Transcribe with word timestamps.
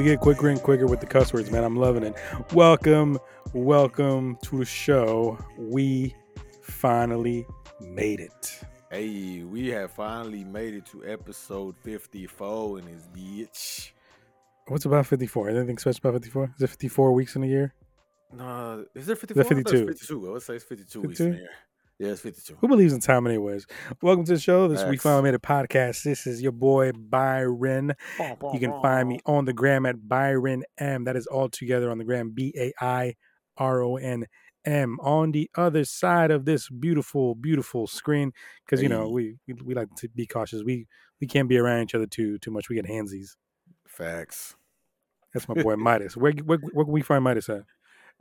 we 0.00 0.06
get 0.06 0.20
quicker 0.20 0.48
and 0.48 0.62
quicker 0.62 0.86
with 0.86 1.00
the 1.00 1.06
cuss 1.06 1.30
words, 1.30 1.50
man. 1.50 1.62
I'm 1.62 1.76
loving 1.76 2.02
it. 2.02 2.14
Welcome, 2.54 3.18
welcome 3.52 4.38
to 4.44 4.56
the 4.56 4.64
show. 4.64 5.38
We 5.58 6.14
finally 6.62 7.46
made 7.80 8.20
it. 8.20 8.59
Hey, 8.92 9.44
we 9.44 9.68
have 9.68 9.92
finally 9.92 10.42
made 10.42 10.74
it 10.74 10.84
to 10.86 11.06
episode 11.06 11.76
54 11.84 12.80
in 12.80 12.86
this 12.86 13.06
bitch. 13.14 13.92
What's 14.66 14.84
about 14.84 15.06
54? 15.06 15.48
Anything 15.50 15.78
special 15.78 16.00
about 16.08 16.14
54? 16.14 16.54
Is 16.56 16.62
it 16.62 16.70
54 16.70 17.12
weeks 17.12 17.36
in 17.36 17.44
a 17.44 17.46
year? 17.46 17.72
No, 18.36 18.84
is 18.96 19.06
there 19.06 19.14
54? 19.14 19.40
I 19.40 19.46
it 19.46 19.48
52? 19.48 19.86
52. 19.86 20.28
I 20.28 20.32
would 20.32 20.42
say 20.42 20.54
it's 20.56 20.64
52, 20.64 21.02
weeks 21.02 21.20
in 21.20 21.26
52? 21.34 21.40
here. 21.40 21.50
Yeah, 22.00 22.08
it's 22.08 22.20
52. 22.20 22.56
Who 22.60 22.66
believes 22.66 22.92
in 22.92 22.98
time, 22.98 23.28
anyways? 23.28 23.64
Welcome 24.02 24.24
to 24.24 24.34
the 24.34 24.40
show. 24.40 24.66
This 24.66 24.80
is 24.80 24.86
We 24.86 24.96
Facts. 24.96 25.04
Finally 25.04 25.22
Made 25.22 25.34
a 25.34 25.38
podcast. 25.38 26.02
This 26.02 26.26
is 26.26 26.42
your 26.42 26.50
boy 26.50 26.90
Bairon. 26.90 27.94
You 28.18 28.58
can 28.58 28.72
find 28.82 29.08
me 29.08 29.20
on 29.24 29.44
the 29.44 29.52
gram 29.52 29.86
at 29.86 29.98
Bairon 29.98 30.62
M. 30.78 31.04
That 31.04 31.14
is 31.14 31.28
all 31.28 31.48
together 31.48 31.92
on 31.92 31.98
the 31.98 32.04
gram, 32.04 32.32
B 32.34 32.52
A 32.58 32.72
I 32.84 33.14
R 33.56 33.84
O 33.84 33.98
N 33.98 34.26
M. 34.64 34.98
On 35.02 35.32
the 35.32 35.50
other 35.56 35.84
side 35.84 36.30
of 36.30 36.44
this 36.44 36.68
beautiful, 36.68 37.34
beautiful 37.34 37.86
screen, 37.86 38.32
because 38.64 38.82
you 38.82 38.88
know 38.88 39.08
we, 39.08 39.36
we 39.46 39.54
we 39.54 39.74
like 39.74 39.94
to 39.96 40.08
be 40.08 40.26
cautious. 40.26 40.62
We 40.64 40.86
we 41.20 41.26
can't 41.26 41.48
be 41.48 41.58
around 41.58 41.82
each 41.82 41.94
other 41.94 42.06
too 42.06 42.38
too 42.38 42.50
much. 42.50 42.68
We 42.68 42.76
get 42.76 42.86
handsies. 42.86 43.36
Facts. 43.86 44.56
That's 45.32 45.48
my 45.48 45.54
boy 45.54 45.74
Mydas. 45.76 46.16
Where, 46.16 46.32
where 46.32 46.58
where 46.58 46.84
can 46.84 46.92
we 46.92 47.02
find 47.02 47.24
Mydas 47.24 47.48
at? 47.48 47.64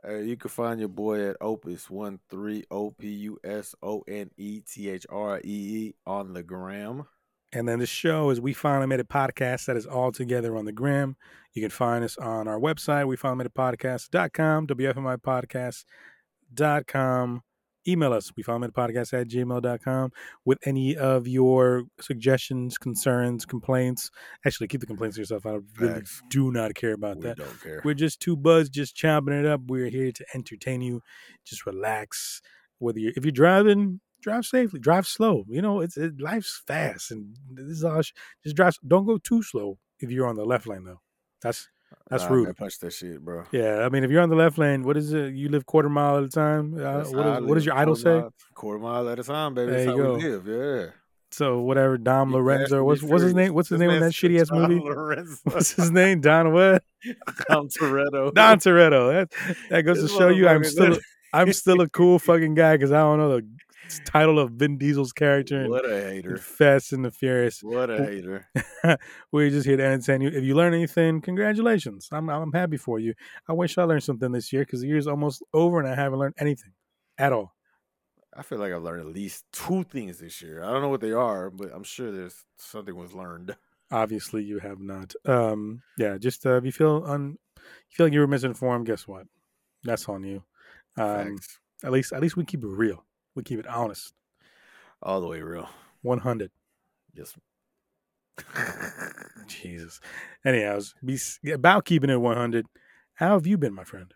Uh, 0.07 0.19
you 0.19 0.37
can 0.37 0.49
find 0.49 0.79
your 0.79 0.89
boy 0.89 1.27
at 1.27 1.37
Opus 1.41 1.89
one 1.89 2.19
three 2.29 2.63
O 2.71 2.91
P 2.91 3.07
U 3.09 3.39
S 3.43 3.75
O 3.81 4.03
N 4.07 4.29
E 4.37 4.61
T 4.61 4.89
H 4.89 5.05
R 5.09 5.39
E 5.39 5.41
E 5.43 5.95
on 6.05 6.33
the 6.33 6.43
gram. 6.43 7.05
And 7.51 7.67
then 7.67 7.79
the 7.79 7.87
show 7.87 8.29
is 8.29 8.39
We 8.39 8.53
Finally 8.53 8.85
Made 8.85 8.99
It 8.99 9.09
podcast. 9.09 9.65
That 9.65 9.75
is 9.75 9.87
all 9.87 10.11
together 10.11 10.55
on 10.55 10.65
the 10.65 10.71
gram. 10.71 11.17
You 11.53 11.63
can 11.63 11.71
find 11.71 12.03
us 12.03 12.15
on 12.17 12.47
our 12.47 12.59
website, 12.59 13.07
we 13.07 13.15
finally 13.15 13.39
made 13.39 13.47
it 13.47 13.55
podcast.com, 13.55 14.67
WFMI 14.67 15.17
podcast.com. 16.55 17.41
Email 17.87 18.11
us, 18.13 18.31
we 18.35 18.43
made 18.59 18.67
it 18.67 18.73
podcast 18.73 19.19
at 19.19 19.29
gmail.com 19.29 20.11
with 20.45 20.59
any 20.65 20.95
of 20.97 21.27
your 21.27 21.83
suggestions, 22.01 22.77
concerns, 22.77 23.45
complaints. 23.45 24.11
Actually, 24.45 24.67
keep 24.67 24.81
the 24.81 24.85
complaints 24.85 25.15
to 25.15 25.21
yourself. 25.21 25.45
I 25.45 25.57
really 25.79 25.93
Facts. 25.95 26.21
do 26.29 26.51
not 26.51 26.75
care 26.75 26.91
about 26.93 27.17
We 27.17 27.23
that. 27.23 27.37
don't 27.37 27.63
care. 27.63 27.81
We're 27.85 27.93
just 27.95 28.19
two 28.19 28.35
buds, 28.35 28.69
just 28.69 28.95
chomping 28.97 29.39
it 29.39 29.45
up. 29.45 29.61
We're 29.67 29.89
here 29.89 30.11
to 30.11 30.25
entertain 30.35 30.81
you. 30.81 31.01
Just 31.45 31.65
relax. 31.65 32.41
Whether 32.79 32.99
you're 32.99 33.13
if 33.15 33.23
you're 33.25 33.31
driving, 33.31 34.01
drive 34.21 34.45
safely. 34.45 34.79
Drive 34.81 35.07
slow. 35.07 35.45
You 35.47 35.61
know, 35.61 35.79
it's 35.79 35.97
it, 35.97 36.19
life's 36.19 36.61
fast, 36.67 37.11
and 37.11 37.35
this 37.53 37.65
is 37.67 37.83
all. 37.83 38.01
sh- 38.01 38.11
Just 38.43 38.55
drive. 38.57 38.75
Don't 38.87 39.05
go 39.05 39.17
too 39.17 39.41
slow 39.41 39.79
if 39.99 40.11
you're 40.11 40.27
on 40.27 40.35
the 40.35 40.45
left 40.45 40.67
lane, 40.67 40.83
though. 40.83 41.01
That's 41.41 41.67
that's 42.09 42.23
Nah, 42.23 42.29
rude. 42.29 42.45
Man, 42.45 42.53
punch 42.55 42.79
that 42.79 42.91
shit, 42.93 43.23
bro. 43.23 43.43
yeah. 43.51 43.81
I 43.85 43.89
mean, 43.89 44.03
if 44.03 44.11
you're 44.11 44.21
on 44.21 44.29
the 44.29 44.35
left 44.35 44.57
lane, 44.57 44.83
what 44.83 44.97
is 44.97 45.13
it? 45.13 45.33
You 45.33 45.49
live 45.49 45.65
quarter 45.65 45.89
mile 45.89 46.17
at 46.17 46.23
a 46.23 46.29
time. 46.29 46.73
Uh, 46.75 47.03
what, 47.03 47.05
is, 47.05 47.13
what 47.43 47.55
does 47.55 47.65
your 47.65 47.75
idol 47.75 47.95
say? 47.95 48.19
mile- 48.19 48.33
Quarter 48.55 48.79
mile 48.79 49.09
at 49.09 49.19
a 49.19 49.23
time, 49.23 49.53
baby. 49.53 49.71
There 49.71 49.85
That's 49.85 49.95
you 49.97 50.03
how 50.03 50.13
we 50.15 50.21
go. 50.21 50.27
live. 50.37 50.47
Yeah. 50.47 50.91
So 51.31 51.59
whatever. 51.59 51.97
Dom 51.99 52.31
Lorenzo. 52.33 52.83
What's 52.83 53.03
what's 53.03 53.21
his 53.23 53.35
name? 53.35 53.53
What's 53.53 53.69
his 53.69 53.77
This 53.79 53.87
name 53.87 53.95
in 53.95 54.01
that 54.01 54.13
shitty 54.13 54.41
ass 54.41 54.51
movie? 54.51 54.79
Lorenzo. 54.79 55.37
What's 55.43 55.71
his 55.73 55.91
name? 55.91 56.21
Don 56.21 56.51
what? 56.53 56.83
Dom 57.49 57.69
Toretto. 57.69 58.33
Don 58.33 58.57
Toretto. 58.57 59.11
That 59.13 59.57
that 59.69 59.81
goes 59.83 60.01
to 60.01 60.07
show 60.07 60.29
you 60.29 60.47
I'm 60.47 60.63
still 60.63 60.97
I'm 61.31 61.53
still 61.53 61.81
a 61.81 61.87
cool 61.89 62.17
fucking 62.17 62.55
guy 62.55 62.75
because 62.77 62.91
I 62.91 62.97
don't 63.01 63.19
know 63.19 63.29
the 63.37 63.47
title 64.05 64.39
of 64.39 64.51
Vin 64.51 64.77
Diesel's 64.77 65.13
character 65.13 65.67
What 65.67 65.89
a 65.89 66.01
hater. 66.01 66.37
Fast 66.37 66.93
and 66.93 67.03
the 67.03 67.11
Furious. 67.11 67.61
What 67.61 67.89
a 67.89 68.03
hater. 68.03 68.47
We're 69.31 69.49
just 69.49 69.65
here 69.65 69.77
to 69.77 69.83
entertain 69.83 70.21
you. 70.21 70.29
If 70.29 70.43
you 70.43 70.55
learn 70.55 70.73
anything, 70.73 71.21
congratulations. 71.21 72.09
I'm 72.11 72.29
I'm 72.29 72.51
happy 72.51 72.77
for 72.77 72.99
you. 72.99 73.13
I 73.47 73.53
wish 73.53 73.77
I 73.77 73.83
learned 73.83 74.03
something 74.03 74.31
this 74.31 74.51
year 74.53 74.63
because 74.63 74.81
the 74.81 74.87
year's 74.87 75.07
almost 75.07 75.43
over 75.53 75.79
and 75.79 75.87
I 75.87 75.95
haven't 75.95 76.19
learned 76.19 76.35
anything 76.39 76.73
at 77.17 77.33
all. 77.33 77.55
I 78.35 78.43
feel 78.43 78.59
like 78.59 78.71
I've 78.71 78.83
learned 78.83 79.01
at 79.01 79.13
least 79.13 79.45
two 79.51 79.83
things 79.83 80.19
this 80.19 80.41
year. 80.41 80.63
I 80.63 80.71
don't 80.71 80.81
know 80.81 80.89
what 80.89 81.01
they 81.01 81.11
are, 81.11 81.49
but 81.49 81.71
I'm 81.73 81.83
sure 81.83 82.11
there's 82.11 82.45
something 82.57 82.95
was 82.95 83.13
learned. 83.13 83.55
Obviously, 83.91 84.43
you 84.43 84.59
have 84.59 84.79
not. 84.79 85.13
Um, 85.25 85.81
yeah, 85.97 86.17
just 86.17 86.45
uh, 86.45 86.57
if 86.57 86.65
you 86.65 86.71
feel 86.71 87.03
un, 87.07 87.37
you 87.57 87.63
feel 87.89 88.05
like 88.05 88.13
you 88.13 88.19
were 88.19 88.27
misinformed, 88.27 88.85
guess 88.85 89.07
what? 89.07 89.25
That's 89.83 90.07
on 90.07 90.23
you. 90.23 90.43
Um, 90.97 91.37
at 91.83 91.91
least 91.91 92.13
at 92.13 92.21
least 92.21 92.37
we 92.37 92.45
keep 92.45 92.63
it 92.63 92.67
real. 92.67 93.03
We 93.39 93.43
keep 93.43 93.59
it 93.59 93.67
honest. 93.67 94.13
All 95.01 95.21
the 95.21 95.27
way 95.27 95.39
real. 95.41 95.69
One 96.01 96.19
hundred. 96.19 96.51
Yes. 97.13 97.33
Jesus. 99.47 100.01
Anyhow, 100.43 100.81
be 101.05 101.17
about 101.53 101.85
keeping 101.85 102.09
it 102.09 102.17
100. 102.19 102.65
How 103.13 103.29
have 103.35 103.47
you 103.47 103.57
been, 103.57 103.73
my 103.73 103.85
friend? 103.85 104.13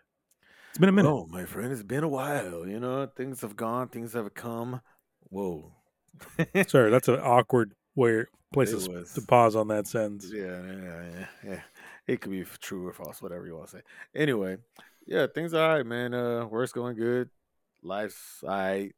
It's 0.68 0.78
been 0.78 0.90
a 0.90 0.92
minute. 0.92 1.08
Oh, 1.08 1.26
my 1.26 1.46
friend, 1.46 1.72
it's 1.72 1.82
been 1.82 2.04
a 2.04 2.08
while. 2.08 2.66
You 2.68 2.78
know, 2.78 3.06
things 3.16 3.40
have 3.40 3.56
gone, 3.56 3.88
things 3.88 4.12
have 4.12 4.34
come. 4.34 4.82
Whoa. 5.30 5.72
Sorry, 6.66 6.90
that's 6.90 7.08
an 7.08 7.20
awkward 7.20 7.72
way 7.94 8.24
place 8.52 8.72
to, 8.72 8.76
It 8.76 8.82
s- 8.82 8.88
was. 8.88 9.12
to 9.14 9.22
pause 9.22 9.56
on 9.56 9.68
that 9.68 9.86
sentence. 9.86 10.26
Yeah, 10.30 10.60
yeah, 10.62 10.82
yeah, 11.14 11.26
yeah. 11.46 11.60
It 12.06 12.20
could 12.20 12.30
be 12.30 12.44
true 12.60 12.88
or 12.88 12.92
false, 12.92 13.22
whatever 13.22 13.46
you 13.46 13.56
want 13.56 13.70
to 13.70 13.76
say. 13.78 13.82
Anyway, 14.14 14.58
yeah, 15.06 15.28
things 15.34 15.54
are 15.54 15.62
all 15.70 15.76
right, 15.78 15.86
man. 15.86 16.12
Uh, 16.12 16.44
work's 16.44 16.72
going 16.72 16.96
good. 16.96 17.30
Life's 17.84 18.42
all 18.42 18.50
right. 18.50 18.92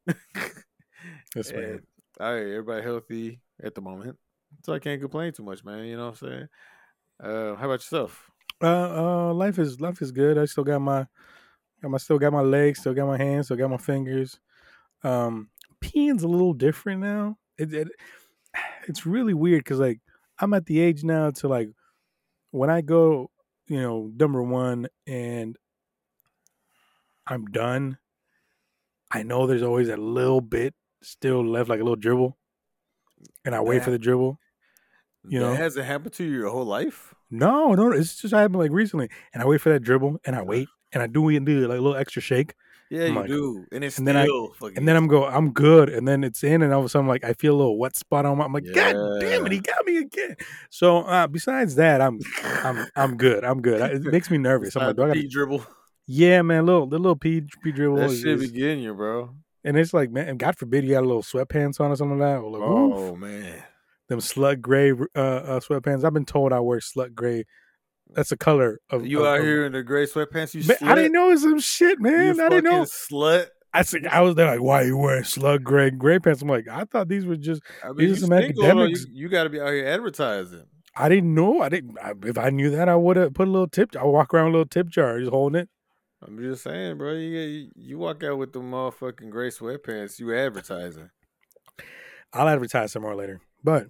Yes, 1.35 1.51
man. 1.53 1.81
All 2.19 2.33
right, 2.33 2.47
everybody 2.47 2.81
healthy 2.81 3.41
at 3.61 3.75
the 3.75 3.81
moment. 3.81 4.17
So 4.63 4.73
I 4.73 4.79
can't 4.79 5.01
complain 5.01 5.33
too 5.33 5.43
much, 5.43 5.63
man. 5.63 5.85
You 5.85 5.97
know 5.97 6.05
what 6.09 6.21
I'm 6.21 6.29
saying? 6.29 6.47
Uh, 7.21 7.55
how 7.55 7.65
about 7.65 7.79
yourself? 7.79 8.31
Uh, 8.61 9.27
uh, 9.27 9.33
life 9.33 9.59
is 9.59 9.79
life 9.79 10.01
is 10.01 10.11
good. 10.11 10.37
I 10.37 10.45
still 10.45 10.63
got 10.63 10.79
my, 10.79 11.05
got 11.81 11.91
my 11.91 11.97
still 11.97 12.17
got 12.17 12.33
my 12.33 12.41
legs, 12.41 12.79
still 12.79 12.93
got 12.93 13.07
my 13.07 13.17
hands, 13.17 13.47
still 13.47 13.57
got 13.57 13.69
my 13.69 13.77
fingers. 13.77 14.39
Um, 15.03 15.49
peeing's 15.81 16.23
a 16.23 16.27
little 16.27 16.53
different 16.53 17.01
now. 17.01 17.37
It, 17.57 17.73
it 17.73 17.87
it's 18.87 19.05
really 19.05 19.33
weird 19.33 19.63
because 19.63 19.79
like 19.79 19.99
I'm 20.39 20.53
at 20.53 20.65
the 20.65 20.79
age 20.79 21.03
now 21.03 21.31
to 21.31 21.47
like 21.47 21.69
when 22.51 22.69
I 22.69 22.81
go, 22.81 23.29
you 23.67 23.81
know, 23.81 24.11
number 24.15 24.41
one 24.41 24.87
and 25.05 25.57
I'm 27.27 27.45
done. 27.45 27.97
I 29.11 29.23
know 29.23 29.47
there's 29.47 29.63
always 29.63 29.89
a 29.89 29.97
little 29.97 30.41
bit 30.41 30.73
still 31.01 31.45
left, 31.45 31.69
like 31.69 31.79
a 31.79 31.83
little 31.83 31.95
dribble, 31.95 32.37
and 33.45 33.55
I 33.55 33.61
wait 33.61 33.83
for 33.83 33.91
the 33.91 33.99
dribble. 33.99 34.39
You 35.29 35.39
that 35.39 35.45
know? 35.45 35.53
hasn't 35.55 35.85
happened 35.85 36.13
to 36.13 36.23
you 36.23 36.31
your 36.31 36.49
whole 36.49 36.65
life. 36.65 37.13
No, 37.29 37.73
no, 37.73 37.91
it's 37.91 38.15
just 38.21 38.33
happened 38.33 38.59
like 38.59 38.71
recently, 38.71 39.09
and 39.33 39.43
I 39.43 39.45
wait 39.45 39.61
for 39.61 39.69
that 39.69 39.81
dribble, 39.81 40.21
and 40.25 40.35
I 40.35 40.41
wait, 40.41 40.67
and 40.93 41.03
I 41.03 41.07
do 41.07 41.27
and 41.29 41.45
do 41.45 41.67
like 41.67 41.77
a 41.79 41.81
little 41.81 41.97
extra 41.97 42.21
shake, 42.21 42.53
Yeah, 42.89 43.03
I'm 43.05 43.13
you 43.13 43.19
like- 43.19 43.27
do, 43.27 43.65
and 43.73 43.83
it's 43.83 43.97
and 43.97 44.07
then 44.07 44.15
I- 44.15 44.27
and 44.75 44.87
then 44.87 44.95
I'm 44.95 45.07
go, 45.07 45.25
I'm 45.25 45.51
good, 45.51 45.89
and 45.89 46.07
then 46.07 46.23
it's 46.23 46.43
in, 46.43 46.61
and 46.61 46.73
all 46.73 46.79
of 46.79 46.85
a 46.85 46.89
sudden, 46.89 47.07
like 47.07 47.25
I 47.25 47.33
feel 47.33 47.55
a 47.55 47.57
little 47.57 47.77
wet 47.77 47.95
spot 47.97 48.25
on 48.25 48.37
my. 48.37 48.45
I'm 48.45 48.53
like, 48.53 48.65
God 48.73 48.95
damn 49.19 49.45
it, 49.45 49.51
he 49.51 49.59
got 49.59 49.85
me 49.85 49.97
again. 49.97 50.35
So 50.69 50.99
uh, 50.99 51.27
besides 51.27 51.75
that, 51.75 51.99
I'm 52.01 52.19
I'm 52.43 52.85
I'm 52.95 53.17
good. 53.17 53.43
I'm 53.43 53.61
good. 53.61 53.81
I, 53.81 53.87
it 53.87 54.03
makes 54.03 54.31
me 54.31 54.37
nervous. 54.37 54.75
I'm 54.77 54.87
like, 54.87 54.95
do 54.95 55.03
I 55.03 55.07
gotta, 55.07 55.19
P 55.19 55.27
dribble. 55.27 55.65
Yeah, 56.07 56.41
man, 56.41 56.65
little 56.65 56.87
the 56.87 56.97
little 56.97 57.15
p 57.15 57.41
p 57.63 57.71
dribble, 57.71 57.97
That 57.97 58.09
is, 58.11 58.21
shit 58.21 58.39
be 58.39 58.47
getting 58.49 58.79
you, 58.79 58.93
bro. 58.93 59.35
and 59.63 59.77
it's 59.77 59.93
like, 59.93 60.09
man, 60.11 60.37
God 60.37 60.57
forbid 60.57 60.83
you 60.85 60.91
got 60.91 61.03
a 61.03 61.07
little 61.07 61.23
sweatpants 61.23 61.79
on 61.79 61.91
or 61.91 61.95
something 61.95 62.17
like 62.19 62.35
that. 62.41 62.43
Like, 62.47 62.61
oof, 62.61 62.93
Oh 62.95 63.15
man, 63.15 63.63
them 64.09 64.21
slug 64.21 64.61
gray 64.61 64.91
uh, 64.91 64.95
uh, 65.15 65.59
sweatpants. 65.59 66.03
I've 66.05 66.13
been 66.13 66.25
told 66.25 66.53
I 66.53 66.59
wear 66.59 66.79
slug 66.81 67.13
gray. 67.13 67.45
That's 68.13 68.29
the 68.29 68.37
color 68.37 68.79
of 68.89 69.05
you 69.05 69.19
of- 69.19 69.25
out 69.25 69.39
of- 69.39 69.45
here 69.45 69.65
in 69.65 69.73
the 69.73 69.83
gray 69.83 70.05
sweatpants? 70.05 70.53
You 70.53 70.65
Man, 70.65 70.77
I 70.81 70.95
didn't 70.95 71.11
know 71.11 71.27
it 71.27 71.33
was 71.33 71.41
some 71.41 71.59
shit, 71.59 71.97
You 71.99 72.03
man. 72.03 72.39
I 72.39 72.49
didn't 72.49 72.63
know. 72.63 72.83
slut. 72.83 73.47
I 73.73 73.81
said, 73.81 74.07
I 74.07 74.21
was 74.21 74.33
there 74.35 74.47
like, 74.49 74.61
why 74.61 74.81
are 74.83 74.85
you 74.85 74.97
wearing 74.97 75.25
slug 75.25 75.63
gray 75.63 75.89
gray 75.91 76.17
pants? 76.19 76.41
I'm 76.41 76.47
like, 76.47 76.67
I 76.71 76.85
thought 76.85 77.09
these 77.09 77.25
were 77.25 77.35
just. 77.35 77.61
I 77.83 77.89
mean, 77.89 77.97
These 77.97 78.17
are 78.17 78.21
some 78.27 78.33
academics. 78.33 79.01
You, 79.11 79.23
you 79.23 79.29
got 79.29 79.43
to 79.43 79.49
be 79.49 79.59
out 79.59 79.73
here 79.73 79.85
advertising. 79.85 80.63
I 80.95 81.09
didn't 81.09 81.35
know. 81.35 81.61
I 81.61 81.67
didn't. 81.69 81.97
I, 82.01 82.13
if 82.23 82.37
I 82.39 82.49
knew 82.49 82.69
that, 82.71 82.87
I 82.89 82.95
would 82.95 83.17
have 83.17 83.33
put 83.35 83.47
a 83.47 83.51
little 83.51 83.67
tip. 83.67 83.95
I 83.95 84.05
walk 84.05 84.33
around 84.33 84.47
a 84.47 84.51
little 84.51 84.65
tip 84.65 84.87
jar, 84.87 85.19
just 85.19 85.29
holding 85.29 85.61
it. 85.61 85.69
I'm 86.25 86.37
just 86.39 86.63
saying, 86.63 86.97
bro. 86.97 87.13
You, 87.13 87.69
you 87.75 87.97
walk 87.99 88.23
out 88.23 88.37
with 88.37 88.51
the 88.53 88.59
motherfucking 88.59 89.29
gray 89.29 89.49
sweatpants. 89.49 90.19
You 90.19 90.33
advertising. 90.35 91.09
I'll 92.33 92.47
advertise 92.47 92.91
some 92.91 93.03
more 93.03 93.15
later. 93.15 93.39
But 93.63 93.87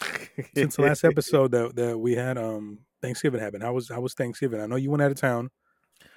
since 0.56 0.76
the 0.76 0.82
last 0.82 1.04
episode 1.04 1.50
that 1.52 1.76
that 1.76 1.98
we 1.98 2.14
had, 2.14 2.38
um, 2.38 2.80
Thanksgiving 3.02 3.40
happened. 3.40 3.62
How 3.62 3.72
was 3.72 3.88
how 3.88 4.00
was 4.00 4.14
Thanksgiving? 4.14 4.60
I 4.60 4.66
know 4.66 4.76
you 4.76 4.90
went 4.90 5.02
out 5.02 5.10
of 5.10 5.16
town. 5.20 5.50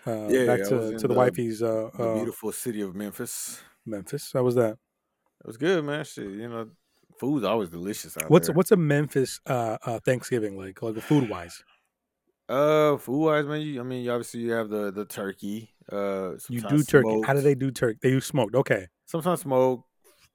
Uh, 0.06 0.28
Yeah, 0.30 0.46
back 0.46 0.60
to 0.64 0.70
to 0.92 0.98
the, 1.00 1.08
the- 1.08 1.14
wifey's 1.14 1.62
uh, 1.64 1.90
the 1.98 2.04
uh 2.04 2.16
beautiful 2.16 2.52
city 2.52 2.82
of 2.82 2.96
Memphis. 2.96 3.62
Memphis. 3.86 4.32
How 4.34 4.44
was 4.44 4.56
that? 4.56 4.74
It 5.42 5.48
was 5.48 5.58
good, 5.58 5.84
man. 5.84 6.04
Shit, 6.06 6.26
you 6.32 6.50
know, 6.50 6.70
Food's 7.20 7.44
always 7.46 7.70
delicious 7.70 8.16
What's 8.28 8.48
there. 8.48 8.56
what's 8.56 8.72
a 8.72 8.76
Memphis 8.78 9.40
uh, 9.48 9.78
uh, 9.84 10.00
Thanksgiving 10.06 10.58
like, 10.58 10.82
like 10.82 11.00
food 11.02 11.30
wise? 11.30 11.64
Uh, 12.50 12.98
food 12.98 13.26
wise, 13.26 13.46
man. 13.46 13.62
You, 13.62 13.82
I 13.82 13.84
mean, 13.84 14.04
you 14.04 14.12
obviously 14.12 14.42
you 14.42 14.52
have 14.52 14.70
the 14.70 14.92
the 14.92 15.06
turkey. 15.06 15.74
Uh, 15.92 16.34
You 16.50 16.62
do 16.62 16.84
turkey. 16.84 17.22
How 17.26 17.34
do 17.34 17.42
they 17.42 17.56
do 17.56 17.72
turkey? 17.72 18.00
They 18.02 18.10
use 18.10 18.26
smoked. 18.26 18.56
Okay, 18.56 18.88
Sometimes 19.06 19.42
smoke. 19.42 19.86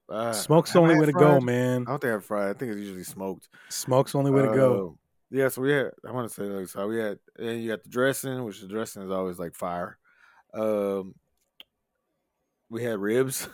Uh, 0.08 0.32
smoke's 0.32 0.72
the 0.72 0.80
only 0.80 0.96
way 0.96 1.06
to 1.06 1.12
go, 1.12 1.40
man. 1.40 1.82
I 1.86 1.90
don't 1.90 2.00
think 2.00 2.10
I 2.10 2.14
have 2.14 2.24
fried. 2.24 2.50
I 2.54 2.58
think 2.58 2.72
it's 2.72 2.80
usually 2.80 3.04
smoked. 3.04 3.48
Smoke's 3.70 4.12
the 4.12 4.18
only 4.18 4.30
way 4.30 4.42
to 4.42 4.54
go. 4.54 4.88
Uh, 4.88 4.92
Yeah, 5.30 5.48
so 5.48 5.62
we 5.62 5.72
had. 5.72 5.92
I 6.06 6.10
want 6.12 6.28
to 6.28 6.34
say 6.34 6.42
like 6.42 6.68
so 6.68 6.86
we 6.86 6.98
had, 6.98 7.18
and 7.38 7.62
you 7.62 7.70
got 7.70 7.82
the 7.82 7.88
dressing, 7.88 8.44
which 8.44 8.60
the 8.60 8.68
dressing 8.68 9.02
is 9.02 9.10
always 9.10 9.38
like 9.38 9.54
fire. 9.54 9.96
Um, 10.52 11.14
we 12.68 12.82
had 12.84 12.98
ribs. 12.98 13.48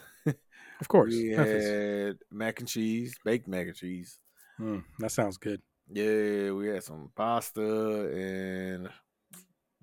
Of 0.80 0.88
course, 0.88 1.12
we 1.14 1.30
had 1.30 2.18
mac 2.32 2.58
and 2.60 2.68
cheese, 2.68 3.14
baked 3.24 3.46
mac 3.46 3.66
and 3.68 3.76
cheese. 3.76 4.18
Mm, 4.60 4.82
that 4.98 5.12
sounds 5.12 5.36
good. 5.36 5.60
Yeah, 5.90 6.52
we 6.52 6.68
had 6.68 6.84
some 6.84 7.10
pasta 7.14 8.10
and. 8.14 8.88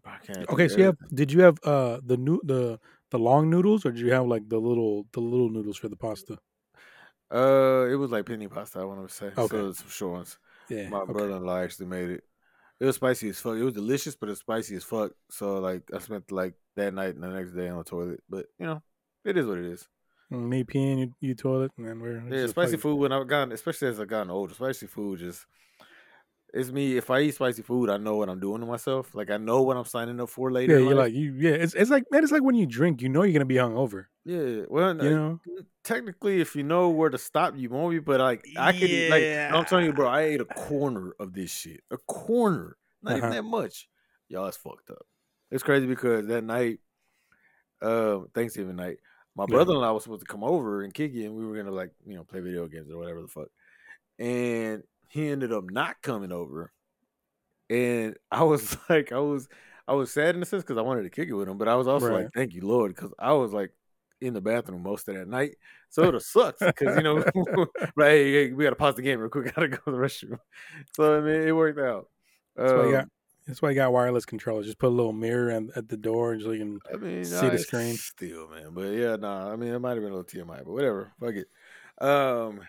I 0.06 0.18
can't 0.24 0.48
Okay, 0.52 0.68
so 0.68 0.78
you 0.78 0.84
have 0.86 0.98
did 1.14 1.32
you 1.32 1.42
have 1.42 1.58
uh 1.64 2.00
the 2.06 2.16
new 2.16 2.40
the 2.44 2.80
the 3.10 3.18
long 3.18 3.50
noodles 3.50 3.86
or 3.86 3.92
did 3.92 4.02
you 4.02 4.12
have 4.12 4.28
like 4.28 4.48
the 4.48 4.60
little 4.60 5.08
the 5.14 5.20
little 5.20 5.50
noodles 5.50 5.78
for 5.78 5.90
the 5.90 5.96
pasta? 5.96 6.38
Uh, 7.32 7.88
it 7.90 7.96
was 7.96 8.12
like 8.12 8.26
penne 8.26 8.48
pasta. 8.50 8.80
I 8.80 8.84
want 8.86 9.08
to 9.08 9.14
say. 9.14 9.32
Okay. 9.38 9.58
So 9.58 9.72
some 9.72 9.90
short 9.90 10.14
ones. 10.14 10.38
Yeah. 10.70 10.90
My 10.90 11.00
okay. 11.02 11.14
brother-in-law 11.14 11.58
actually 11.60 11.88
made 11.88 12.10
it. 12.10 12.24
It 12.80 12.86
was 12.86 12.96
spicy 12.96 13.30
as 13.30 13.40
fuck. 13.40 13.56
It 13.56 13.64
was 13.64 13.74
delicious, 13.74 14.16
but 14.16 14.30
it's 14.30 14.42
spicy 14.42 14.76
as 14.76 14.84
fuck. 14.84 15.12
So 15.32 15.60
like, 15.60 15.84
I 15.94 16.00
spent 16.00 16.32
like 16.32 16.54
that 16.76 16.94
night 16.94 17.16
and 17.16 17.24
the 17.24 17.30
next 17.30 17.52
day 17.52 17.70
on 17.70 17.80
the 17.80 17.84
toilet. 17.84 18.22
But 18.30 18.46
you 18.60 18.66
know, 18.66 18.84
it 19.24 19.38
is 19.38 19.46
what 19.46 19.58
it 19.58 19.66
is. 19.66 19.88
Mm, 20.32 20.50
Me 20.50 20.64
peeing, 20.64 21.00
you, 21.00 21.14
you 21.22 21.36
toilet, 21.36 21.72
and 21.78 21.88
then 21.88 22.00
we're 22.00 22.22
Yeah, 22.30 22.48
spicy 22.48 22.78
food 22.78 22.98
when 22.98 23.12
I've 23.12 23.28
gotten, 23.28 23.54
especially 23.54 23.88
as 23.88 24.00
I've 24.00 24.08
gotten 24.08 24.30
older, 24.30 24.54
spicy 24.54 24.88
food 24.88 25.20
just. 25.20 25.46
It's 26.56 26.72
me. 26.72 26.96
If 26.96 27.10
I 27.10 27.20
eat 27.20 27.36
spicy 27.36 27.64
food, 27.64 27.90
I 27.90 27.98
know 27.98 28.16
what 28.16 28.30
I'm 28.30 28.40
doing 28.40 28.62
to 28.62 28.66
myself. 28.66 29.14
Like 29.14 29.30
I 29.30 29.36
know 29.36 29.62
what 29.62 29.76
I'm 29.76 29.84
signing 29.84 30.22
up 30.22 30.30
for 30.30 30.50
later. 30.52 30.74
Yeah, 30.74 30.80
you're 30.80 30.96
life. 30.96 31.08
like 31.08 31.14
you. 31.14 31.34
Yeah, 31.34 31.52
it's 31.52 31.74
it's 31.74 31.92
like 31.92 32.06
man, 32.12 32.24
it's 32.24 32.32
like 32.32 32.44
when 32.44 32.56
you 32.56 32.66
drink, 32.66 33.02
you 33.02 33.10
know 33.10 33.24
you're 33.24 33.34
gonna 33.34 33.44
be 33.46 33.56
hungover. 33.56 34.06
yeah. 34.24 34.62
Well, 34.70 34.96
You 34.96 35.10
uh, 35.10 35.10
know, 35.10 35.40
technically, 35.84 36.40
if 36.40 36.56
you 36.56 36.64
know 36.64 36.90
where 36.90 37.10
to 37.10 37.18
stop, 37.18 37.56
you 37.58 37.70
won't 37.70 37.92
be. 37.92 38.00
But 38.00 38.22
like, 38.22 38.48
I 38.58 38.72
could, 38.72 38.84
eat- 38.90 39.10
like, 39.10 39.54
I'm 39.54 39.66
telling 39.66 39.84
you, 39.86 39.92
bro, 39.94 40.08
I 40.08 40.22
ate 40.22 40.40
a 40.40 40.46
corner 40.46 41.14
of 41.20 41.34
this 41.34 41.52
shit. 41.52 41.82
A 41.92 41.98
corner, 41.98 42.78
not 43.04 43.18
even 43.18 43.26
Uh-huh. 43.26 43.34
that 43.34 43.44
much. 43.44 43.90
Y'all, 44.30 44.48
it's 44.48 44.56
fucked 44.58 44.90
up. 44.90 45.06
It's 45.52 45.62
crazy 45.62 45.88
because 45.88 46.26
that 46.28 46.44
night, 46.46 46.80
uh, 47.82 48.20
Thanksgiving 48.34 48.78
night, 48.78 48.98
my 49.36 49.44
Yeah. 49.44 49.56
brother-in-law 49.56 49.94
was 49.94 50.04
supposed 50.04 50.26
to 50.26 50.32
come 50.32 50.44
over 50.44 50.84
and 50.84 50.94
kick 50.94 51.14
it, 51.14 51.26
and 51.26 51.36
we 51.36 51.46
were 51.46 51.58
gonna 51.58 51.72
like, 51.76 51.92
you 52.08 52.16
know, 52.16 52.24
play 52.24 52.40
video 52.40 52.66
games 52.68 52.90
or 52.90 52.98
whatever 52.98 53.22
the 53.22 53.28
fuck. 53.28 53.50
And 54.18 54.84
he 55.10 55.30
ended 55.30 55.52
up 55.54 55.66
not 55.70 56.02
coming 56.02 56.32
over, 56.32 56.72
and 57.70 58.16
I 58.32 58.44
was 58.44 58.78
like, 58.90 59.12
I 59.12 59.20
was, 59.20 59.48
I 59.88 59.94
was 59.94 60.12
sad 60.12 60.36
in 60.36 60.42
a 60.42 60.46
sense 60.46 60.64
because 60.64 60.78
I 60.78 60.82
wanted 60.82 61.04
to 61.04 61.10
kick 61.10 61.30
it 61.30 61.34
with 61.34 61.48
him, 61.50 61.58
but 61.58 61.68
I 61.68 61.76
was 61.76 61.88
also 61.88 62.12
Right. 62.12 62.14
like, 62.14 62.32
thank 62.34 62.54
you, 62.54 62.62
Lord, 62.62 62.96
because 62.96 63.12
I 63.20 63.34
was 63.34 63.54
like 63.54 63.72
in 64.22 64.34
the 64.34 64.42
bathroom 64.42 64.84
most 64.84 65.08
of 65.10 65.16
that 65.16 65.28
night, 65.28 65.56
so 65.90 66.08
it 66.10 66.22
sucks 66.24 66.68
because 66.68 66.96
you 66.96 67.04
know, 67.04 67.24
right? 67.96 68.12
Hey, 68.12 68.34
hey, 68.48 68.52
we 68.54 68.64
got 68.64 68.72
to 68.72 68.76
pause 68.76 68.96
the 68.96 69.02
game 69.02 69.20
real 69.20 69.30
quick. 69.30 69.54
Gotta 69.56 69.70
go 69.70 69.78
to 69.78 69.92
the 69.92 69.98
restroom. 69.98 70.40
So 70.96 71.18
I 71.18 71.22
mean, 71.22 71.48
it 71.48 71.56
worked 71.56 71.80
out. 71.80 72.10
that's 72.56 72.74
why 72.74 72.86
you 72.86 72.92
got 72.92 73.06
Um, 73.06 73.12
that's 73.48 73.62
why 73.62 73.70
you 73.70 73.76
got 73.76 73.94
wireless 73.94 74.26
controllers. 74.26 74.66
Just 74.66 74.80
put 74.80 74.88
a 74.88 74.90
little 74.90 75.14
mirror 75.14 75.52
at, 75.52 75.64
at 75.76 75.88
the 75.90 75.98
door, 75.98 76.40
so 76.40 76.52
you 76.52 76.60
can. 76.60 76.80
I 76.94 76.98
mean, 76.98 77.30
see 77.30 77.30
nah, 77.30 77.50
the 77.50 77.60
screen. 77.60 77.96
still, 77.96 78.48
man. 78.50 78.70
But 78.74 78.94
yeah, 78.94 79.16
nah. 79.18 79.52
I 79.52 79.56
mean, 79.56 79.74
it 79.74 79.80
might 79.80 79.92
have 79.92 80.00
been 80.02 80.12
a 80.12 80.16
little 80.16 80.24
TMI, 80.24 80.58
but 80.58 80.72
whatever. 80.72 81.12
Fuck 81.20 81.36
it. 81.36 81.48
Um, 82.04 82.62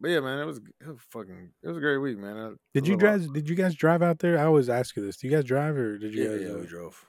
but 0.00 0.10
yeah, 0.10 0.20
man, 0.20 0.38
it 0.40 0.44
was, 0.44 0.58
it 0.58 0.86
was 0.88 0.98
fucking. 1.10 1.50
It 1.62 1.68
was 1.68 1.76
a 1.76 1.80
great 1.80 1.98
week, 1.98 2.18
man. 2.18 2.36
I, 2.36 2.50
Did 2.74 2.86
you 2.86 2.96
guys? 2.96 3.26
Did 3.28 3.48
you 3.48 3.54
guys 3.54 3.74
drive 3.74 4.02
out 4.02 4.18
there? 4.18 4.38
I 4.38 4.44
always 4.44 4.68
ask 4.68 4.96
you 4.96 5.04
this. 5.04 5.16
Do 5.16 5.26
you 5.28 5.34
guys 5.34 5.44
drive 5.44 5.76
or 5.76 5.98
did 5.98 6.14
you 6.14 6.24
Yeah, 6.24 6.30
guys? 6.30 6.40
yeah, 6.42 6.48
uh, 6.54 6.58
we 6.58 6.66
drove 6.66 7.06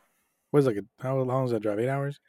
what 0.52 0.60
is 0.60 0.66
like 0.68 0.78
a 0.78 0.84
how 1.04 1.18
long 1.20 1.44
does 1.46 1.52
that 1.52 1.62
drive? 1.62 1.80
Eight 1.80 1.90
hours. 1.90 2.20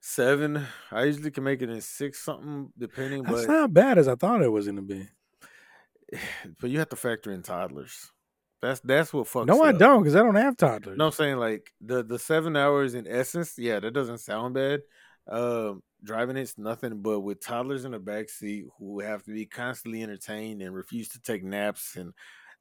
seven. 0.00 0.66
I 0.90 1.04
usually 1.04 1.30
can 1.30 1.44
make 1.44 1.62
it 1.62 1.70
in 1.70 1.80
six 1.80 2.18
something, 2.20 2.70
depending. 2.78 3.22
That's 3.22 3.46
but 3.46 3.52
not 3.52 3.72
bad 3.72 3.98
as 3.98 4.08
I 4.08 4.14
thought 4.16 4.42
it 4.42 4.48
was 4.48 4.66
gonna 4.66 4.82
be. 4.82 5.08
but 6.60 6.70
you 6.70 6.78
have 6.78 6.88
to 6.90 6.96
factor 6.96 7.32
in 7.32 7.42
toddlers. 7.42 8.10
That's 8.62 8.80
that's 8.80 9.12
what 9.12 9.26
fucks. 9.26 9.46
No, 9.46 9.62
I 9.62 9.70
up. 9.70 9.78
don't 9.78 10.02
because 10.02 10.16
I 10.16 10.18
don't 10.18 10.34
have 10.34 10.56
toddlers. 10.56 10.98
No, 10.98 11.06
I'm 11.06 11.12
saying 11.12 11.38
like 11.38 11.70
the 11.80 12.02
the 12.02 12.18
seven 12.18 12.56
hours 12.56 12.94
in 12.94 13.06
essence, 13.06 13.54
yeah, 13.56 13.80
that 13.80 13.92
doesn't 13.92 14.18
sound 14.18 14.54
bad. 14.54 14.80
Um, 15.30 15.82
driving 16.02 16.36
it's 16.36 16.58
nothing, 16.58 17.02
but 17.02 17.20
with 17.20 17.40
toddlers 17.40 17.84
in 17.84 17.92
the 17.92 17.98
back 17.98 18.28
seat 18.28 18.64
who 18.78 19.00
have 19.00 19.22
to 19.24 19.32
be 19.32 19.46
constantly 19.46 20.02
entertained 20.02 20.62
and 20.62 20.74
refuse 20.74 21.08
to 21.10 21.20
take 21.20 21.44
naps, 21.44 21.96
and 21.96 22.12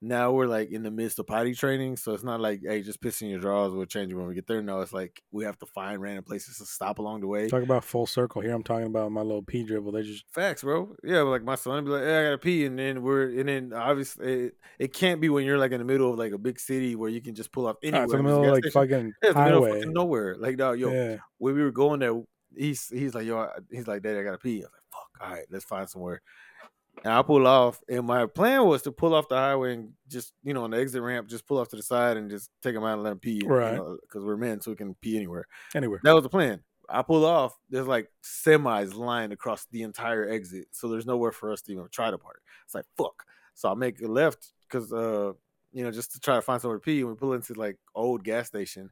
now 0.01 0.31
we're 0.31 0.48
like 0.48 0.71
in 0.71 0.83
the 0.83 0.92
midst 0.92 1.19
of 1.19 1.27
potty 1.27 1.54
training, 1.54 1.98
so 1.98 2.13
it's 2.13 2.24
not 2.24 2.39
like 2.39 2.62
hey, 2.66 2.81
just 2.81 3.01
pissing 3.01 3.30
your 3.30 3.39
drawers, 3.39 3.74
we'll 3.74 3.86
change 3.86 4.12
it 4.12 4.16
when 4.16 4.27
we 4.27 4.36
get 4.36 4.48
there. 4.48 4.62
No, 4.62 4.80
it's 4.81 4.94
like 4.94 5.21
we 5.31 5.44
have 5.44 5.57
to 5.60 5.66
find 5.66 6.01
random 6.01 6.24
places 6.24 6.57
to 6.60 6.66
stop 6.66 7.00
along 7.00 7.21
the 7.21 7.27
way. 7.27 7.50
Talk 7.50 7.63
about 7.63 7.83
full 7.83 8.06
circle 8.06 8.42
here. 8.42 8.54
I'm 8.54 8.63
talking 8.63 8.86
about 8.88 9.12
my 9.12 9.22
little 9.22 9.44
pee 9.44 9.63
dribble. 9.63 9.92
They 9.92 10.04
just 10.04 10.24
Facts, 10.31 10.62
bro. 10.62 10.95
Yeah, 11.04 11.22
like 11.22 11.44
my 11.44 11.56
son 11.56 11.83
be 11.83 11.92
like, 11.92 12.04
hey, 12.04 12.19
I 12.19 12.24
gotta 12.25 12.38
pee, 12.38 12.65
and 12.65 12.77
then 12.77 13.01
we're 13.01 13.30
and 13.39 13.50
then 13.50 13.74
obviously 13.74 14.45
it, 14.45 14.54
it 14.77 14.94
can't 14.94 15.19
be 15.19 15.27
when 15.27 15.45
you're 15.45 15.57
like 15.57 15.72
in 15.72 15.80
the 15.80 15.86
middle 15.86 16.13
of 16.13 16.19
like 16.19 16.31
a 16.31 16.38
big 16.38 16.60
city 16.60 16.95
where 16.95 17.10
you 17.10 17.22
can 17.22 17.36
just 17.36 17.51
pull 17.51 17.68
off 17.68 17.77
anywhere. 17.83 18.04
in 18.04 18.10
the 18.10 18.24
middle 18.24 18.45
of 18.45 18.51
like 18.51 18.63
station. 18.63 18.81
fucking 18.81 19.13
Yeah, 19.24 19.33
the 19.33 19.44
middle 19.44 19.63
highway. 19.65 19.80
fucking 19.80 19.94
nowhere. 19.94 20.36
Like, 20.38 20.56
dog, 20.57 20.80
yo, 20.80 20.92
Yeah, 20.92 21.18
when 21.39 21.56
we 21.56 21.63
were 21.63 21.72
going 21.72 22.00
there, 22.00 22.22
he's 22.56 22.88
he's 22.90 23.13
like, 23.16 23.25
yo, 23.25 23.48
he's 23.72 23.88
like, 23.88 24.01
Daddy, 24.01 24.19
I 24.19 24.24
gotta 24.24 24.38
pee. 24.38 24.63
I 24.63 24.66
was 24.66 24.72
like, 24.74 24.81
fuck, 24.92 25.10
all 25.22 25.34
right, 25.36 25.46
let's 25.50 25.66
find 25.66 25.90
somewhere. 25.90 26.22
And 27.04 27.13
I 27.13 27.22
pull 27.22 27.48
off, 27.48 27.80
and 27.88 28.06
my 28.06 28.25
plan 28.25 28.66
was 28.66 28.81
to 28.81 28.92
pull 28.92 29.13
off 29.13 29.30
the 29.30 29.38
highway 29.38 29.74
and 29.74 29.94
just, 30.10 30.34
you 30.44 30.54
know, 30.54 30.66
on 30.66 30.72
the 30.72 30.78
exit 30.78 31.01
ramp, 31.01 31.30
just 31.30 31.48
pull 31.48 31.57
off 31.57 31.69
to 31.69 31.78
the 31.78 31.84
side 31.84 32.18
and 32.18 32.30
just 32.30 32.50
take 32.62 32.75
him 32.75 32.84
out 32.84 32.94
and 32.96 33.04
let 33.04 33.12
him 33.13 33.19
pee, 33.19 33.42
Right. 33.46 33.80
Because 34.01 34.25
we're 34.25 34.36
men, 34.36 34.60
so 34.60 34.72
we 34.72 34.75
can 34.75 34.96
pee 34.96 35.16
anywhere. 35.16 35.48
anywhere. 35.75 36.01
That 36.04 36.13
was 36.13 36.24
the 36.24 36.30
plan. 36.30 36.62
I 36.90 37.01
pull 37.04 37.24
off. 37.24 37.57
There's 37.69 37.88
like 37.88 38.10
semis 38.24 38.96
lined 38.96 39.31
across 39.31 39.66
the 39.72 39.84
entire 39.84 40.28
exit, 40.28 40.68
so 40.72 40.90
there's 40.90 41.06
nowhere 41.06 41.31
for 41.31 41.54
us 41.54 41.62
to 41.63 41.72
even 41.72 41.88
try 41.92 42.12
to 42.12 42.18
park. 42.18 42.42
It's 42.66 42.75
like 42.75 42.86
fuck. 42.98 43.24
So 43.54 43.72
I 43.72 43.75
make 43.75 44.01
a 44.01 44.07
left 44.07 44.51
because, 44.68 44.92
uh, 44.92 45.34
you 45.72 45.84
know, 45.84 45.92
just 45.92 46.12
to 46.13 46.19
try 46.19 46.36
to 46.36 46.42
find 46.42 46.60
somewhere 46.60 46.80
to 46.80 46.84
pee. 46.84 47.01
And 47.01 47.10
we 47.10 47.16
pull 47.16 47.34
into 47.34 47.54
like 47.54 47.78
old 47.94 48.24
gas 48.24 48.48
station, 48.48 48.90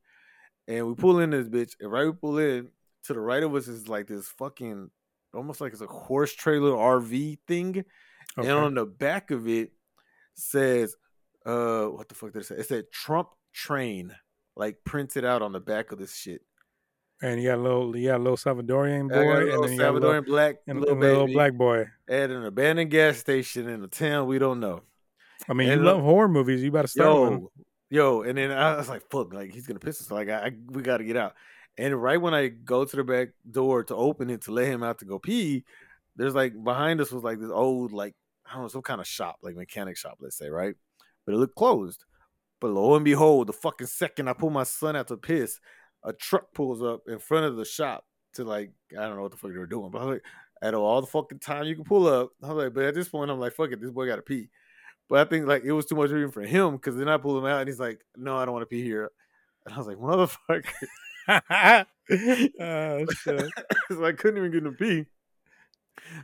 and 0.67 0.87
we 0.87 0.93
pull 0.93 1.19
in 1.19 1.31
this 1.31 1.49
bitch. 1.49 1.75
And 1.79 1.91
right 1.91 2.05
we 2.05 2.11
pull 2.13 2.37
in 2.37 2.69
to 3.07 3.13
the 3.13 3.19
right 3.19 3.43
of 3.43 3.53
us 3.55 3.67
is 3.67 3.87
like 3.87 4.07
this 4.07 4.27
fucking 4.27 4.89
almost 5.33 5.61
like 5.61 5.73
it's 5.73 5.81
a 5.81 5.87
horse 5.87 6.33
trailer 6.33 6.71
RV 6.71 7.39
thing, 7.47 7.83
Okay. 8.37 8.47
and 8.49 8.57
on 8.57 8.73
the 8.75 8.85
back 8.85 9.31
of 9.31 9.47
it 9.47 9.71
says, 10.35 10.95
uh, 11.45 11.85
what 11.85 12.07
the 12.09 12.15
fuck 12.15 12.33
did 12.33 12.41
it 12.41 12.45
say? 12.45 12.55
It 12.55 12.67
said 12.67 12.85
Trump 12.91 13.29
train, 13.53 14.15
like 14.55 14.77
printed 14.85 15.25
out 15.25 15.41
on 15.41 15.51
the 15.51 15.59
back 15.59 15.91
of 15.91 15.99
this 15.99 16.15
shit. 16.15 16.41
And 17.21 17.41
you 17.41 17.49
got 17.49 17.57
a 17.57 17.61
little, 17.61 17.95
you 17.97 18.09
got 18.09 18.17
a 18.19 18.23
little 18.23 18.37
Salvadorian 18.37 19.11
I 19.11 19.15
got 19.15 19.41
a 19.41 19.45
boy, 19.45 19.53
and 19.53 19.63
then 19.63 19.71
you 19.73 19.77
got 19.79 19.87
a 19.89 19.91
Salvadorian 19.91 20.01
little, 20.01 20.21
black 20.23 20.55
and, 20.67 20.79
little 20.79 20.95
and 20.95 21.03
a 21.03 21.07
little 21.07 21.27
black 21.27 21.53
boy. 21.53 21.85
at 22.07 22.29
an 22.29 22.45
abandoned 22.45 22.91
gas 22.91 23.17
station 23.17 23.67
in 23.67 23.83
a 23.83 23.87
town 23.87 24.27
we 24.27 24.37
don't 24.39 24.59
know. 24.59 24.83
I 25.49 25.53
mean, 25.53 25.67
you 25.67 25.73
And, 25.73 25.81
uh, 25.81 25.93
love 25.93 26.01
horror 26.03 26.27
movies. 26.27 26.63
You 26.63 26.71
better 26.71 26.87
start 26.87 27.19
one. 27.31 27.31
Yo, 27.41 27.51
yo, 27.89 28.21
and 28.21 28.37
then 28.37 28.51
I 28.51 28.75
was 28.75 28.89
like, 28.89 29.03
"Fuck!" 29.09 29.33
Like 29.33 29.51
he's 29.53 29.65
gonna 29.65 29.79
piss 29.79 30.01
us. 30.01 30.11
Like 30.11 30.29
I, 30.29 30.47
I 30.47 30.51
we 30.67 30.81
got 30.81 30.97
to 30.97 31.03
get 31.03 31.15
out. 31.15 31.33
And 31.77 32.01
right 32.01 32.19
when 32.19 32.33
I 32.33 32.47
go 32.47 32.85
to 32.85 32.95
the 32.95 33.03
back 33.03 33.29
door 33.49 33.83
to 33.83 33.95
open 33.95 34.29
it 34.29 34.41
to 34.43 34.51
let 34.51 34.67
him 34.67 34.83
out 34.83 34.99
to 34.99 35.05
go 35.05 35.19
pee, 35.19 35.63
there's 36.15 36.33
like 36.35 36.53
behind 36.63 36.99
us 36.99 37.11
was 37.11 37.23
like 37.23 37.39
this 37.39 37.51
old 37.51 37.91
like 37.91 38.15
I 38.45 38.53
don't 38.53 38.63
know 38.63 38.67
some 38.67 38.81
kind 38.81 38.99
of 38.99 39.07
shop 39.07 39.37
like 39.43 39.55
mechanic 39.55 39.97
shop 39.97 40.17
let's 40.19 40.37
say 40.37 40.49
right, 40.49 40.75
but 41.25 41.35
it 41.35 41.37
looked 41.37 41.55
closed. 41.55 42.03
But 42.59 42.71
lo 42.71 42.95
and 42.95 43.05
behold, 43.05 43.47
the 43.47 43.53
fucking 43.53 43.87
second 43.87 44.27
I 44.27 44.33
pull 44.33 44.49
my 44.49 44.63
son 44.63 44.95
out 44.95 45.07
to 45.09 45.17
piss, 45.17 45.59
a 46.03 46.13
truck 46.13 46.53
pulls 46.53 46.81
up 46.81 47.01
in 47.07 47.19
front 47.19 47.45
of 47.45 47.55
the 47.55 47.65
shop 47.65 48.05
to 48.33 48.43
like 48.43 48.71
I 48.97 49.01
don't 49.03 49.15
know 49.15 49.21
what 49.21 49.31
the 49.31 49.37
fuck 49.37 49.51
they 49.51 49.59
were 49.59 49.67
doing, 49.67 49.91
but 49.91 50.01
I 50.01 50.05
was 50.05 50.13
like, 50.15 50.23
at 50.63 50.73
all 50.73 51.01
the 51.01 51.07
fucking 51.07 51.39
time 51.39 51.65
you 51.65 51.75
can 51.75 51.83
pull 51.83 52.07
up. 52.07 52.31
I 52.43 52.47
was 52.47 52.63
like, 52.63 52.73
but 52.73 52.85
at 52.85 52.95
this 52.95 53.09
point 53.09 53.29
I'm 53.29 53.39
like, 53.39 53.53
fuck 53.53 53.71
it, 53.71 53.79
this 53.79 53.91
boy 53.91 54.07
got 54.07 54.15
to 54.15 54.23
pee. 54.23 54.49
But 55.09 55.19
I 55.19 55.29
think 55.29 55.45
like 55.45 55.63
it 55.63 55.71
was 55.71 55.85
too 55.85 55.95
much 55.95 56.09
even 56.09 56.31
for 56.31 56.41
him 56.41 56.73
because 56.73 56.97
then 56.97 57.07
I 57.07 57.17
pulled 57.17 57.37
him 57.37 57.49
out 57.49 57.59
and 57.59 57.69
he's 57.69 57.79
like, 57.79 58.01
no, 58.15 58.37
I 58.37 58.45
don't 58.45 58.53
want 58.53 58.63
to 58.63 58.67
pee 58.67 58.83
here. 58.83 59.11
And 59.65 59.73
I 59.73 59.77
was 59.77 59.87
like, 59.87 59.97
motherfucker. 59.97 60.63
oh, 62.59 63.05
shit. 63.11 63.49
so 63.89 64.05
I 64.05 64.11
couldn't 64.13 64.37
even 64.37 64.51
get 64.51 64.63
him 64.63 64.71
to 64.71 64.77
pee. 64.77 65.05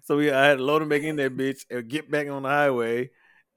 So 0.04 0.18
we, 0.18 0.32
I 0.32 0.46
had 0.46 0.58
to 0.60 0.64
load 0.64 0.82
him 0.82 0.90
back 0.90 1.02
in 1.02 1.16
that 1.18 1.36
bitch 1.36 1.66
and 1.70 1.88
get 1.88 2.10
back 2.10 2.28
on 2.30 2.44
the 2.44 2.50
highway. 2.50 3.06
I 3.06 3.10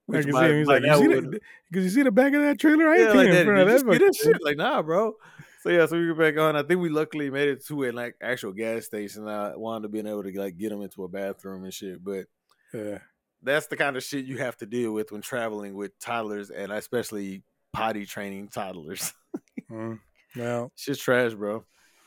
which 0.06 0.24
can 0.24 0.32
by- 0.32 0.46
see 0.46 0.52
him. 0.52 0.58
He's 0.58 0.66
like, 0.68 0.82
you 0.82 0.86
now 0.88 0.98
see, 0.98 1.06
the, 1.06 1.40
cause 1.72 1.84
you 1.84 1.90
see 1.90 2.02
the 2.02 2.10
back 2.10 2.32
of 2.34 2.42
that 2.42 2.58
trailer? 2.58 2.88
I 2.88 2.92
ain't 2.94 3.00
yeah, 3.00 3.12
like 3.12 3.30
that. 3.30 3.44
front 3.44 3.58
Did 3.58 3.68
of 3.68 3.82
you 3.82 3.92
that. 3.92 3.98
that 3.98 4.14
shit? 4.14 4.42
Like, 4.42 4.56
nah, 4.56 4.82
bro. 4.82 5.14
So 5.62 5.70
yeah, 5.70 5.86
so 5.86 5.98
we 5.98 6.06
get 6.06 6.18
back 6.18 6.38
on. 6.38 6.54
I 6.56 6.62
think 6.62 6.80
we 6.80 6.88
luckily 6.88 7.28
made 7.30 7.48
it 7.48 7.64
to 7.66 7.84
a 7.84 7.90
like 7.92 8.14
actual 8.22 8.52
gas 8.52 8.84
station. 8.86 9.26
I 9.28 9.56
wound 9.56 9.84
up 9.84 9.90
being 9.90 10.06
able 10.06 10.22
to 10.22 10.30
like 10.38 10.56
get 10.56 10.70
him 10.72 10.80
into 10.82 11.02
a 11.04 11.08
bathroom 11.08 11.64
and 11.64 11.74
shit. 11.74 12.04
But 12.04 12.26
Yeah. 12.72 12.98
that's 13.42 13.66
the 13.66 13.76
kind 13.76 13.96
of 13.96 14.04
shit 14.04 14.26
you 14.26 14.38
have 14.38 14.56
to 14.58 14.66
deal 14.66 14.92
with 14.92 15.10
when 15.10 15.22
traveling 15.22 15.74
with 15.74 15.98
toddlers 15.98 16.50
and 16.50 16.70
especially 16.70 17.42
potty 17.72 18.06
training 18.06 18.48
toddlers. 18.48 19.12
Mm. 19.68 19.98
Well, 20.36 20.72
Shit's 20.76 21.00
trash, 21.00 21.34
bro. 21.34 21.64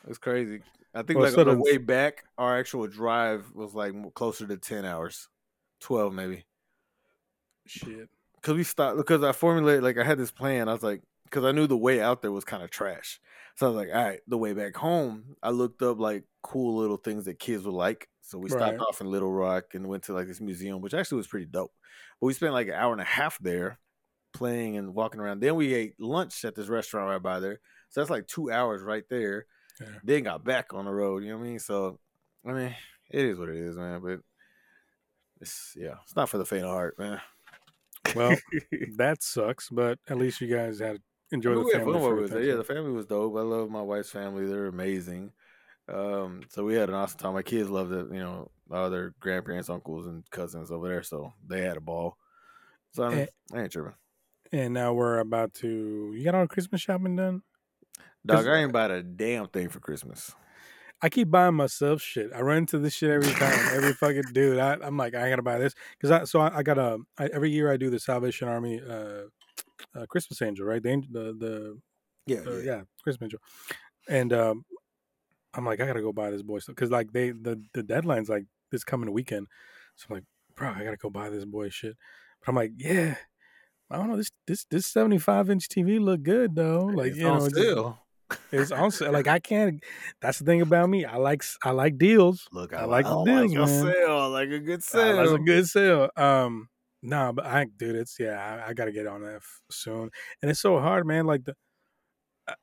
It's 0.08 0.18
crazy. 0.18 0.62
I 0.94 1.04
think 1.04 1.18
Well, 1.20 1.26
like 1.26 1.34
so 1.34 1.42
on 1.42 1.48
the 1.48 1.62
way 1.64 1.78
back, 1.78 2.24
our 2.38 2.58
actual 2.58 2.88
drive 2.88 3.52
was 3.54 3.74
like 3.74 3.94
closer 4.16 4.48
to 4.48 4.58
ten 4.58 4.86
hours, 4.86 5.28
twelve 5.80 6.14
maybe. 6.14 6.46
Shit. 7.68 8.10
because 8.36 8.56
we 8.56 8.64
stopped 8.64 8.98
because 8.98 9.24
I 9.24 9.32
formulated 9.32 9.84
like 9.84 9.98
I 9.98 10.04
had 10.04 10.18
this 10.18 10.32
plan. 10.32 10.68
I 10.70 10.74
was 10.74 10.84
like, 10.84 11.02
because 11.26 11.46
I 11.46 11.52
knew 11.52 11.68
the 11.68 11.78
way 11.78 12.02
out 12.02 12.22
there 12.22 12.32
was 12.32 12.44
kind 12.46 12.64
of 12.64 12.72
trash. 12.72 13.20
So 13.56 13.68
I 13.68 13.70
was 13.70 13.78
like, 13.78 13.90
all 13.96 14.04
right, 14.04 14.20
the 14.28 14.38
way 14.38 14.54
back 14.54 14.76
home, 14.76 15.36
I 15.44 15.50
looked 15.52 15.82
up 15.82 16.00
like 16.00 16.24
cool 16.42 16.78
little 16.78 16.98
things 16.98 17.26
that 17.26 17.40
kids 17.40 17.66
would 17.66 17.74
like. 17.74 18.08
So 18.22 18.38
we 18.40 18.50
stopped 18.50 18.78
Right. 18.78 18.80
off 18.88 19.02
in 19.02 19.08
Little 19.12 19.32
Rock 19.32 19.74
and 19.76 19.88
went 19.88 20.04
to 20.04 20.14
like 20.14 20.28
this 20.28 20.40
museum, 20.42 20.82
which 20.82 20.94
actually 20.94 21.18
was 21.18 21.28
pretty 21.28 21.46
dope. 21.48 21.74
But 22.20 22.28
we 22.28 22.34
spent 22.34 22.54
like 22.54 22.68
an 22.68 22.74
hour 22.74 22.94
and 22.94 23.02
a 23.02 23.06
half 23.06 23.38
there 23.40 23.80
playing 24.34 24.78
and 24.78 24.94
walking 24.96 25.20
around. 25.20 25.42
Then 25.42 25.56
we 25.56 25.74
ate 25.74 26.00
lunch 26.00 26.46
at 26.46 26.56
this 26.56 26.68
restaurant 26.70 27.10
right 27.10 27.22
by 27.22 27.40
there. 27.40 27.60
So 27.90 28.02
that's 28.02 28.10
like 28.10 28.28
two 28.28 28.52
hours 28.52 28.82
right 28.82 29.04
there. 29.10 29.46
Yeah. 29.82 29.88
Then 30.04 30.24
got 30.24 30.44
back 30.44 30.74
on 30.74 30.86
the 30.86 30.92
road. 30.92 31.24
You 31.24 31.30
know 31.32 31.38
what 31.38 31.46
I 31.46 31.48
mean? 31.50 31.60
So 31.60 32.00
I 32.48 32.52
mean, 32.54 32.76
it 33.12 33.26
is 33.26 33.40
what 33.40 33.50
it 33.50 33.56
is, 33.58 33.78
man. 33.78 34.02
But 34.02 34.20
it's 35.42 35.74
yeah, 35.76 35.96
it's 36.04 36.16
not 36.16 36.30
for 36.30 36.38
the 36.38 36.46
faint 36.46 36.66
of 36.66 36.72
heart, 36.72 36.98
man. 37.00 37.22
Well, 38.16 38.36
that 38.98 39.22
sucks, 39.24 39.70
but 39.70 40.00
at 40.08 40.18
least 40.18 40.42
you 40.42 40.54
guys 40.54 40.80
had 40.80 40.98
enjoyed 41.32 41.58
we 41.58 41.64
the 41.66 41.72
family. 41.80 41.94
fun 41.94 42.02
while 42.02 42.10
for 42.12 42.16
we 42.16 42.22
was 42.24 42.32
there. 42.32 42.40
things, 42.40 42.50
Yeah, 42.50 42.56
the 42.56 42.64
family 42.64 42.92
was 42.92 43.06
dope. 43.06 43.36
I 43.38 43.42
love 43.42 43.70
my 43.70 43.82
wife's 43.82 44.10
family; 44.12 44.46
they're 44.48 44.68
amazing. 44.68 45.32
Um, 45.88 46.42
so 46.50 46.64
we 46.64 46.76
had 46.76 46.90
an 46.90 46.96
awesome 46.96 47.18
time. 47.20 47.34
My 47.34 47.42
kids 47.42 47.70
loved 47.70 47.92
it. 47.94 48.08
You 48.14 48.20
know, 48.20 48.52
all 48.72 48.90
their 48.90 49.14
grandparents, 49.20 49.70
uncles, 49.70 50.06
and 50.08 50.30
cousins 50.30 50.72
over 50.72 50.88
there, 50.88 51.04
so 51.04 51.34
they 51.48 51.62
had 51.62 51.78
a 51.78 51.82
ball. 51.82 52.18
So 52.92 53.04
I, 53.06 53.10
mean, 53.10 53.20
Eh. 53.20 53.26
I 53.54 53.62
ain't 53.64 53.72
tripping. 53.72 53.94
And 54.52 54.74
now 54.74 54.94
we're 54.94 55.20
about 55.20 55.54
to. 55.56 56.14
You 56.16 56.24
got 56.24 56.36
all 56.36 56.42
the 56.44 56.48
Christmas 56.48 56.82
shopping 56.82 57.16
done? 57.16 57.44
Dog, 58.26 58.48
I 58.48 58.58
ain't 58.58 58.74
bought 58.74 58.92
a 58.92 59.02
damn 59.02 59.48
thing 59.48 59.70
for 59.70 59.80
Christmas. 59.80 60.34
I 61.02 61.10
keep 61.10 61.32
buying 61.32 61.56
myself 61.56 62.02
shit. 62.02 62.30
I 62.36 62.42
run 62.42 62.60
into 62.60 62.78
this 62.78 62.94
shit 62.94 63.10
every 63.10 63.32
time. 63.32 63.58
every 63.74 63.94
fucking 63.94 64.24
dude. 64.34 64.60
I, 64.60 64.78
I'm 64.82 64.98
like, 64.98 65.16
I 65.16 65.30
gotta 65.30 65.42
buy 65.42 65.58
this 65.58 65.74
because 65.98 66.12
I. 66.12 66.24
So 66.26 66.42
I, 66.42 66.58
I 66.58 66.64
got 66.64 66.78
a. 66.78 66.98
I, 67.18 67.28
every 67.28 67.52
year 67.52 67.72
I 67.72 67.78
do 67.78 67.90
the 67.90 68.00
Salvation 68.00 68.48
Army 68.48 68.82
uh, 68.82 69.24
uh 69.96 70.06
Christmas 70.10 70.42
Angel, 70.42 70.66
right? 70.66 70.84
The 70.84 71.02
the 71.10 71.22
the 71.40 71.80
Yeah, 72.26 72.42
uh, 72.46 72.58
yeah, 72.58 72.82
Christmas 73.02 73.26
Angel, 73.26 73.40
and 74.10 74.34
um, 74.34 74.66
I'm 75.54 75.66
like, 75.66 75.80
I 75.80 75.88
gotta 75.88 76.02
go 76.02 76.12
buy 76.12 76.32
this 76.32 76.44
boy 76.44 76.60
stuff 76.60 76.76
because 76.76 76.92
like 76.92 77.14
they 77.14 77.32
the 77.32 77.62
the 77.74 77.84
deadline's 77.84 78.30
like 78.30 78.46
this 78.72 78.84
coming 78.84 79.12
weekend, 79.14 79.48
so 79.96 80.08
I'm 80.10 80.16
like, 80.16 80.26
bro, 80.56 80.70
I 80.70 80.84
gotta 80.84 80.98
go 80.98 81.10
buy 81.10 81.30
this 81.30 81.46
boy 81.46 81.70
shit. 81.70 81.96
But 82.42 82.50
I'm 82.50 82.56
like, 82.56 82.72
yeah, 82.76 83.16
I 83.90 83.96
don't 83.96 84.10
know 84.10 84.18
this 84.18 84.32
this 84.48 84.66
this 84.66 84.86
75 84.88 85.50
inch 85.50 85.70
TV 85.70 86.00
look 86.00 86.24
good 86.24 86.56
though. 86.56 86.86
Like 86.86 87.12
It's 87.12 87.20
you 87.20 87.24
know, 87.24 87.36
on 87.36 87.52
it's, 88.52 88.72
on 88.72 88.92
sale. 88.92 89.12
like 89.12 89.28
I 89.28 89.40
can't. 89.40 89.84
That's 90.22 90.40
the 90.40 90.46
thing 90.46 90.62
about 90.62 90.90
me. 90.90 91.06
I 91.06 91.18
like 91.18 91.44
I 91.64 91.72
like 91.72 91.98
deals. 91.98 92.48
Look, 92.52 92.74
I 92.74 92.82
I, 92.82 92.86
like 92.86 93.06
like, 93.06 93.26
deals, 93.26 93.52
like 93.52 93.58
a 93.58 93.72
man. 93.72 93.94
sale. 93.94 94.18
I 94.18 94.26
like 94.26 94.50
a 94.50 94.60
good 94.60 94.84
sale. 94.84 95.18
that's 95.18 95.32
a 95.32 95.40
good 95.40 95.68
sale. 95.68 96.10
Um, 96.16 96.70
nah, 97.02 97.32
but 97.32 97.46
I, 97.46 97.66
dude, 97.78 97.96
it's 97.96 98.18
yeah, 98.20 98.64
I, 98.66 98.70
I 98.70 98.74
got 98.74 98.86
to 98.86 98.92
get 98.92 99.08
on 99.08 99.22
that 99.24 99.38
f- 99.38 99.62
soon. 99.72 100.10
And 100.42 100.52
it's 100.52 100.62
so 100.62 100.80
hard, 100.80 101.06
man. 101.06 101.26
Like 101.26 101.46
the, 101.46 101.56
I, 102.48 102.54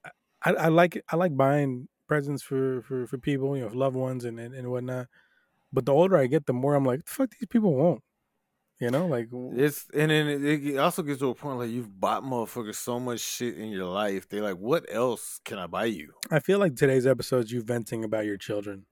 I, 0.43 0.53
I 0.53 0.69
like 0.69 1.03
I 1.09 1.17
like 1.17 1.37
buying 1.37 1.89
presents 2.09 2.43
for 2.43 2.83
for 2.83 3.07
for 3.07 3.19
people, 3.19 3.57
you 3.57 3.65
know, 3.65 3.75
loved 3.75 3.97
ones 3.97 4.25
and 4.25 4.39
and, 4.39 4.55
and 4.55 4.71
whatnot. 4.71 5.07
But 5.73 5.87
the 5.87 5.93
older 5.93 6.17
I 6.17 6.27
get, 6.27 6.47
the 6.47 6.53
more 6.53 6.75
I'm 6.75 6.85
like, 6.85 7.05
the 7.05 7.11
fuck, 7.11 7.31
these 7.31 7.49
people 7.49 7.75
won't. 7.75 8.03
You 8.79 8.91
know, 8.91 9.07
like 9.07 9.29
It's 9.33 9.87
and 9.95 10.11
then 10.11 10.29
it, 10.29 10.45
it 10.45 10.77
also 10.77 11.03
gets 11.03 11.21
to 11.21 11.31
a 11.31 11.35
point 11.35 11.59
like 11.59 11.71
you've 11.71 11.99
bought 11.99 12.23
motherfuckers 12.23 12.75
so 12.75 13.01
much 13.01 13.21
shit 13.21 13.57
in 13.57 13.69
your 13.71 13.87
life. 13.87 14.29
They're 14.29 14.43
like, 14.43 14.59
what 14.59 14.85
else 14.93 15.41
can 15.45 15.59
I 15.59 15.67
buy 15.67 15.87
you? 15.87 16.13
I 16.31 16.41
feel 16.41 16.59
like 16.59 16.77
today's 16.77 17.07
episode 17.07 17.47
is 17.47 17.53
you 17.53 17.63
venting 17.63 18.05
about 18.05 18.27
your 18.27 18.37
children. 18.37 18.85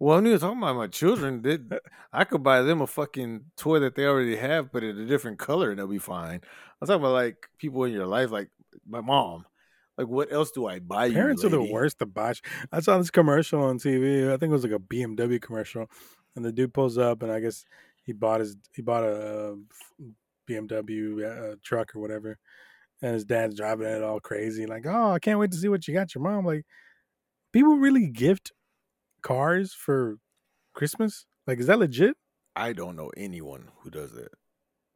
Well, 0.00 0.18
I'm 0.18 0.26
even 0.26 0.40
talking 0.40 0.58
about 0.58 0.76
my 0.76 0.88
children. 0.88 1.42
They, 1.42 1.54
uh, 1.70 1.78
I 2.12 2.24
could 2.24 2.42
buy 2.42 2.62
them 2.62 2.80
a 2.80 2.88
fucking 2.88 3.44
toy 3.56 3.78
that 3.78 3.94
they 3.94 4.04
already 4.04 4.34
have, 4.36 4.72
but 4.72 4.82
in 4.82 4.98
a 4.98 5.06
different 5.06 5.38
color, 5.38 5.70
and 5.70 5.78
they'll 5.78 5.86
be 5.86 5.98
fine. 5.98 6.40
I'm 6.80 6.86
talking 6.88 7.00
about 7.00 7.12
like 7.12 7.48
people 7.58 7.84
in 7.84 7.92
your 7.92 8.06
life, 8.06 8.32
like 8.32 8.50
my 8.86 9.00
mom. 9.00 9.44
Like, 9.96 10.08
what 10.08 10.32
else 10.32 10.52
do 10.52 10.66
I 10.66 10.78
buy 10.78 11.06
you? 11.06 11.14
Parents 11.14 11.44
are 11.44 11.48
the 11.48 11.62
worst 11.62 11.98
to 11.98 12.06
botch. 12.06 12.40
I 12.70 12.78
saw 12.80 12.98
this 12.98 13.10
commercial 13.10 13.62
on 13.62 13.78
TV. 13.78 14.28
I 14.28 14.36
think 14.36 14.50
it 14.50 14.54
was 14.54 14.62
like 14.62 14.72
a 14.72 14.78
BMW 14.78 15.40
commercial, 15.40 15.86
and 16.36 16.44
the 16.44 16.52
dude 16.52 16.72
pulls 16.72 16.98
up, 16.98 17.22
and 17.22 17.32
I 17.32 17.40
guess 17.40 17.64
he 18.08 18.14
bought 18.14 18.40
his 18.40 18.56
he 18.74 18.80
bought 18.80 19.04
a 19.04 19.54
BMW 20.48 21.52
uh, 21.52 21.56
truck 21.62 21.94
or 21.94 22.00
whatever, 22.00 22.38
and 23.02 23.12
his 23.12 23.24
dad's 23.26 23.54
driving 23.56 23.86
it 23.86 24.02
all 24.02 24.18
crazy, 24.18 24.64
like, 24.66 24.86
"Oh, 24.86 25.10
I 25.12 25.18
can't 25.18 25.38
wait 25.38 25.52
to 25.52 25.58
see 25.58 25.68
what 25.68 25.86
you 25.86 25.92
got 25.92 26.14
your 26.14 26.24
mom." 26.24 26.46
Like, 26.46 26.64
people 27.52 27.76
really 27.76 28.06
gift 28.08 28.52
cars 29.22 29.74
for 29.74 30.16
Christmas? 30.74 31.26
Like, 31.46 31.58
is 31.60 31.66
that 31.66 31.78
legit? 31.78 32.16
I 32.56 32.72
don't 32.72 32.96
know 32.96 33.10
anyone 33.16 33.68
who 33.80 33.90
does 33.90 34.12
that. 34.12 34.30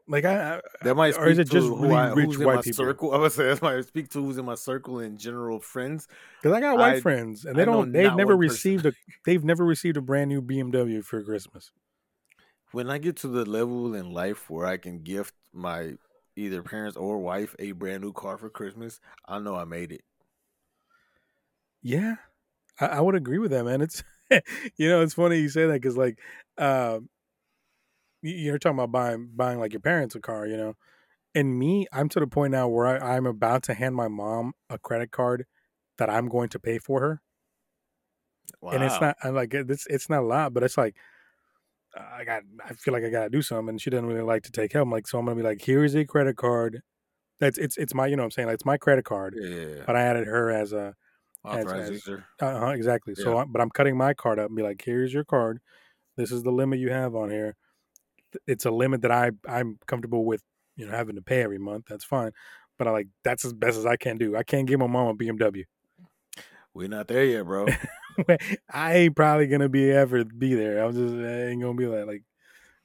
Like, 0.09 0.25
I, 0.25 0.57
I 0.57 0.61
That 0.83 0.95
might 0.97 1.17
Or 1.17 1.29
is 1.29 1.39
it 1.39 1.45
to 1.45 1.51
just 1.53 1.67
who 1.69 1.83
really 1.83 1.95
I, 1.95 2.13
rich 2.13 2.37
white 2.39 2.65
people? 2.65 2.85
circle. 2.85 3.15
I 3.15 3.19
would 3.19 3.31
say 3.31 3.45
that 3.49 3.63
might 3.63 3.85
speak 3.87 4.09
to 4.11 4.23
who's 4.25 4.37
in 4.37 4.45
my 4.45 4.57
circle 4.57 4.99
in 4.99 5.17
general 5.17 5.61
friends. 5.61 6.09
because 6.41 6.57
I 6.57 6.61
got 6.61 6.77
white 6.79 6.97
I- 6.97 7.01
friends, 7.01 7.45
and 7.45 7.55
they 7.57 7.65
don't. 7.67 7.93
They've 7.93 8.15
never 8.17 8.37
person. 8.37 8.41
received 8.41 8.87
a. 8.87 8.93
They've 9.27 9.45
never 9.45 9.65
received 9.65 9.97
a 9.99 10.01
brand 10.01 10.29
new 10.31 10.41
BMW 10.43 11.05
for 11.05 11.23
Christmas. 11.23 11.71
When 12.73 12.91
I 12.91 12.99
get 12.99 13.17
to 13.19 13.29
the 13.29 13.45
level 13.45 13.95
in 13.95 14.11
life 14.11 14.51
where 14.51 14.67
I 14.67 14.77
can 14.77 15.05
gift 15.05 15.35
my 15.53 15.97
either 16.35 16.63
parents 16.65 16.97
or 16.97 17.19
wife 17.19 17.55
a 17.61 17.71
brand 17.73 18.03
new 18.03 18.13
car 18.13 18.37
for 18.37 18.51
Christmas, 18.51 18.99
I 19.27 19.39
know 19.39 19.55
I 19.55 19.65
made 19.65 19.93
it. 19.93 20.05
Yeah, 21.83 22.17
I, 22.81 22.87
I 22.87 23.01
would 23.01 23.17
agree 23.17 23.39
with 23.39 23.51
that, 23.53 23.65
man. 23.65 23.81
It's 23.83 24.05
you 24.79 24.89
know, 24.89 25.03
it's 25.03 25.15
funny 25.15 25.39
you 25.41 25.49
say 25.49 25.67
that 25.67 25.75
because 25.75 25.97
like, 25.97 26.21
uh, 26.59 27.01
you- 28.23 28.35
you're 28.35 28.59
talking 28.59 28.79
about 28.79 28.93
buying 28.93 29.29
buying 29.35 29.59
like 29.59 29.73
your 29.73 29.81
parents 29.81 30.15
a 30.15 30.21
car, 30.21 30.47
you 30.47 30.57
know, 30.57 30.75
and 31.35 31.59
me, 31.59 31.87
I'm 31.93 32.09
to 32.11 32.21
the 32.21 32.29
point 32.29 32.53
now 32.53 32.69
where 32.69 32.87
I, 32.87 33.17
I'm 33.17 33.27
about 33.27 33.65
to 33.65 33.75
hand 33.75 33.97
my 33.97 34.09
mom 34.09 34.55
a 34.71 34.79
credit 34.79 35.13
card 35.13 35.47
that 35.99 36.11
I'm 36.11 36.29
going 36.29 36.51
to 36.51 36.61
pay 36.61 36.79
for 36.79 37.01
her, 37.01 37.23
Wow. 38.61 38.71
and 38.71 38.83
it's 38.83 39.01
not 39.01 39.17
I'm 39.23 39.35
like 39.35 39.53
it's 39.55 39.87
it's 39.87 40.09
not 40.09 40.23
a 40.23 40.27
lot, 40.27 40.53
but 40.55 40.63
it's 40.63 40.77
like. 40.79 40.97
I 41.97 42.25
got. 42.25 42.43
I 42.65 42.73
feel 42.75 42.95
like 42.95 43.05
I 43.05 43.11
gotta 43.11 43.29
do 43.31 43.43
something, 43.43 43.71
and 43.71 43.81
she 43.81 43.91
doesn't 43.91 44.07
really 44.07 44.23
like 44.23 44.43
to 44.45 44.53
take 44.53 44.73
help. 44.73 44.87
I'm 44.87 44.91
like, 44.91 45.07
so 45.07 45.19
I'm 45.19 45.25
gonna 45.27 45.37
be 45.37 45.43
like, 45.43 45.61
here's 45.63 45.95
a 45.95 46.05
credit 46.05 46.37
card. 46.37 46.81
That's 47.41 47.59
it's 47.59 47.77
it's 47.77 47.93
my 47.95 48.07
you 48.07 48.17
know 48.17 48.23
what 48.23 48.27
I'm 48.27 48.31
saying 48.31 48.47
like 48.49 48.55
it's 48.55 48.65
my 48.65 48.77
credit 48.79 49.05
card, 49.05 49.35
Yeah, 49.39 49.83
but 49.87 49.97
I 49.97 50.03
added 50.03 50.27
her 50.27 50.51
as 50.51 50.73
a 50.73 50.95
as- 51.45 51.65
authorized 51.67 51.83
as- 51.85 51.91
user. 51.91 52.25
uh-huh, 52.41 52.69
exactly. 52.69 53.15
So, 53.17 53.37
I, 53.39 53.45
but 53.45 53.61
I'm 53.61 53.69
cutting 53.71 53.97
my 53.97 54.15
card 54.15 54.39
up 54.39 54.47
and 54.47 54.57
be 54.57 54.63
like, 54.63 54.81
here's 54.85 55.13
your 55.13 55.25
card. 55.25 55.59
This 56.17 56.31
is 56.31 56.43
the 56.45 56.53
limit 56.53 56.79
you 56.79 56.91
have 56.91 57.15
on 57.17 57.31
here. 57.31 57.57
It's 58.47 58.65
a 58.65 58.71
limit 58.71 59.03
that 59.03 59.11
I 59.11 59.33
I'm 59.49 59.79
comfortable 59.87 60.25
with, 60.25 60.43
you 60.77 60.87
know, 60.87 60.93
having 60.93 61.17
to 61.17 61.23
pay 61.23 61.43
every 61.43 61.59
month. 61.59 61.87
That's 61.89 62.05
fine. 62.05 62.31
But 62.79 62.87
I 62.89 62.91
like 62.93 63.09
that's 63.25 63.45
as 63.45 63.53
best 63.53 63.77
as 63.77 63.85
I 63.87 63.97
can 63.97 64.17
do. 64.19 64.37
I 64.37 64.45
can't 64.45 64.67
give 64.67 64.79
my 64.81 64.87
mom 64.87 65.09
a 65.09 65.15
BMW. 65.15 65.65
We're 66.75 66.89
not 66.89 67.09
there 67.09 67.25
yet, 67.25 67.45
bro. 67.45 67.67
I 68.73 68.95
ain't 68.95 69.17
probably 69.17 69.47
gonna 69.47 69.69
be 69.69 69.91
ever 69.91 70.25
be 70.25 70.55
there. 70.55 70.85
I'm 70.85 70.93
just 70.93 71.15
I 71.15 71.49
ain't 71.51 71.63
gonna 71.63 71.75
be 71.75 71.87
like 71.87 72.07
like. 72.07 72.23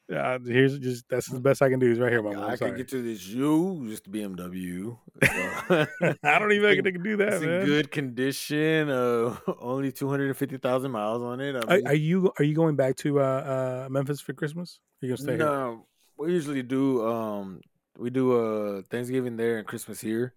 Uh, 0.10 0.40
here's 0.40 0.80
just 0.80 1.04
that's 1.10 1.28
the 1.28 1.40
best 1.40 1.62
I 1.62 1.70
can 1.70 1.80
do 1.80 1.92
is 1.92 2.00
right 2.00 2.10
here, 2.10 2.24
mama. 2.24 2.48
I 2.48 2.56
can 2.56 2.78
get 2.78 2.88
to 2.90 3.02
this 3.02 3.28
you, 3.28 3.86
just 3.90 4.10
BMW. 4.10 4.98
I 5.22 6.40
don't 6.40 6.54
even 6.54 6.70
think 6.76 6.88
I 6.88 6.92
can 6.92 7.04
do 7.04 7.18
that, 7.18 7.34
It's 7.34 7.44
in 7.44 7.66
good 7.66 7.92
condition. 7.92 8.90
Uh, 8.90 9.36
only 9.60 9.92
two 9.92 10.08
hundred 10.08 10.28
and 10.28 10.38
fifty 10.38 10.58
thousand 10.58 10.92
miles 10.92 11.22
on 11.22 11.42
it. 11.42 11.58
I 11.58 11.60
Are, 11.60 11.76
mean, 11.76 11.88
are 11.88 11.94
you 11.94 12.32
are 12.40 12.46
you 12.46 12.56
going 12.56 12.78
back 12.78 12.96
to 12.98 13.20
uh, 13.20 13.86
uh, 13.86 13.90
Memphis 13.90 14.22
for 14.22 14.32
Christmas? 14.32 14.80
Are 15.04 15.08
you 15.08 15.12
gonna 15.12 15.24
stay 15.24 15.36
here? 15.36 15.46
no, 15.46 15.88
we 16.18 16.32
usually 16.32 16.64
do. 16.64 17.06
Um, 17.06 17.60
we 17.98 18.10
do 18.10 18.78
uh 18.78 18.82
Thanksgiving 18.90 19.36
there 19.36 19.58
and 19.58 19.68
Christmas 19.68 20.00
here. 20.00 20.34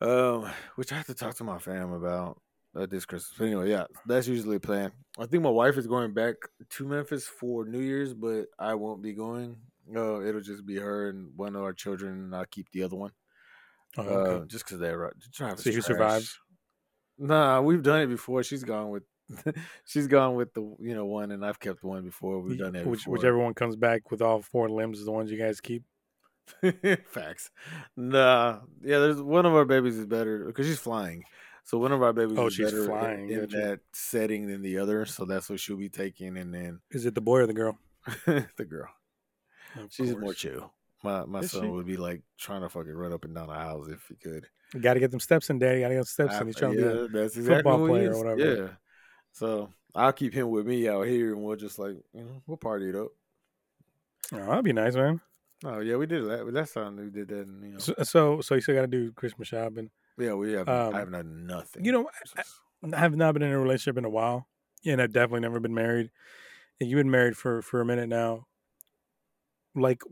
Um, 0.00 0.48
which 0.76 0.92
I 0.92 0.96
have 0.96 1.06
to 1.06 1.14
talk 1.14 1.34
to 1.36 1.44
my 1.44 1.58
fam 1.58 1.92
about 1.92 2.40
uh, 2.76 2.86
this 2.86 3.04
Christmas. 3.04 3.34
But 3.38 3.44
anyway, 3.46 3.70
yeah, 3.70 3.84
that's 4.06 4.28
usually 4.28 4.56
a 4.56 4.60
plan. 4.60 4.92
I 5.18 5.26
think 5.26 5.42
my 5.42 5.50
wife 5.50 5.76
is 5.76 5.86
going 5.86 6.14
back 6.14 6.36
to 6.70 6.86
Memphis 6.86 7.26
for 7.26 7.64
New 7.64 7.80
Year's, 7.80 8.14
but 8.14 8.46
I 8.58 8.74
won't 8.74 9.02
be 9.02 9.12
going. 9.12 9.56
Uh, 9.94 10.20
it'll 10.22 10.40
just 10.40 10.66
be 10.66 10.76
her 10.76 11.08
and 11.08 11.30
one 11.36 11.56
of 11.56 11.62
our 11.62 11.72
children, 11.72 12.12
and 12.12 12.36
I'll 12.36 12.44
keep 12.44 12.70
the 12.72 12.82
other 12.82 12.96
one. 12.96 13.12
Oh, 13.96 14.02
okay. 14.02 14.42
Uh, 14.42 14.44
just 14.46 14.64
because 14.66 14.78
they're 14.78 14.98
right. 14.98 15.12
Travis 15.32 15.64
See 15.64 15.70
who 15.70 15.80
trash. 15.80 15.86
survives? 15.86 16.38
Nah, 17.18 17.60
we've 17.60 17.82
done 17.82 18.02
it 18.02 18.06
before. 18.08 18.42
She's 18.42 18.62
gone 18.62 18.90
with, 18.90 19.02
she's 19.86 20.06
gone 20.06 20.34
with 20.34 20.52
the 20.54 20.60
you 20.78 20.94
know 20.94 21.06
one, 21.06 21.32
and 21.32 21.44
I've 21.44 21.58
kept 21.58 21.82
one 21.82 22.04
before. 22.04 22.40
We've 22.40 22.58
done 22.58 22.74
that 22.74 22.86
Which, 22.86 23.00
before. 23.00 23.14
whichever 23.14 23.38
one 23.38 23.54
comes 23.54 23.76
back 23.76 24.10
with 24.10 24.22
all 24.22 24.42
four 24.42 24.68
limbs 24.68 24.98
is 24.98 25.06
the 25.06 25.12
ones 25.12 25.30
you 25.30 25.38
guys 25.38 25.60
keep. 25.60 25.82
Facts. 27.06 27.50
Nah, 27.96 28.60
yeah. 28.82 28.98
There's 29.00 29.20
one 29.20 29.46
of 29.46 29.54
our 29.54 29.64
babies 29.64 29.96
is 29.98 30.06
better 30.06 30.44
because 30.44 30.66
she's 30.66 30.78
flying. 30.78 31.24
So 31.68 31.76
one 31.76 31.92
of 31.92 32.02
our 32.02 32.14
babies 32.14 32.38
Oh, 32.38 32.46
is 32.46 32.54
she's 32.54 32.64
better 32.70 32.80
in- 32.80 32.86
flying, 32.88 33.28
in, 33.30 33.40
gotcha. 33.40 33.56
that 33.58 33.80
setting 33.92 34.46
than 34.46 34.62
the 34.62 34.78
other. 34.78 35.04
So 35.04 35.26
that's 35.26 35.50
what 35.50 35.60
she'll 35.60 35.76
be 35.76 35.90
taking, 35.90 36.38
and 36.38 36.52
then 36.54 36.80
Is 36.90 37.04
it 37.04 37.14
the 37.14 37.20
boy 37.20 37.40
or 37.40 37.46
the 37.46 37.52
girl? 37.52 37.78
the 38.26 38.64
girl. 38.66 38.88
Of 39.76 39.92
She's 39.92 40.12
more 40.12 40.20
course. 40.22 40.38
chill. 40.38 40.72
My 41.04 41.26
my 41.26 41.40
Is 41.40 41.50
son 41.50 41.64
she? 41.64 41.68
would 41.68 41.84
be 41.84 41.98
like 41.98 42.22
trying 42.38 42.62
to 42.62 42.70
fucking 42.70 42.94
run 42.94 43.12
up 43.12 43.26
and 43.26 43.34
down 43.34 43.48
the 43.48 43.52
house 43.54 43.86
if 43.88 44.02
he 44.08 44.14
could. 44.16 44.46
You 44.72 44.80
got 44.80 44.94
to 44.94 45.00
get 45.00 45.10
them 45.10 45.20
steps 45.20 45.50
in, 45.50 45.58
Daddy. 45.58 45.80
Got 45.80 45.88
to 45.88 45.94
get 45.96 45.98
them 45.98 46.04
steps 46.06 46.40
in. 46.40 46.46
He's 46.46 46.56
trying 46.56 46.72
to 46.72 46.78
be. 46.78 46.84
yeah, 46.84 46.90
A, 47.04 47.08
that's 47.08 47.36
exactly 47.36 47.54
football 47.56 47.86
player 47.86 48.14
or 48.14 48.18
whatever. 48.24 48.62
Yeah. 48.62 48.68
So 49.32 49.68
I'll 49.94 50.12
keep 50.14 50.32
him 50.32 50.48
with 50.50 50.66
me 50.66 50.88
out 50.88 51.02
here, 51.06 51.34
and 51.34 51.42
we'll 51.44 51.56
just 51.56 51.78
like 51.78 51.96
you 52.14 52.22
know 52.24 52.42
we'll 52.46 52.56
party 52.56 52.88
it 52.88 52.94
up. 52.96 53.08
oh, 54.32 54.36
that'd 54.46 54.64
be 54.64 54.72
nice, 54.72 54.94
man. 54.94 55.20
Oh 55.64 55.80
yeah, 55.80 55.96
we 55.96 56.06
did 56.06 56.24
that. 56.30 56.50
Last 56.50 56.72
time 56.72 56.96
we 56.96 57.10
did 57.10 57.28
that. 57.28 57.46
And, 57.46 57.62
you 57.62 57.72
know, 57.72 57.78
So, 57.78 57.94
so, 58.04 58.40
so 58.40 58.54
you 58.54 58.60
still 58.62 58.74
got 58.74 58.82
to 58.82 58.86
do 58.86 59.12
Christmas 59.12 59.48
shopping. 59.48 59.90
Yeah, 60.18 60.34
we 60.34 60.52
have. 60.52 60.68
um, 60.68 60.94
I 60.94 60.98
haven't 60.98 61.12
done 61.12 61.46
nothing. 61.46 61.84
you 61.84 61.92
know, 61.92 62.04
Christmas. 62.04 62.60
I 62.92 62.98
have 62.98 63.16
not 63.16 63.32
been 63.34 63.42
in 63.42 63.50
a 63.50 63.58
relationship 63.58 63.98
in 63.98 64.04
a 64.04 64.10
while, 64.10 64.46
and 64.86 65.00
I've 65.02 65.12
definitely 65.12 65.40
never 65.40 65.60
been 65.60 65.74
married. 65.74 66.10
And 66.80 66.88
you've 66.88 66.98
been 66.98 67.10
married 67.10 67.36
for 67.36 67.60
for 67.62 67.80
a 67.80 67.84
minute 67.84 68.08
now. 68.08 68.46
Like, 69.74 70.02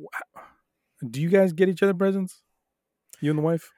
do 1.09 1.21
you 1.21 1.29
guys 1.29 1.53
get 1.53 1.69
each 1.69 1.83
other 1.83 1.95
presents? 1.95 2.43
You 3.21 3.31
and 3.31 3.39
the 3.39 3.43
wife? 3.43 3.71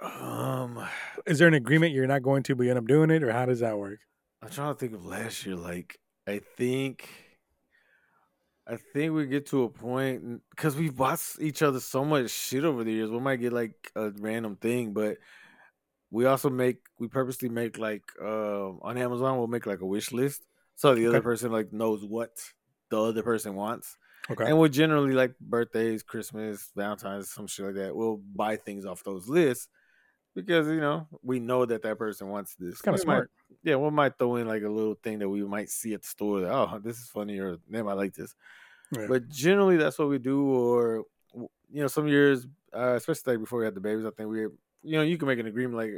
um, 0.00 0.86
Is 1.26 1.38
there 1.38 1.48
an 1.48 1.54
agreement 1.54 1.92
you're 1.92 2.06
not 2.06 2.22
going 2.22 2.42
to, 2.44 2.54
but 2.54 2.64
you 2.64 2.70
end 2.70 2.78
up 2.78 2.86
doing 2.86 3.10
it, 3.10 3.22
or 3.22 3.32
how 3.32 3.46
does 3.46 3.60
that 3.60 3.78
work? 3.78 3.98
I'm 4.42 4.50
trying 4.50 4.74
to 4.74 4.78
think 4.78 4.92
of 4.94 5.04
last 5.04 5.44
year. 5.44 5.56
Like, 5.56 5.98
I 6.26 6.40
think, 6.56 7.08
I 8.66 8.76
think 8.76 9.12
we 9.14 9.26
get 9.26 9.46
to 9.46 9.64
a 9.64 9.68
point 9.68 10.42
because 10.50 10.76
we've 10.76 10.94
bought 10.94 11.20
each 11.40 11.62
other 11.62 11.80
so 11.80 12.04
much 12.04 12.30
shit 12.30 12.64
over 12.64 12.84
the 12.84 12.92
years. 12.92 13.10
We 13.10 13.18
might 13.20 13.40
get 13.40 13.52
like 13.52 13.90
a 13.96 14.10
random 14.10 14.56
thing, 14.56 14.92
but 14.92 15.16
we 16.10 16.24
also 16.26 16.48
make 16.50 16.78
we 16.98 17.08
purposely 17.08 17.48
make 17.48 17.78
like 17.78 18.04
uh, 18.22 18.70
on 18.82 18.96
Amazon. 18.98 19.38
We'll 19.38 19.46
make 19.46 19.66
like 19.66 19.80
a 19.80 19.86
wish 19.86 20.12
list 20.12 20.42
so 20.74 20.94
the 20.94 21.06
other 21.06 21.20
person 21.20 21.50
like 21.52 21.72
knows 21.72 22.04
what 22.04 22.30
the 22.90 23.00
other 23.00 23.22
person 23.22 23.54
wants. 23.54 23.96
Okay. 24.30 24.44
And 24.44 24.58
we'll 24.58 24.68
generally 24.68 25.12
like 25.14 25.34
birthdays, 25.40 26.02
Christmas, 26.02 26.70
Valentine's, 26.76 27.30
some 27.30 27.46
shit 27.46 27.66
like 27.66 27.74
that. 27.76 27.96
We'll 27.96 28.20
buy 28.34 28.56
things 28.56 28.84
off 28.84 29.02
those 29.02 29.26
lists 29.28 29.68
because 30.34 30.66
you 30.68 30.80
know 30.80 31.06
we 31.22 31.40
know 31.40 31.64
that 31.66 31.82
that 31.82 31.98
person 31.98 32.28
wants 32.28 32.54
this. 32.58 32.80
Kind 32.80 32.94
of 32.96 33.00
We 33.04 33.06
might- 33.06 33.14
smart. 33.16 33.30
yeah, 33.62 33.76
we 33.76 33.90
might 33.90 34.18
throw 34.18 34.36
in 34.36 34.46
like 34.46 34.62
a 34.62 34.68
little 34.68 34.96
thing 35.02 35.18
that 35.20 35.28
we 35.28 35.42
might 35.44 35.68
see 35.70 35.94
at 35.94 36.02
the 36.02 36.08
store. 36.08 36.40
That, 36.40 36.52
oh, 36.52 36.78
this 36.82 36.98
is 36.98 37.08
funny, 37.08 37.38
or 37.38 37.56
they 37.68 37.82
might 37.82 37.94
like 37.94 38.14
this. 38.14 38.34
Yeah. 38.96 39.06
But 39.08 39.28
generally, 39.28 39.76
that's 39.76 39.98
what 39.98 40.08
we 40.08 40.18
do. 40.18 40.42
Or 40.46 41.04
you 41.34 41.82
know, 41.82 41.88
some 41.88 42.06
years, 42.08 42.46
uh, 42.74 42.94
especially 42.94 43.34
like 43.34 43.40
before 43.40 43.58
we 43.60 43.64
had 43.64 43.74
the 43.74 43.80
babies, 43.80 44.04
I 44.06 44.10
think 44.10 44.30
we, 44.30 44.46
you 44.82 44.96
know, 44.96 45.02
you 45.02 45.18
can 45.18 45.28
make 45.28 45.38
an 45.38 45.46
agreement 45.46 45.76
like 45.76 45.90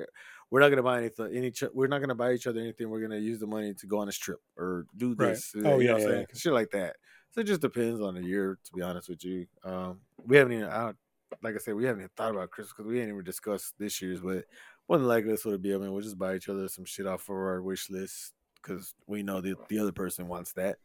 we're 0.50 0.60
not 0.60 0.70
gonna 0.70 0.82
buy 0.82 0.98
anything. 0.98 1.34
Any, 1.34 1.52
we're 1.72 1.86
not 1.86 2.00
gonna 2.00 2.14
buy 2.14 2.32
each 2.32 2.46
other 2.46 2.60
anything. 2.60 2.90
We're 2.90 3.00
gonna 3.00 3.18
use 3.18 3.38
the 3.38 3.46
money 3.46 3.74
to 3.74 3.86
go 3.86 3.98
on 3.98 4.06
this 4.06 4.18
trip 4.18 4.40
or 4.56 4.86
do 4.96 5.14
Right. 5.14 5.34
this. 5.34 5.54
Oh, 5.56 5.78
you 5.78 5.86
yeah, 5.86 5.92
know 5.92 6.04
what 6.04 6.16
yeah, 6.16 6.24
shit 6.34 6.52
like 6.52 6.70
that. 6.70 6.96
So 7.32 7.40
it 7.40 7.44
just 7.44 7.60
depends 7.60 8.00
on 8.00 8.14
the 8.14 8.22
year. 8.22 8.58
To 8.64 8.72
be 8.72 8.82
honest 8.82 9.08
with 9.08 9.24
you, 9.24 9.46
um, 9.64 10.00
we 10.24 10.36
haven't 10.36 10.54
even 10.54 10.68
out. 10.68 10.96
Like 11.42 11.54
I 11.54 11.58
said, 11.58 11.74
we 11.74 11.84
haven't 11.84 12.00
even 12.00 12.10
thought 12.16 12.32
about 12.32 12.50
Christmas 12.50 12.72
because 12.76 12.90
we 12.90 13.00
ain't 13.00 13.08
even 13.08 13.22
discussed 13.22 13.74
this 13.78 14.02
year's. 14.02 14.20
But 14.20 14.44
more 14.88 14.98
than 14.98 15.06
likely, 15.06 15.30
that's 15.30 15.44
what 15.44 15.52
it'll 15.52 15.62
be. 15.62 15.72
I 15.72 15.78
mean, 15.78 15.92
we'll 15.92 16.02
just 16.02 16.18
buy 16.18 16.34
each 16.34 16.48
other 16.48 16.66
some 16.66 16.84
shit 16.84 17.06
off 17.06 17.22
for 17.22 17.50
our 17.50 17.62
wish 17.62 17.88
list 17.88 18.32
because 18.60 18.94
we 19.06 19.22
know 19.22 19.40
the 19.40 19.54
the 19.68 19.78
other 19.78 19.92
person 19.92 20.26
wants 20.26 20.52
that. 20.54 20.78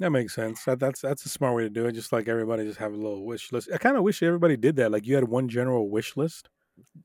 That 0.00 0.10
makes 0.10 0.34
sense. 0.34 0.64
That, 0.64 0.80
that's 0.80 1.00
that's 1.02 1.24
a 1.26 1.28
smart 1.28 1.54
way 1.54 1.62
to 1.62 1.70
do 1.70 1.86
it. 1.86 1.92
Just 1.92 2.10
like 2.12 2.26
everybody, 2.26 2.64
just 2.64 2.78
have 2.80 2.92
a 2.92 2.96
little 2.96 3.24
wish 3.24 3.52
list. 3.52 3.68
I 3.72 3.78
kind 3.78 3.96
of 3.96 4.02
wish 4.02 4.22
everybody 4.22 4.56
did 4.56 4.76
that. 4.76 4.90
Like 4.90 5.06
you 5.06 5.14
had 5.14 5.24
one 5.24 5.48
general 5.48 5.88
wish 5.90 6.16
list. 6.16 6.48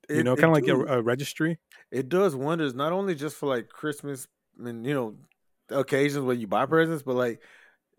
You 0.10 0.18
It- 0.20 0.24
know, 0.24 0.36
kind 0.36 0.46
of 0.46 0.52
like 0.54 0.68
a, 0.68 1.00
a 1.00 1.02
registry. 1.02 1.60
it 1.92 2.10
does 2.10 2.36
wonders 2.36 2.74
not 2.74 2.94
only 2.94 3.14
just 3.14 3.36
for 3.36 3.48
like 3.48 3.68
Christmas 3.70 4.28
and 4.58 4.86
you 4.86 4.94
know 4.94 5.16
occasions 5.70 6.24
when 6.26 6.40
you 6.40 6.48
buy 6.48 6.66
presents, 6.66 7.04
but 7.04 7.16
like 7.16 7.42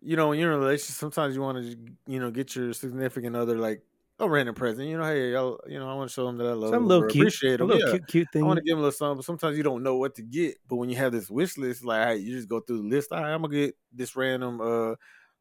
you 0.01 0.17
know 0.17 0.29
when 0.31 0.39
you're 0.39 0.51
in 0.53 0.57
a 0.57 0.61
relationship, 0.61 0.97
sometimes 0.97 1.35
you 1.37 1.43
want 1.43 1.59
to 1.59 1.77
you 2.07 2.19
know 2.19 2.31
get 2.31 2.57
your 2.57 2.73
significant 2.73 3.37
other 3.37 3.59
like 3.59 3.83
a 4.19 4.29
random 4.29 4.55
present. 4.55 4.89
You 4.89 4.99
know, 4.99 5.05
hey, 5.05 5.33
y'all, 5.33 5.61
you 5.67 5.79
know, 5.79 5.89
I 5.89 5.95
want 5.95 6.09
to 6.11 6.15
show 6.15 6.27
them 6.27 6.39
that 6.39 6.47
I 6.47 6.53
love 6.53 6.71
Some 6.71 6.83
them 6.83 6.89
little 6.89 7.05
cute, 7.05 7.31
appreciate 7.31 7.61
a 7.61 7.65
them. 7.65 7.69
little 7.69 7.81
Yeah. 7.81 7.91
cute, 7.91 8.07
cute 8.07 8.29
I 8.41 8.45
want 8.45 8.59
to 8.59 8.63
give 8.63 8.73
them 8.73 8.79
a 8.81 8.83
little 8.83 8.93
something, 8.93 9.17
but 9.19 9.25
sometimes 9.25 9.57
you 9.57 9.63
don't 9.63 9.83
know 9.83 9.97
what 9.97 10.15
to 10.17 10.23
get. 10.23 10.57
But 10.69 10.77
when 10.77 10.89
you 10.91 10.97
have 10.97 11.13
this 11.13 11.31
wish 11.31 11.57
list, 11.57 11.85
like 11.85 12.07
hey, 12.07 12.17
you 12.17 12.35
just 12.35 12.49
go 12.49 12.61
through 12.61 12.79
the 12.83 12.89
list. 12.89 13.13
All 13.13 13.21
right, 13.23 13.33
I'm 13.33 13.43
gonna 13.43 13.55
get 13.55 13.75
this 13.93 14.17
random 14.17 14.61
uh 14.61 14.95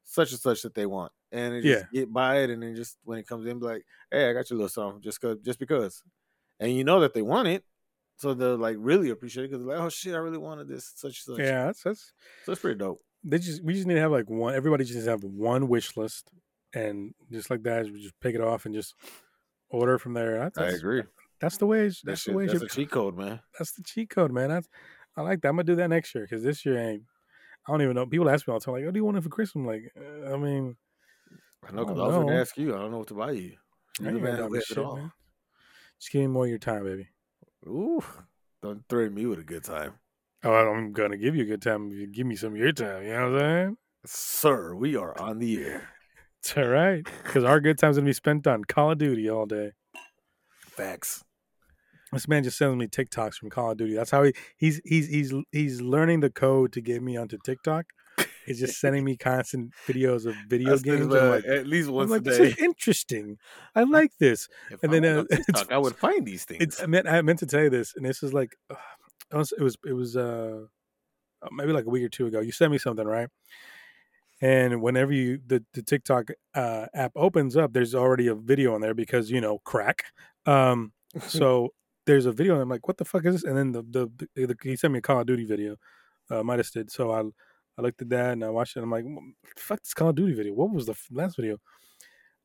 such 0.03 0.31
and 0.31 0.39
such 0.39 0.61
that 0.61 0.75
they 0.75 0.85
want, 0.85 1.11
and 1.31 1.63
just 1.63 1.89
get 1.91 2.11
by 2.11 2.37
it, 2.39 2.49
and 2.49 2.61
then 2.61 2.75
just 2.75 2.97
when 3.03 3.17
it 3.19 3.27
comes 3.27 3.45
in, 3.47 3.59
be 3.59 3.65
like, 3.65 3.83
hey, 4.11 4.29
I 4.29 4.33
got 4.33 4.49
you 4.49 4.55
a 4.55 4.57
little 4.57 4.69
something, 4.69 5.01
just 5.01 5.19
cause, 5.19 5.37
just 5.41 5.59
because, 5.59 6.03
and 6.59 6.71
you 6.71 6.83
know 6.83 6.99
that 7.01 7.13
they 7.13 7.21
want 7.21 7.47
it, 7.47 7.63
so 8.17 8.33
they're 8.33 8.55
like 8.55 8.77
really 8.79 9.09
appreciate 9.09 9.45
it 9.45 9.51
because 9.51 9.65
they're 9.65 9.75
like, 9.75 9.85
oh 9.85 9.89
shit, 9.89 10.13
I 10.13 10.17
really 10.17 10.37
wanted 10.37 10.67
this 10.67 10.93
such 10.95 11.25
and 11.27 11.37
such. 11.37 11.45
yeah, 11.45 11.65
that's 11.65 11.83
that's. 11.83 12.13
so 12.43 12.51
it's 12.51 12.61
pretty 12.61 12.77
dope. 12.77 13.01
They 13.23 13.39
just 13.39 13.63
we 13.63 13.73
just 13.73 13.87
need 13.87 13.95
to 13.95 14.01
have 14.01 14.11
like 14.11 14.29
one. 14.29 14.53
Everybody 14.53 14.83
just 14.83 14.95
needs 14.95 15.05
to 15.05 15.11
have 15.11 15.23
one 15.23 15.67
wish 15.67 15.97
list, 15.97 16.29
and 16.75 17.13
just 17.31 17.49
like 17.49 17.63
that, 17.63 17.85
we 17.85 18.01
just 18.01 18.19
pick 18.19 18.35
it 18.35 18.41
off 18.41 18.65
and 18.65 18.75
just 18.75 18.93
order 19.69 19.97
from 19.97 20.13
there. 20.13 20.37
That's, 20.39 20.57
I 20.57 20.67
agree. 20.77 21.03
That's 21.41 21.57
the 21.57 21.65
way. 21.65 21.79
it's- 21.87 22.01
That's 22.03 22.25
the 22.25 22.33
way. 22.33 22.43
it 22.45 22.47
that's 22.47 22.59
the 22.59 22.67
cheat 22.67 22.91
code, 22.91 23.17
man. 23.17 23.39
that's 23.57 23.71
the 23.73 23.83
cheat 23.83 24.09
code, 24.09 24.31
man. 24.31 24.49
That's 24.49 24.67
I 25.17 25.21
like 25.21 25.41
that. 25.41 25.49
I'm 25.49 25.55
gonna 25.55 25.63
do 25.63 25.75
that 25.77 25.89
next 25.89 26.13
year 26.13 26.25
because 26.25 26.43
this 26.43 26.65
year 26.65 26.77
ain't. 26.77 27.03
I 27.67 27.71
don't 27.71 27.81
even 27.81 27.95
know. 27.95 28.05
People 28.05 28.29
ask 28.29 28.47
me 28.47 28.51
all 28.53 28.59
the 28.59 28.65
time, 28.65 28.73
like, 28.75 28.85
"What 28.85 28.93
do 28.93 28.99
you 28.99 29.05
want 29.05 29.23
for 29.23 29.29
Christmas?" 29.29 29.61
I'm 29.61 29.65
like, 29.65 29.91
uh, 29.97 30.33
I 30.33 30.37
mean, 30.37 30.75
I 31.67 31.71
know 31.71 31.85
because 31.85 31.97
Oh, 31.99 32.03
I 32.03 32.07
was 32.07 32.15
gonna 32.17 32.39
ask 32.39 32.57
you. 32.57 32.75
I 32.75 32.79
don't 32.79 32.91
know 32.91 32.99
what 32.99 33.07
to 33.07 33.13
buy 33.15 33.31
you. 33.31 33.55
Ain't 34.03 34.13
the 34.13 34.19
man 34.19 34.37
no 34.37 34.47
who 34.49 34.61
shit, 34.61 34.77
it 34.77 34.83
all. 34.83 34.97
man. 34.97 35.11
Just 35.99 36.11
give 36.11 36.21
me 36.21 36.27
more 36.27 36.43
of 36.43 36.49
your 36.49 36.59
time, 36.59 36.83
baby. 36.83 37.07
Ooh, 37.65 38.03
don't 38.61 38.83
threaten 38.89 39.15
me 39.15 39.25
with 39.25 39.39
a 39.39 39.43
good 39.43 39.63
time, 39.63 39.93
Oh, 40.43 40.53
I'm 40.53 40.91
gonna 40.93 41.17
give 41.17 41.35
you 41.35 41.43
a 41.43 41.47
good 41.47 41.61
time 41.61 41.91
if 41.91 41.97
you 41.97 42.07
give 42.07 42.27
me 42.27 42.35
some 42.35 42.53
of 42.53 42.59
your 42.59 42.71
time. 42.73 43.03
You 43.03 43.13
know 43.13 43.31
what 43.31 43.41
I'm 43.41 43.49
saying? 43.65 43.77
sir. 44.05 44.75
We 44.75 44.95
are 44.95 45.17
on 45.19 45.39
the 45.39 45.63
air. 45.63 45.89
It's 46.45 46.55
all 46.57 46.67
right 46.67 47.03
because 47.23 47.43
our 47.43 47.59
good 47.59 47.79
time's 47.79 47.97
gonna 47.97 48.05
be 48.05 48.13
spent 48.13 48.45
on 48.45 48.63
Call 48.65 48.91
of 48.91 48.99
Duty 48.99 49.27
all 49.27 49.47
day. 49.47 49.71
Facts. 50.59 51.23
This 52.13 52.27
man 52.27 52.43
just 52.43 52.59
sends 52.59 52.75
me 52.75 52.85
TikToks 52.85 53.33
from 53.33 53.49
Call 53.49 53.71
of 53.71 53.77
Duty. 53.77 53.95
That's 53.95 54.11
how 54.11 54.21
he 54.21 54.33
he's 54.55 54.79
he's 54.85 55.07
he's 55.07 55.33
he's 55.51 55.81
learning 55.81 56.19
the 56.19 56.29
code 56.29 56.71
to 56.73 56.81
get 56.81 57.01
me 57.01 57.17
onto 57.17 57.39
TikTok. 57.43 57.85
He's 58.45 58.59
just 58.59 58.79
sending 58.79 59.03
me 59.03 59.17
constant 59.17 59.71
videos 59.87 60.27
of 60.27 60.35
video 60.47 60.69
That's 60.69 60.83
games. 60.83 61.07
like, 61.07 61.45
at 61.45 61.65
least 61.65 61.89
once 61.89 62.11
like, 62.11 62.21
a 62.21 62.23
this 62.23 62.37
day. 62.37 62.43
is 62.49 62.57
interesting. 62.59 63.37
I 63.73 63.81
like 63.83 64.11
this. 64.19 64.47
If 64.69 64.83
and 64.83 64.93
I 64.93 64.99
then, 64.99 65.17
uh, 65.17 65.23
TikTok, 65.31 65.71
I 65.71 65.79
would 65.79 65.95
find 65.95 66.27
these 66.27 66.45
things. 66.45 66.61
It's 66.61 66.83
I 66.83 66.85
meant 66.85 67.07
I 67.07 67.23
meant 67.23 67.39
to 67.39 67.47
tell 67.47 67.63
you 67.63 67.71
this, 67.71 67.95
and 67.95 68.05
this 68.05 68.21
is 68.21 68.33
like 68.33 68.55
uh, 68.69 68.75
it 69.31 69.35
was 69.35 69.51
it 69.57 69.63
was 69.63 69.77
it 69.83 69.93
was 69.93 70.15
uh 70.15 70.65
uh, 71.41 71.47
maybe 71.51 71.73
like 71.73 71.85
a 71.85 71.89
week 71.89 72.03
or 72.03 72.09
two 72.09 72.27
ago. 72.27 72.39
You 72.39 72.51
sent 72.51 72.71
me 72.71 72.77
something, 72.77 73.07
right? 73.07 73.29
And 74.41 74.81
whenever 74.81 75.13
you 75.13 75.39
the 75.45 75.63
the 75.73 75.81
TikTok 75.81 76.29
uh, 76.53 76.87
app 76.93 77.13
opens 77.15 77.55
up, 77.55 77.73
there's 77.73 77.95
already 77.95 78.27
a 78.27 78.35
video 78.35 78.75
on 78.75 78.81
there 78.81 78.93
because 78.93 79.31
you 79.31 79.39
know 79.41 79.59
crack. 79.59 80.03
Um, 80.45 80.91
so 81.27 81.69
there's 82.05 82.25
a 82.25 82.31
video, 82.31 82.53
and 82.53 82.61
I'm 82.61 82.69
like, 82.69 82.87
what 82.87 82.97
the 82.97 83.05
fuck 83.05 83.25
is 83.25 83.35
this? 83.35 83.43
And 83.43 83.57
then 83.57 83.71
the 83.71 83.83
the, 84.35 84.45
the 84.45 84.55
he 84.61 84.75
sent 84.75 84.93
me 84.93 84.99
a 84.99 85.01
Call 85.01 85.21
of 85.21 85.27
Duty 85.27 85.45
video, 85.45 85.77
uh, 86.29 86.43
Mydas 86.43 86.71
did. 86.71 86.91
So 86.91 87.11
I 87.11 87.21
I 87.77 87.81
looked 87.81 88.01
at 88.01 88.09
that 88.09 88.33
and 88.33 88.43
I 88.43 88.49
watched 88.49 88.77
it. 88.77 88.83
I'm 88.83 88.91
like, 88.91 89.05
fuck 89.57 89.81
this 89.81 89.93
Call 89.93 90.09
of 90.09 90.15
Duty 90.15 90.33
video. 90.33 90.53
What 90.53 90.71
was 90.71 90.85
the 90.85 90.93
f- 90.93 91.07
last 91.11 91.35
video? 91.35 91.57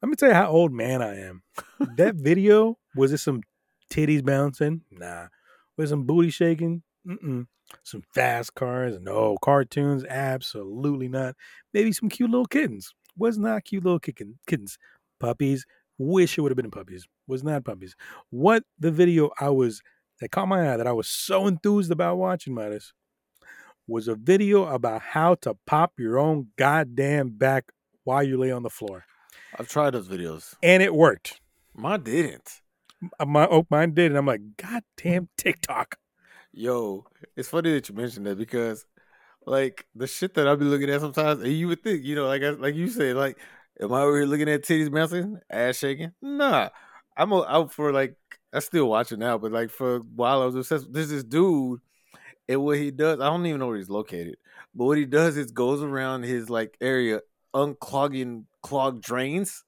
Let 0.03 0.09
me 0.09 0.16
tell 0.16 0.29
you 0.29 0.35
how 0.35 0.48
old 0.48 0.72
man 0.72 1.03
I 1.03 1.18
am. 1.20 1.42
that 1.96 2.14
video 2.16 2.79
was 2.96 3.12
it 3.12 3.18
some 3.18 3.42
titties 3.92 4.24
bouncing? 4.24 4.83
Nah. 4.90 5.26
Was 5.76 5.90
some 5.90 6.05
booty 6.05 6.31
shaking? 6.31 6.83
Mm-mm. 7.06 7.46
Some 7.82 8.02
fast 8.14 8.54
cars? 8.54 8.98
No. 9.00 9.36
Cartoons? 9.42 10.04
Absolutely 10.04 11.08
not. 11.08 11.34
Maybe 11.72 11.92
some 11.92 12.08
cute 12.08 12.30
little 12.30 12.46
kittens. 12.46 12.92
Was 13.16 13.38
not 13.38 13.64
cute 13.64 13.84
little 13.84 13.98
kitten, 13.98 14.38
kittens. 14.46 14.78
Puppies. 15.18 15.64
Wish 15.98 16.38
it 16.38 16.40
would 16.40 16.50
have 16.50 16.56
been 16.56 16.70
puppies. 16.70 17.06
Was 17.26 17.44
not 17.44 17.64
puppies. 17.64 17.94
What 18.30 18.64
the 18.78 18.90
video 18.90 19.30
I 19.38 19.50
was 19.50 19.82
that 20.20 20.30
caught 20.30 20.48
my 20.48 20.72
eye 20.72 20.76
that 20.76 20.86
I 20.86 20.92
was 20.92 21.08
so 21.08 21.46
enthused 21.46 21.90
about 21.90 22.16
watching, 22.16 22.54
Mydas, 22.54 22.92
was 23.86 24.08
a 24.08 24.14
video 24.14 24.66
about 24.66 25.02
how 25.02 25.34
to 25.36 25.56
pop 25.66 25.92
your 25.98 26.18
own 26.18 26.48
goddamn 26.56 27.30
back 27.30 27.72
while 28.04 28.22
you 28.22 28.38
lay 28.38 28.50
on 28.50 28.62
the 28.62 28.70
floor. 28.70 29.04
I've 29.58 29.68
tried 29.68 29.90
those 29.90 30.08
videos. 30.08 30.54
And 30.62 30.82
it 30.82 30.94
worked. 30.94 31.40
Mine 31.74 32.02
didn't. 32.02 32.60
Uh, 33.18 33.26
My 33.26 33.46
oh, 33.46 33.66
mine 33.70 33.94
did, 33.94 34.06
and 34.12 34.18
I'm 34.18 34.26
like, 34.26 34.42
God 34.56 34.82
damn 34.96 35.28
TikTok. 35.36 35.96
Yo, 36.52 37.04
it's 37.36 37.48
funny 37.48 37.72
that 37.72 37.88
you 37.88 37.94
mentioned 37.94 38.26
that 38.26 38.36
because, 38.36 38.84
like, 39.46 39.86
the 39.94 40.06
shit 40.06 40.34
that 40.34 40.48
I 40.48 40.54
be 40.56 40.64
looking 40.64 40.90
at 40.90 41.00
sometimes, 41.00 41.42
and 41.42 41.52
you 41.52 41.68
would 41.68 41.82
think, 41.82 42.04
you 42.04 42.16
know, 42.16 42.26
like 42.26 42.42
I, 42.42 42.50
like 42.50 42.74
you 42.74 42.88
said, 42.88 43.16
like, 43.16 43.38
am 43.80 43.92
I 43.92 44.02
over 44.02 44.18
here 44.18 44.26
looking 44.26 44.48
at 44.48 44.62
titties 44.62 44.92
bouncing, 44.92 45.38
ass 45.50 45.76
shaking? 45.78 46.12
Nah, 46.22 46.70
I'm 47.16 47.32
out 47.32 47.72
for 47.72 47.92
like 47.92 48.16
I 48.52 48.60
still 48.60 48.88
watch 48.88 49.12
it 49.12 49.18
now, 49.18 49.38
but 49.38 49.52
like 49.52 49.70
for 49.70 49.96
a 49.96 50.00
while 50.00 50.42
I 50.42 50.46
was 50.46 50.56
obsessed. 50.56 50.92
There's 50.92 51.10
this 51.10 51.24
dude, 51.24 51.80
and 52.48 52.62
what 52.62 52.78
he 52.78 52.90
does, 52.90 53.20
I 53.20 53.26
don't 53.26 53.46
even 53.46 53.60
know 53.60 53.68
where 53.68 53.76
he's 53.78 53.90
located, 53.90 54.36
but 54.74 54.86
what 54.86 54.98
he 54.98 55.06
does 55.06 55.36
is 55.36 55.52
goes 55.52 55.82
around 55.82 56.24
his 56.24 56.50
like 56.50 56.76
area 56.80 57.20
unclogging 57.54 58.44
clogged 58.62 59.02
drains. 59.02 59.64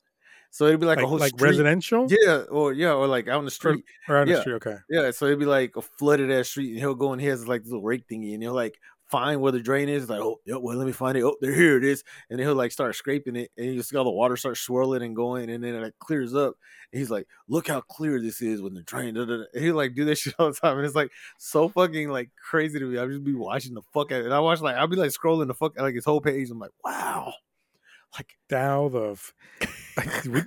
So 0.52 0.66
it'd 0.66 0.80
be 0.80 0.86
like, 0.86 0.98
Like, 0.98 1.06
a 1.06 1.08
whole 1.08 1.16
like 1.18 1.30
street. 1.32 1.48
residential 1.48 2.06
yeah, 2.10 2.42
or 2.50 2.74
yeah, 2.74 2.92
or 2.92 3.06
like 3.06 3.26
out 3.26 3.38
in 3.38 3.46
the 3.46 3.50
street. 3.50 3.82
or 4.06 4.18
on 4.18 4.26
the 4.26 4.34
yeah. 4.34 4.40
street. 4.42 4.54
Okay. 4.56 4.76
Yeah, 4.90 5.10
so 5.10 5.24
it'd 5.24 5.38
be 5.38 5.46
like 5.46 5.76
a 5.76 5.82
flooded 5.82 6.30
ass 6.30 6.50
street, 6.50 6.72
and 6.72 6.78
he'll 6.78 6.94
go 6.94 7.14
in 7.14 7.18
he 7.18 7.26
has 7.26 7.48
like 7.48 7.62
this 7.62 7.72
little 7.72 7.82
rake 7.82 8.06
thingy, 8.06 8.34
and 8.34 8.42
he'll 8.42 8.52
like 8.52 8.78
find 9.08 9.40
where 9.40 9.50
the 9.52 9.60
drain 9.60 9.88
is. 9.88 10.10
Like, 10.10 10.20
oh, 10.20 10.40
yeah, 10.44 10.56
well, 10.56 10.76
let 10.76 10.86
me 10.86 10.92
find 10.92 11.16
it. 11.16 11.22
Oh, 11.24 11.36
there, 11.40 11.54
here 11.54 11.78
it 11.78 11.84
is, 11.84 12.04
and 12.28 12.38
then 12.38 12.46
he'll 12.46 12.54
like 12.54 12.70
start 12.70 12.94
scraping 12.94 13.34
it, 13.34 13.50
and 13.56 13.74
you 13.74 13.82
see 13.82 13.96
all 13.96 14.04
the 14.04 14.10
water 14.10 14.36
start 14.36 14.58
swirling 14.58 15.02
and 15.02 15.16
going, 15.16 15.48
and 15.48 15.64
then 15.64 15.74
it 15.74 15.82
like 15.82 15.98
clears 16.00 16.34
up. 16.34 16.54
And 16.92 16.98
he's 16.98 17.10
like, 17.10 17.26
look 17.48 17.68
how 17.68 17.80
clear 17.80 18.20
this 18.20 18.42
is 18.42 18.60
when 18.60 18.74
the 18.74 18.82
drain. 18.82 19.14
Da, 19.14 19.24
da, 19.24 19.38
da. 19.38 19.44
And 19.54 19.64
he'll 19.64 19.74
like 19.74 19.94
do 19.94 20.04
this 20.04 20.18
shit 20.22 20.34
all 20.38 20.48
the 20.48 20.54
time, 20.54 20.76
and 20.76 20.84
it's 20.84 20.94
like 20.94 21.10
so 21.38 21.70
fucking 21.70 22.10
like 22.10 22.28
crazy 22.50 22.78
to 22.78 22.84
me. 22.84 22.98
I'll 22.98 23.08
just 23.08 23.24
be 23.24 23.32
watching 23.32 23.72
the 23.72 23.82
fuck 23.94 24.12
out, 24.12 24.22
and 24.24 24.34
I 24.34 24.40
watch 24.40 24.60
like 24.60 24.76
I'll 24.76 24.86
be 24.86 24.96
like 24.96 25.12
scrolling 25.12 25.46
the 25.46 25.54
fuck 25.54 25.80
like 25.80 25.94
his 25.94 26.04
whole 26.04 26.20
page. 26.20 26.50
I'm 26.50 26.58
like, 26.58 26.72
wow. 26.84 27.32
Like 28.14 28.36
Thou 28.48 28.88
the. 28.88 29.10
F- 29.12 29.34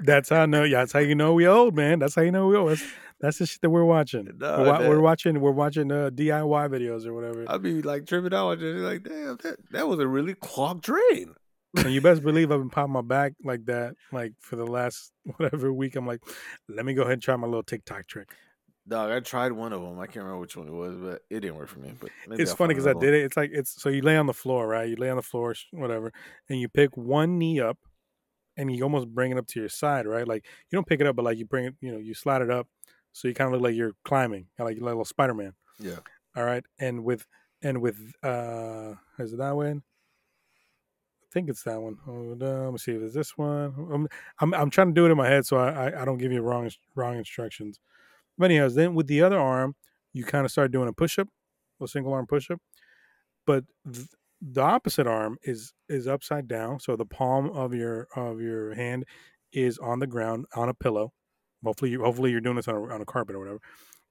that's 0.03 0.29
how 0.29 0.41
I 0.41 0.45
know. 0.45 0.63
Yeah, 0.63 0.79
that's 0.79 0.93
how 0.93 0.99
you 0.99 1.15
know 1.15 1.33
we 1.33 1.47
old, 1.47 1.75
man. 1.75 1.99
That's 1.99 2.15
how 2.15 2.21
you 2.21 2.31
know 2.31 2.47
we 2.47 2.55
old. 2.55 2.71
That's, 2.71 2.83
that's 3.19 3.37
the 3.39 3.45
shit 3.45 3.61
that 3.61 3.69
we're 3.69 3.85
watching. 3.85 4.29
No, 4.37 4.61
we're, 4.61 4.89
we're 4.89 4.99
watching. 5.01 5.39
We're 5.39 5.51
watching 5.51 5.91
uh, 5.91 6.09
DIY 6.13 6.69
videos 6.69 7.05
or 7.05 7.13
whatever. 7.13 7.45
I'd 7.47 7.61
be 7.63 7.81
like 7.81 8.05
tripping 8.05 8.33
out, 8.33 8.59
just 8.59 8.77
like, 8.79 9.03
damn, 9.03 9.37
that 9.37 9.57
that 9.71 9.87
was 9.87 9.99
a 9.99 10.07
really 10.07 10.33
clogged 10.35 10.83
drain. 10.83 11.33
and 11.77 11.91
you 11.91 12.01
best 12.01 12.23
believe 12.23 12.51
I've 12.51 12.59
been 12.59 12.69
popping 12.69 12.93
my 12.93 13.01
back 13.01 13.33
like 13.43 13.65
that, 13.65 13.95
like 14.11 14.33
for 14.39 14.55
the 14.55 14.67
last 14.67 15.11
whatever 15.37 15.73
week. 15.73 15.95
I'm 15.95 16.05
like, 16.07 16.21
let 16.69 16.85
me 16.85 16.93
go 16.93 17.01
ahead 17.01 17.13
and 17.13 17.21
try 17.21 17.35
my 17.35 17.47
little 17.47 17.63
TikTok 17.63 18.07
trick. 18.07 18.29
Dog, 18.87 19.11
I 19.11 19.19
tried 19.19 19.51
one 19.51 19.73
of 19.73 19.81
them. 19.81 19.99
I 19.99 20.05
can't 20.05 20.17
remember 20.17 20.39
which 20.39 20.55
one 20.55 20.67
it 20.67 20.73
was, 20.73 20.95
but 20.95 21.21
it 21.31 21.39
didn't 21.39 21.55
work 21.55 21.69
for 21.69 21.79
me. 21.79 21.93
But 21.99 22.11
it's 22.39 22.51
I'll 22.51 22.57
funny 22.57 22.75
because 22.75 22.85
I 22.85 22.93
did 22.93 23.15
it. 23.15 23.23
It's 23.23 23.35
like 23.35 23.49
it's 23.51 23.81
so 23.81 23.89
you 23.89 24.03
lay 24.03 24.15
on 24.15 24.27
the 24.27 24.33
floor, 24.33 24.67
right? 24.67 24.87
You 24.87 24.95
lay 24.95 25.09
on 25.09 25.15
the 25.15 25.23
floor, 25.23 25.55
whatever, 25.71 26.13
and 26.49 26.59
you 26.59 26.69
pick 26.69 26.95
one 26.95 27.39
knee 27.39 27.59
up, 27.59 27.79
and 28.57 28.73
you 28.73 28.83
almost 28.83 29.07
bring 29.07 29.31
it 29.31 29.39
up 29.39 29.47
to 29.47 29.59
your 29.59 29.69
side, 29.69 30.05
right? 30.05 30.27
Like 30.27 30.45
you 30.69 30.77
don't 30.77 30.85
pick 30.85 31.01
it 31.01 31.07
up, 31.07 31.15
but 31.15 31.25
like 31.25 31.39
you 31.39 31.45
bring 31.45 31.65
it, 31.65 31.75
you 31.81 31.91
know, 31.91 31.97
you 31.97 32.13
slide 32.13 32.43
it 32.43 32.51
up, 32.51 32.67
so 33.11 33.27
you 33.27 33.33
kind 33.33 33.47
of 33.47 33.53
look 33.53 33.63
like 33.63 33.75
you're 33.75 33.95
climbing, 34.03 34.47
like 34.59 34.75
you're 34.77 34.85
like 34.85 34.93
a 34.93 34.97
little 34.97 35.05
Spider 35.05 35.33
Man. 35.33 35.53
Yeah. 35.79 35.97
All 36.35 36.43
right, 36.43 36.63
and 36.77 37.03
with 37.03 37.25
and 37.63 37.81
with 37.81 37.97
uh, 38.23 38.93
is 39.17 39.33
it 39.33 39.37
that 39.37 39.55
one? 39.55 39.81
I 41.23 41.27
think 41.33 41.49
it's 41.49 41.63
that 41.63 41.81
one. 41.81 41.97
Hold 42.05 42.43
on, 42.43 42.63
let 42.65 42.71
me 42.71 42.77
see 42.77 42.91
if 42.91 43.01
it's 43.01 43.15
this 43.15 43.35
one. 43.35 43.73
I'm, 43.91 44.07
I'm 44.39 44.53
I'm 44.53 44.69
trying 44.69 44.89
to 44.89 44.93
do 44.93 45.07
it 45.07 45.11
in 45.11 45.17
my 45.17 45.27
head 45.27 45.47
so 45.47 45.57
I 45.57 45.89
I, 45.89 46.01
I 46.03 46.05
don't 46.05 46.19
give 46.19 46.31
you 46.31 46.41
wrong 46.41 46.69
wrong 46.93 47.17
instructions. 47.17 47.79
But 48.37 48.51
anyways, 48.51 48.75
then 48.75 48.95
with 48.95 49.07
the 49.07 49.21
other 49.21 49.39
arm, 49.39 49.75
you 50.13 50.23
kind 50.23 50.45
of 50.45 50.51
start 50.51 50.71
doing 50.71 50.87
a 50.87 50.93
push 50.93 51.19
up, 51.19 51.27
a 51.81 51.87
single 51.87 52.13
arm 52.13 52.25
push 52.27 52.49
up. 52.51 52.59
But 53.45 53.65
th- 53.91 54.07
the 54.41 54.61
opposite 54.61 55.07
arm 55.07 55.37
is 55.43 55.73
is 55.89 56.07
upside 56.07 56.47
down, 56.47 56.79
so 56.79 56.95
the 56.95 57.05
palm 57.05 57.49
of 57.51 57.73
your 57.73 58.07
of 58.15 58.41
your 58.41 58.73
hand 58.75 59.05
is 59.53 59.77
on 59.77 59.99
the 59.99 60.07
ground 60.07 60.45
on 60.55 60.69
a 60.69 60.73
pillow. 60.73 61.13
Hopefully, 61.63 61.91
you 61.91 62.03
hopefully 62.03 62.31
you're 62.31 62.41
doing 62.41 62.57
this 62.57 62.67
on 62.67 62.75
a, 62.75 62.83
on 62.93 63.01
a 63.01 63.05
carpet 63.05 63.35
or 63.35 63.39
whatever, 63.39 63.59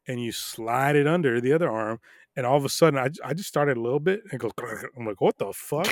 and 0.08 0.22
you 0.22 0.32
slide 0.32 0.96
it 0.96 1.06
under 1.06 1.40
the 1.40 1.52
other 1.52 1.70
arm, 1.70 2.00
and 2.37 2.46
all 2.46 2.56
of 2.56 2.64
a 2.64 2.68
sudden, 2.68 2.98
I, 2.98 3.10
I 3.24 3.34
just 3.34 3.48
started 3.48 3.76
a 3.76 3.80
little 3.80 4.00
bit 4.00 4.22
and 4.30 4.40
goes. 4.40 4.52
I'm 4.96 5.06
like, 5.06 5.20
what 5.20 5.38
the 5.38 5.52
fuck? 5.52 5.87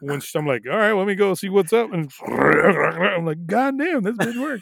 when 0.00 0.20
I'm 0.34 0.46
like, 0.46 0.62
all 0.70 0.76
right, 0.76 0.92
let 0.92 1.06
me 1.06 1.14
go 1.14 1.34
see 1.34 1.48
what's 1.48 1.72
up, 1.72 1.92
and 1.92 2.10
I'm 2.26 3.24
like, 3.24 3.46
god 3.46 3.78
damn, 3.78 4.02
this 4.02 4.16
didn't 4.18 4.40
work. 4.42 4.60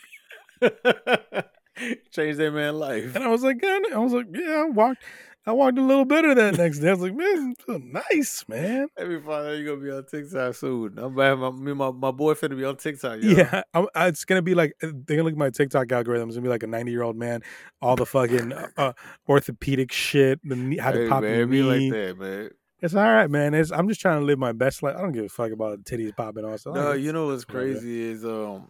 Changed 2.11 2.39
that 2.39 2.53
man's 2.53 2.77
life. 2.77 3.15
And 3.15 3.25
I 3.25 3.29
was 3.29 3.43
like, 3.43 3.61
God, 3.61 3.83
I 3.93 3.99
was 3.99 4.13
like, 4.13 4.27
yeah, 4.33 4.65
I 4.67 4.71
walked, 4.71 5.03
I 5.47 5.53
walked 5.53 5.79
a 5.79 5.83
little 5.83 6.05
better 6.05 6.35
that 6.35 6.57
next 6.57 6.79
day. 6.81 6.89
I 6.89 6.93
was 6.93 7.01
like, 7.01 7.15
man, 7.15 7.55
is 7.69 7.81
nice, 8.11 8.45
man. 8.49 8.89
Every 8.97 9.21
Friday 9.21 9.59
you're 9.61 9.75
gonna 9.77 9.85
be 9.87 9.91
on 9.91 10.05
TikTok 10.05 10.55
soon. 10.55 10.99
I'm 10.99 11.15
bad. 11.17 11.39
My, 11.39 11.51
me 11.51 11.73
my, 11.73 11.91
my 11.91 12.11
boy 12.11 12.35
finna 12.35 12.57
be 12.57 12.65
on 12.65 12.77
TikTok. 12.77 13.21
Yo. 13.23 13.29
Yeah, 13.37 13.63
I'm, 13.75 13.87
I- 13.95 14.09
it's 14.09 14.25
gonna 14.25 14.43
be 14.43 14.55
like 14.55 14.75
they're 14.81 14.93
gonna 14.93 15.23
look 15.25 15.33
at 15.33 15.39
my 15.39 15.51
TikTok 15.51 15.91
algorithm. 15.91 16.29
It's 16.29 16.37
gonna 16.37 16.45
be 16.45 16.51
like 16.51 16.63
a 16.63 16.67
90 16.69 16.93
year 16.93 17.03
old 17.03 17.17
man, 17.17 17.41
all 17.81 17.97
the 17.97 18.07
fucking 18.07 18.53
uh, 18.77 18.93
orthopedic 19.29 19.91
shit, 19.93 20.41
the 20.45 20.57
knee, 20.57 20.77
how 20.79 20.93
to 20.93 20.99
Hey, 20.99 21.09
pop 21.09 21.23
man, 21.23 21.37
your 21.39 21.47
knee. 21.47 21.63
like 21.91 21.93
that, 21.93 22.19
man. 22.19 22.51
It's 22.81 22.95
all 22.97 23.03
right, 23.05 23.31
man. 23.31 23.55
It's, 23.55 23.71
I'm 23.71 23.87
just 23.89 24.01
trying 24.01 24.19
to 24.21 24.27
live 24.27 24.41
my 24.41 24.51
best 24.53 24.83
life. 24.83 24.97
I 24.97 25.03
don't 25.03 25.13
give 25.13 25.25
a 25.25 25.29
fuck 25.29 25.53
about 25.53 25.85
titties 25.85 26.17
popping 26.17 26.45
off. 26.45 26.61
So 26.61 26.73
No, 26.73 26.93
you 26.93 27.13
know 27.13 27.29
what's 27.29 27.45
crazy 27.45 28.11
is 28.11 28.25
um 28.25 28.69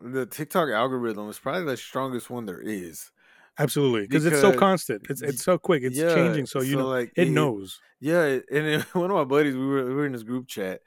the 0.00 0.26
TikTok 0.26 0.68
algorithm 0.70 1.28
is 1.28 1.38
probably 1.38 1.64
the 1.64 1.76
strongest 1.76 2.30
one 2.30 2.46
there 2.46 2.60
is. 2.60 3.10
absolutely 3.58 4.02
because 4.02 4.26
it's 4.26 4.38
so 4.38 4.52
constant. 4.52 5.02
It's 5.08 5.22
it's 5.22 5.42
so 5.42 5.58
quick. 5.58 5.82
It's 5.82 5.98
Yeah, 5.98 6.04
changing. 6.14 6.46
So 6.46 6.60
you 6.60 6.76
know 6.76 6.88
like 6.88 7.12
it 7.16 7.28
knows. 7.28 7.80
Yeah, 8.00 8.38
and 8.50 8.82
one 8.92 9.10
of 9.10 9.16
my 9.16 9.24
buddies, 9.24 9.54
we 9.54 9.66
were 9.66 9.84
we 9.86 9.94
were 9.94 10.06
in 10.06 10.12
this 10.12 10.22
group 10.22 10.46
chat, 10.48 10.80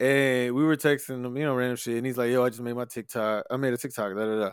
and 0.00 0.54
we 0.54 0.64
were 0.64 0.76
texting 0.76 1.24
him, 1.24 1.36
you 1.36 1.44
know, 1.44 1.54
random 1.56 1.76
shit, 1.76 1.96
and 1.98 2.06
he's 2.06 2.18
like, 2.18 2.30
"Yo, 2.30 2.44
I 2.44 2.50
just 2.50 2.62
made 2.62 2.74
my 2.74 2.86
TikTok. 2.86 3.46
I 3.50 3.56
made 3.56 3.74
a 3.74 3.78
TikTok." 3.78 4.14
Da 4.16 4.26
da 4.26 4.40
da. 4.40 4.52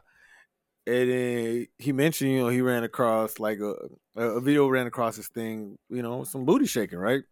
And 0.88 1.12
then 1.12 1.68
he 1.80 1.94
mentioned, 1.94 2.32
you 2.32 2.40
know, 2.40 2.50
he 2.50 2.62
ran 2.62 2.84
across 2.84 3.40
like 3.40 3.60
a 3.60 3.76
a 4.16 4.42
video 4.42 4.68
ran 4.70 4.88
across 4.88 5.18
this 5.18 5.30
thing, 5.30 5.78
you 5.90 6.02
know, 6.04 6.24
some 6.26 6.46
booty 6.46 6.66
shaking, 6.68 7.00
right? 7.00 7.24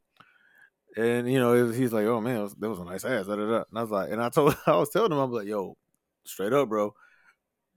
And 0.97 1.31
you 1.31 1.39
know, 1.39 1.53
it 1.53 1.63
was- 1.63 1.77
he's 1.77 1.93
like, 1.93 2.05
"Oh 2.05 2.19
man, 2.21 2.35
that 2.35 2.41
was, 2.43 2.55
that 2.55 2.69
was 2.69 2.79
a 2.79 2.83
nice 2.83 3.05
ass." 3.05 3.25
Da, 3.27 3.35
da, 3.35 3.45
da. 3.47 3.63
And 3.69 3.77
I 3.79 3.81
was 3.81 3.91
like, 3.91 4.11
and 4.11 4.21
I 4.21 4.29
told, 4.29 4.55
I 4.67 4.75
was 4.75 4.89
telling 4.89 5.11
him, 5.11 5.17
I'm 5.19 5.31
like, 5.31 5.47
"Yo, 5.47 5.77
straight 6.25 6.53
up, 6.53 6.69
bro, 6.69 6.93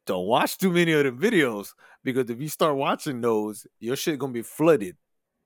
don't 0.07 0.26
watch 0.26 0.59
too 0.59 0.70
many 0.70 0.92
of 0.92 1.04
them 1.04 1.18
videos 1.18 1.70
because 2.02 2.28
if 2.30 2.40
you 2.40 2.48
start 2.48 2.76
watching 2.76 3.20
those, 3.20 3.66
your 3.80 3.96
shit 3.96 4.18
gonna 4.18 4.33
be 4.33 4.42
flooded. 4.42 4.96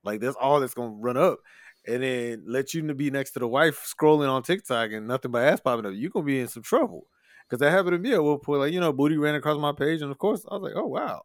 Like 0.03 0.19
that's 0.19 0.35
all 0.35 0.59
that's 0.59 0.73
gonna 0.73 0.95
run 0.95 1.17
up, 1.17 1.39
and 1.87 2.03
then 2.03 2.43
let 2.45 2.73
you 2.73 2.81
be 2.93 3.11
next 3.11 3.31
to 3.31 3.39
the 3.39 3.47
wife 3.47 3.85
scrolling 3.85 4.29
on 4.29 4.43
TikTok 4.43 4.91
and 4.91 5.07
nothing 5.07 5.31
but 5.31 5.43
ass 5.43 5.59
popping 5.59 5.85
up. 5.85 5.93
You 5.93 6.09
gonna 6.09 6.25
be 6.25 6.39
in 6.39 6.47
some 6.47 6.63
trouble 6.63 7.07
because 7.47 7.59
that 7.59 7.71
happened 7.71 7.93
to 7.93 7.99
me 7.99 8.13
at 8.13 8.23
one 8.23 8.39
point. 8.39 8.61
Like 8.61 8.73
you 8.73 8.79
know, 8.79 8.93
booty 8.93 9.17
ran 9.17 9.35
across 9.35 9.59
my 9.59 9.71
page, 9.71 10.01
and 10.01 10.11
of 10.11 10.17
course 10.17 10.45
I 10.49 10.55
was 10.55 10.63
like, 10.63 10.73
oh 10.75 10.87
wow, 10.87 11.21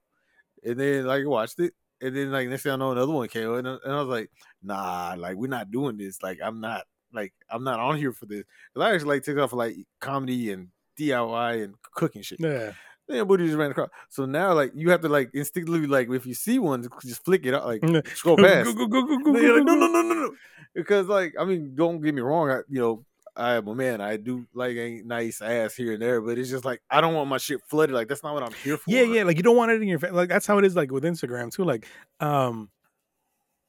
and 0.65 0.79
then 0.79 1.07
like 1.07 1.27
watched 1.27 1.61
it, 1.61 1.75
and 2.01 2.17
then 2.17 2.31
like 2.33 2.49
next 2.49 2.63
thing 2.63 2.73
I 2.73 2.77
know, 2.77 2.93
another 2.93 3.13
one 3.13 3.29
came, 3.29 3.53
and, 3.55 3.67
and 3.67 3.81
I 3.85 4.01
was 4.01 4.09
like, 4.09 4.31
nah, 4.63 5.15
like 5.17 5.37
we're 5.37 5.49
not 5.49 5.71
doing 5.71 5.97
this. 5.97 6.23
Like 6.23 6.39
I'm 6.43 6.61
not 6.61 6.83
like 7.13 7.33
I'm 7.51 7.65
not 7.65 7.81
on 7.81 7.97
here 7.97 8.13
for 8.13 8.27
this 8.27 8.45
because 8.73 8.87
I 8.87 8.95
actually 8.95 9.17
like 9.17 9.23
TikTok 9.23 9.51
for 9.51 9.57
like 9.57 9.77
comedy 10.01 10.53
and 10.53 10.69
DIY 10.99 11.65
and 11.65 11.75
cooking 11.95 12.23
shit. 12.23 12.41
Yeah. 12.41 12.73
Then 13.07 13.27
booty 13.27 13.47
just 13.47 13.59
ran 13.59 13.71
across. 13.71 13.91
So 14.09 14.25
now, 14.25 14.55
like, 14.55 14.73
you 14.75 14.91
have 14.91 15.03
to 15.03 15.09
like 15.09 15.31
instinctively, 15.35 15.87
like, 15.87 16.09
if 16.11 16.25
you 16.25 16.33
see 16.35 16.59
one, 16.59 16.89
just 17.03 17.25
flick 17.25 17.45
it 17.45 17.53
out, 17.53 17.67
like, 17.67 17.83
scroll 18.15 18.37
past. 18.37 18.65
Go, 18.65 18.87
go, 18.87 18.87
go, 18.87 19.03
go, 19.03 19.19
go, 19.19 19.27
And 19.27 19.37
then 19.37 19.43
you're 19.43 19.59
like, 19.59 19.67
go, 19.67 19.75
no, 19.75 19.87
go. 19.87 19.93
no, 19.93 20.03
no, 20.03 20.15
no, 20.15 20.27
no, 20.27 20.35
because, 20.75 21.07
like, 21.07 21.35
I 21.39 21.45
mean, 21.45 21.75
don't 21.75 22.01
get 22.01 22.15
me 22.15 22.23
wrong, 22.23 22.51
I, 22.51 22.61
you 22.69 22.81
know, 22.81 23.05
I 23.37 23.55
am 23.55 23.67
a 23.67 23.75
man, 23.75 24.01
I 24.01 24.17
do 24.17 24.47
like 24.55 24.77
a 24.77 25.03
nice 25.05 25.43
ass 25.43 25.75
here 25.75 25.93
and 25.93 26.03
there, 26.03 26.21
but 26.21 26.39
it's 26.39 26.49
just 26.49 26.65
like 26.65 26.81
I 26.89 27.01
don't 27.01 27.15
want 27.15 27.29
my 27.29 27.39
shit 27.39 27.61
flooded. 27.69 27.95
Like 27.95 28.07
that's 28.07 28.23
not 28.23 28.33
what 28.33 28.45
I'm 28.45 28.53
here 28.53 28.77
for. 28.77 28.91
Yeah, 28.91 29.03
yeah. 29.03 29.25
Like 29.25 29.37
you 29.37 29.43
don't 29.43 29.57
want 29.57 29.73
it 29.73 29.83
in 29.83 29.89
your 29.89 29.99
face. 29.99 30.13
Like 30.13 30.29
that's 30.29 30.47
how 30.47 30.59
it 30.59 30.65
is. 30.65 30.77
Like 30.77 30.93
with 30.93 31.03
Instagram 31.03 31.53
too. 31.53 31.65
Like, 31.65 31.87
um, 32.21 32.71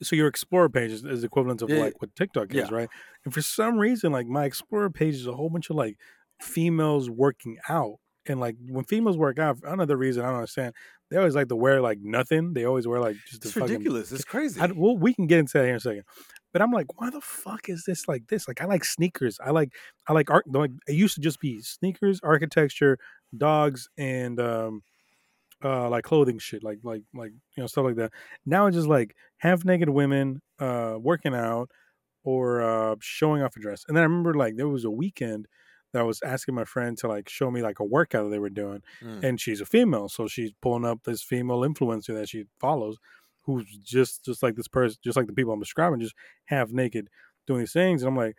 so 0.03 0.15
your 0.15 0.27
Explorer 0.27 0.69
page 0.69 0.91
is, 0.91 1.03
is 1.03 1.23
equivalent 1.23 1.61
of 1.63 1.69
Yeah, 1.69 1.79
like 1.79 1.99
what 1.99 2.15
TikTok 2.15 2.51
is, 2.53 2.69
yeah. 2.69 2.75
right? 2.75 2.89
And 3.23 3.33
for 3.33 3.41
some 3.41 3.77
reason, 3.77 4.11
like 4.11 4.27
my 4.27 4.45
Explorer 4.45 4.91
page 4.91 5.15
is 5.15 5.25
a 5.25 5.33
whole 5.33 5.49
bunch 5.49 5.71
of 5.71 5.77
like 5.77 5.97
females 6.45 7.09
working 7.09 7.57
out. 7.67 7.97
And 8.27 8.39
like 8.39 8.55
when 8.67 8.85
females 8.85 9.17
work 9.17 9.37
out, 9.37 9.59
for 9.59 9.67
another 9.67 9.97
reason 9.97 10.23
I 10.23 10.27
don't 10.27 10.35
understand. 10.35 10.73
They 11.11 11.17
always 11.17 11.35
like 11.35 11.49
to 11.49 11.55
wear 11.55 11.81
like 11.81 11.99
nothing. 12.01 12.53
They 12.53 12.65
always 12.65 12.87
wear 12.87 12.99
like 12.99 13.15
just 13.27 13.45
it's 13.45 13.53
the 13.53 13.59
fucking 13.59 13.73
ridiculous. 13.73 14.11
It's 14.11 14.23
crazy. 14.23 14.59
I, 14.59 14.67
well, 14.67 14.97
we 14.97 15.13
can 15.13 15.27
get 15.27 15.37
into 15.37 15.53
that 15.53 15.63
here 15.63 15.71
in 15.71 15.75
a 15.75 15.79
second. 15.79 16.03
But 16.51 16.63
I'm 16.63 16.71
like, 16.71 16.99
why 16.99 17.09
the 17.11 17.21
fuck 17.21 17.69
is 17.69 17.83
this 17.85 18.07
like 18.07 18.27
this? 18.27 18.47
Like, 18.47 18.61
I 18.61 18.65
like 18.65 18.83
sneakers. 18.85 19.37
I 19.45 19.51
like, 19.51 19.73
I 20.07 20.13
like 20.13 20.31
art. 20.31 20.45
Like, 20.47 20.71
it 20.87 20.93
used 20.93 21.15
to 21.15 21.21
just 21.21 21.39
be 21.39 21.61
sneakers, 21.61 22.21
architecture, 22.23 22.97
dogs, 23.37 23.87
and 23.97 24.39
um, 24.39 24.81
uh, 25.63 25.89
like 25.89 26.05
clothing 26.05 26.39
shit, 26.39 26.63
like, 26.63 26.79
like, 26.81 27.03
like 27.13 27.31
you 27.55 27.61
know, 27.61 27.67
stuff 27.67 27.85
like 27.85 27.97
that. 27.97 28.11
Now 28.45 28.65
it's 28.65 28.75
just 28.75 28.87
like 28.87 29.15
half 29.37 29.65
naked 29.65 29.89
women, 29.89 30.41
uh, 30.57 30.95
working 30.97 31.35
out 31.35 31.69
or 32.23 32.61
uh, 32.61 32.95
showing 32.99 33.43
off 33.43 33.55
a 33.57 33.59
dress. 33.59 33.83
And 33.87 33.95
then 33.95 34.01
I 34.01 34.05
remember 34.05 34.33
like 34.33 34.55
there 34.55 34.67
was 34.67 34.85
a 34.85 34.91
weekend 34.91 35.47
that 35.95 36.01
I 36.01 36.03
was 36.03 36.19
asking 36.23 36.53
my 36.55 36.65
friend 36.65 36.97
to 36.99 37.07
like 37.07 37.29
show 37.29 37.49
me 37.49 37.61
like 37.63 37.79
a 37.79 37.83
workout 37.83 38.25
that 38.25 38.29
they 38.29 38.39
were 38.39 38.49
doing 38.49 38.81
Mm. 39.01 39.23
and 39.23 39.39
she's 39.41 39.61
a 39.61 39.65
female, 39.65 40.09
so 40.09 40.27
she's 40.27 40.51
pulling 40.61 40.85
up 40.85 40.99
this 41.05 41.23
female 41.23 41.61
influencer 41.61 42.13
that 42.13 42.29
she 42.29 42.43
follows, 42.59 42.97
who's 43.43 43.65
just 43.81 44.23
just 44.25 44.43
like 44.43 44.55
this 44.55 44.67
person, 44.67 44.97
just 45.03 45.15
like 45.17 45.27
the 45.27 45.33
people 45.33 45.53
I'm 45.53 45.59
describing, 45.59 45.99
just 45.99 46.15
half 46.45 46.69
naked 46.71 47.07
doing 47.47 47.61
these 47.61 47.73
things, 47.73 48.01
and 48.03 48.09
I'm 48.09 48.15
like, 48.17 48.35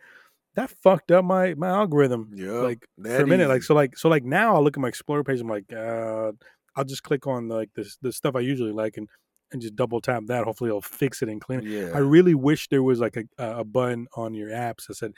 that 0.55 0.69
fucked 0.69 1.11
up 1.11 1.25
my 1.25 1.53
my 1.55 1.67
algorithm. 1.69 2.31
Yeah, 2.35 2.51
like 2.69 2.85
for 3.01 3.23
a 3.23 3.27
minute, 3.27 3.49
like 3.49 3.63
so, 3.63 3.73
like 3.75 3.97
so, 3.97 4.09
like 4.09 4.23
now 4.23 4.55
I'll 4.55 4.63
look 4.63 4.77
at 4.77 4.81
my 4.81 4.87
Explorer 4.89 5.23
page, 5.23 5.39
I'm 5.41 5.47
like, 5.49 5.71
uh, 5.73 6.31
I'll 6.75 6.83
just 6.85 7.03
click 7.03 7.25
on 7.27 7.47
like 7.47 7.69
this 7.75 7.97
the 8.01 8.11
stuff 8.11 8.35
I 8.35 8.41
usually 8.41 8.71
like 8.73 8.97
and 8.97 9.07
and 9.51 9.61
just 9.61 9.75
double 9.77 10.01
tap 10.01 10.23
that. 10.27 10.43
Hopefully, 10.43 10.69
it'll 10.69 10.81
fix 10.81 11.21
it 11.21 11.29
and 11.29 11.39
clean 11.39 11.59
it. 11.61 11.65
yeah. 11.65 11.91
I 11.95 11.99
really 11.99 12.35
wish 12.35 12.67
there 12.67 12.83
was 12.83 12.99
like 12.99 13.15
a 13.17 13.25
a 13.61 13.63
button 13.63 14.07
on 14.15 14.33
your 14.33 14.49
apps 14.49 14.87
that 14.87 14.95
said, 14.95 15.13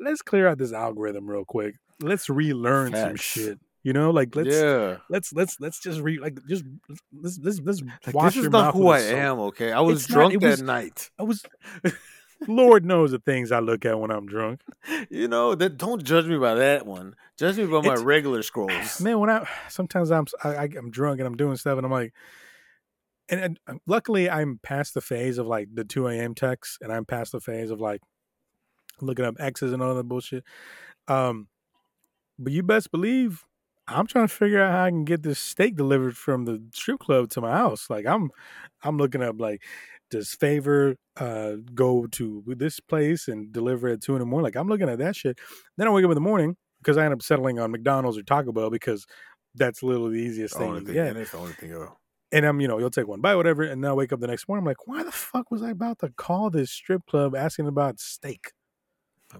let's 0.00 0.22
clear 0.22 0.46
out 0.48 0.58
this 0.58 0.72
algorithm 0.72 1.28
real 1.28 1.44
quick. 1.44 1.76
Let's 2.00 2.28
relearn 2.28 2.94
some 2.94 3.16
shit. 3.16 3.58
You 3.84 3.92
know, 3.92 4.10
like 4.10 4.34
let's 4.36 4.48
yeah. 4.50 4.98
let's 5.08 5.32
let's 5.32 5.58
let's 5.60 5.78
just 5.80 6.00
re 6.00 6.18
like 6.18 6.38
just 6.46 6.64
let's 7.12 7.38
let's 7.42 7.60
let's 7.60 7.80
Like, 8.06 8.14
wash 8.14 8.34
this 8.34 8.44
is 8.44 8.50
not 8.50 8.74
who 8.74 8.88
I 8.88 9.00
soap. 9.00 9.16
am. 9.18 9.38
Okay, 9.40 9.72
I 9.72 9.80
was 9.80 10.00
It's 10.04 10.12
drunk 10.12 10.34
it 10.34 10.40
that 10.40 10.50
was- 10.50 10.62
night. 10.62 11.10
I 11.18 11.22
was 11.22 11.42
Lord 12.46 12.84
knows 12.84 13.10
the 13.10 13.18
things 13.18 13.50
I 13.50 13.58
look 13.58 13.84
at 13.84 13.98
when 13.98 14.10
I'm 14.12 14.26
drunk. 14.26 14.60
You 15.10 15.26
know 15.26 15.54
that. 15.54 15.76
Don't 15.76 16.04
judge 16.04 16.26
me 16.26 16.38
by 16.38 16.54
that 16.54 16.86
one. 16.86 17.14
Judge 17.36 17.56
me 17.56 17.64
by 17.66 17.80
my 17.80 17.92
It's- 17.94 18.00
regular 18.02 18.42
scrolls. 18.42 19.00
Man, 19.00 19.18
when 19.20 19.30
I 19.30 19.48
sometimes 19.68 20.10
I'm 20.12 20.26
I, 20.44 20.48
I, 20.54 20.68
I'm 20.76 20.90
drunk 20.90 21.18
and 21.20 21.26
I'm 21.26 21.36
doing 21.36 21.56
stuff 21.56 21.76
and 21.78 21.84
I'm 21.86 21.92
like, 21.92 22.12
and, 23.28 23.40
and 23.40 23.60
uh, 23.66 23.74
luckily 23.86 24.28
I'm 24.30 24.60
past 24.62 24.94
the 24.94 25.00
phase 25.00 25.38
of 25.38 25.46
like 25.46 25.68
the 25.72 25.84
2 25.84 26.08
a.m. 26.08 26.34
texts 26.34 26.78
and 26.80 26.92
I'm 26.92 27.04
past 27.04 27.32
the 27.32 27.40
phase 27.40 27.70
of 27.70 27.80
like 27.80 28.02
looking 29.06 29.24
up 29.24 29.36
X's 29.38 29.72
and 29.72 29.82
all 29.82 29.94
that 29.94 30.04
bullshit. 30.04 30.44
Um, 31.06 31.48
but 32.38 32.52
you 32.52 32.62
best 32.62 32.90
believe 32.90 33.44
I'm 33.86 34.06
trying 34.06 34.28
to 34.28 34.34
figure 34.34 34.62
out 34.62 34.72
how 34.72 34.84
I 34.84 34.90
can 34.90 35.04
get 35.04 35.22
this 35.22 35.38
steak 35.38 35.76
delivered 35.76 36.16
from 36.16 36.44
the 36.44 36.62
strip 36.74 37.00
club 37.00 37.30
to 37.30 37.40
my 37.40 37.52
house. 37.52 37.88
Like 37.88 38.06
I'm, 38.06 38.30
I'm 38.82 38.98
looking 38.98 39.22
up 39.22 39.40
like 39.40 39.62
does 40.10 40.34
favor 40.34 40.96
uh 41.16 41.56
go 41.74 42.06
to 42.06 42.42
this 42.46 42.80
place 42.80 43.28
and 43.28 43.52
deliver 43.52 43.88
at 43.88 44.02
two 44.02 44.14
in 44.14 44.20
the 44.20 44.26
morning? 44.26 44.44
Like 44.44 44.56
I'm 44.56 44.68
looking 44.68 44.88
at 44.88 44.98
that 44.98 45.16
shit. 45.16 45.38
Then 45.76 45.88
I 45.88 45.90
wake 45.90 46.04
up 46.04 46.10
in 46.10 46.14
the 46.14 46.20
morning 46.20 46.56
because 46.80 46.96
I 46.96 47.04
end 47.04 47.14
up 47.14 47.22
settling 47.22 47.58
on 47.58 47.70
McDonald's 47.70 48.18
or 48.18 48.22
Taco 48.22 48.52
Bell 48.52 48.70
because 48.70 49.06
that's 49.54 49.82
literally 49.82 50.18
the 50.20 50.24
easiest 50.26 50.54
The 50.54 50.60
thing 50.60 50.74
thing, 50.84 50.96
and 51.08 51.18
it's 51.18 51.32
the 51.32 51.38
only 51.38 51.52
thing. 51.52 51.70
And 52.30 52.44
I'm, 52.44 52.60
you 52.60 52.68
know, 52.68 52.78
you'll 52.78 52.90
take 52.90 53.08
one 53.08 53.22
bite, 53.22 53.36
whatever, 53.36 53.62
and 53.62 53.82
then 53.82 53.90
I 53.90 53.94
wake 53.94 54.12
up 54.12 54.20
the 54.20 54.26
next 54.26 54.48
morning. 54.48 54.62
I'm 54.62 54.66
like, 54.66 54.86
why 54.86 55.02
the 55.02 55.12
fuck 55.12 55.50
was 55.50 55.62
I 55.62 55.70
about 55.70 55.98
to 56.00 56.10
call 56.10 56.50
this 56.50 56.70
strip 56.70 57.06
club 57.06 57.34
asking 57.34 57.66
about 57.66 57.98
steak? 58.00 58.52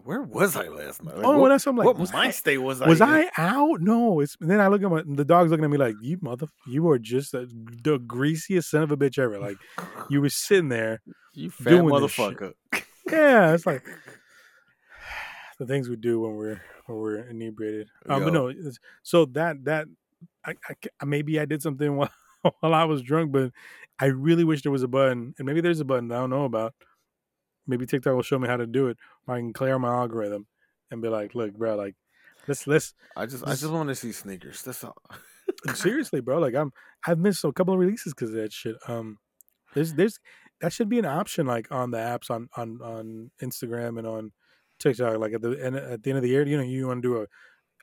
Where 0.05 0.23
was 0.23 0.55
I 0.55 0.69
last 0.69 1.03
night? 1.03 1.17
Like, 1.17 1.27
oh, 1.27 1.39
what, 1.39 1.49
that's 1.49 1.65
what 1.65 1.71
I'm 1.71 1.77
like. 1.77 1.87
what 1.87 1.99
was 1.99 2.13
my 2.13 2.27
I, 2.27 2.31
state 2.31 2.59
was 2.59 2.83
I? 2.83 2.89
was 2.89 3.01
in? 3.01 3.09
I 3.09 3.31
out? 3.39 3.81
No. 3.81 4.21
It's 4.21 4.37
and 4.41 4.51
then 4.51 4.61
I 4.61 4.69
look 4.69 4.83
at 4.83 4.91
my 4.91 5.03
the 5.07 5.25
dog's 5.25 5.51
looking 5.51 5.65
at 5.65 5.71
me 5.71 5.79
like, 5.79 5.95
you 6.03 6.19
mother, 6.21 6.47
you 6.67 6.89
are 6.91 6.99
just 6.99 7.33
a, 7.33 7.49
the 7.83 7.99
greasiest 7.99 8.71
son 8.71 8.83
of 8.83 8.93
a 8.93 8.97
bitch 8.97 9.19
ever. 9.19 9.39
Like 9.39 9.57
you 10.11 10.21
were 10.21 10.29
sitting 10.29 10.69
there. 10.69 11.01
you 11.33 11.51
fat 11.51 11.71
doing 11.71 12.01
this 12.01 12.13
shit. 12.13 12.37
motherfucker. 12.37 12.53
Yeah, 13.11 13.55
it's 13.55 13.65
like 13.65 13.83
the 15.59 15.65
things 15.65 15.89
we 15.89 15.97
do 15.97 16.21
when 16.21 16.37
we're 16.37 16.61
when 16.87 16.99
we're 16.99 17.21
inebriated. 17.21 17.89
Um, 18.07 18.25
but 18.25 18.33
no, 18.33 18.53
so 19.03 19.25
that 19.27 19.65
that 19.65 19.87
I, 20.45 20.55
I 21.01 21.05
maybe 21.05 21.41
I 21.41 21.45
did 21.45 21.63
something 21.63 21.97
while 21.97 22.11
while 22.61 22.75
I 22.75 22.85
was 22.85 23.03
drunk, 23.03 23.33
but 23.33 23.53
I 24.01 24.07
really 24.07 24.45
wish 24.45 24.63
there 24.63 24.73
was 24.73 24.83
a 24.83 24.89
button, 24.89 25.35
and 25.39 25.47
maybe 25.47 25.61
there's 25.61 25.81
a 25.81 25.85
button 25.85 26.13
I 26.13 26.17
don't 26.17 26.31
know 26.31 26.45
about. 26.45 26.75
Maybe 27.69 27.87
TikTok 27.87 28.15
will 28.15 28.23
show 28.23 28.39
me 28.39 28.49
how 28.49 28.57
to 28.57 28.67
do 28.67 28.89
it, 28.89 28.97
or 29.27 29.35
I 29.35 29.39
can 29.39 29.53
clear 29.53 29.79
my 29.79 29.95
algorithm 29.95 30.47
and 30.91 31.03
be 31.03 31.09
like, 31.09 31.35
"Look, 31.35 31.55
bro, 31.55 31.77
like 31.77 31.95
let's 32.49 32.67
let's 32.67 32.95
I 33.17 33.27
just, 33.27 33.47
I 33.47 33.51
just 33.51 33.71
want 33.71 33.89
to 33.91 33.95
see 33.95 34.13
sneakers. 34.13 34.63
That's 34.63 34.83
all. 34.83 34.97
seriously, 35.75 36.21
bro. 36.21 36.39
Like 36.39 36.55
I'm, 36.55 36.73
I've 37.07 37.19
missed 37.19 37.45
a 37.45 37.53
couple 37.53 37.75
of 37.75 37.81
releases 37.81 38.15
because 38.15 38.31
of 38.31 38.37
that 38.37 38.53
shit. 38.53 38.77
Um, 38.87 39.19
there's, 39.75 39.95
there's, 39.95 40.19
that 40.61 40.73
should 40.73 40.89
be 40.89 40.99
an 40.99 41.05
option 41.05 41.47
like 41.47 41.71
on 41.71 41.91
the 41.91 41.99
apps 41.99 42.31
on 42.31 42.49
on 42.57 42.81
on 42.83 43.31
Instagram 43.43 43.99
and 43.99 44.07
on 44.07 44.33
TikTok. 44.81 45.19
Like 45.19 45.35
at 45.35 45.43
the 45.43 45.53
end 45.63 45.77
at 45.77 46.03
the 46.03 46.11
end 46.11 46.19
of 46.19 46.23
the 46.23 46.31
year, 46.31 46.47
you 46.47 46.57
know, 46.57 46.65
you 46.65 46.89
want 46.89 47.03
to 47.03 47.09
do 47.09 47.23
a, 47.23 47.27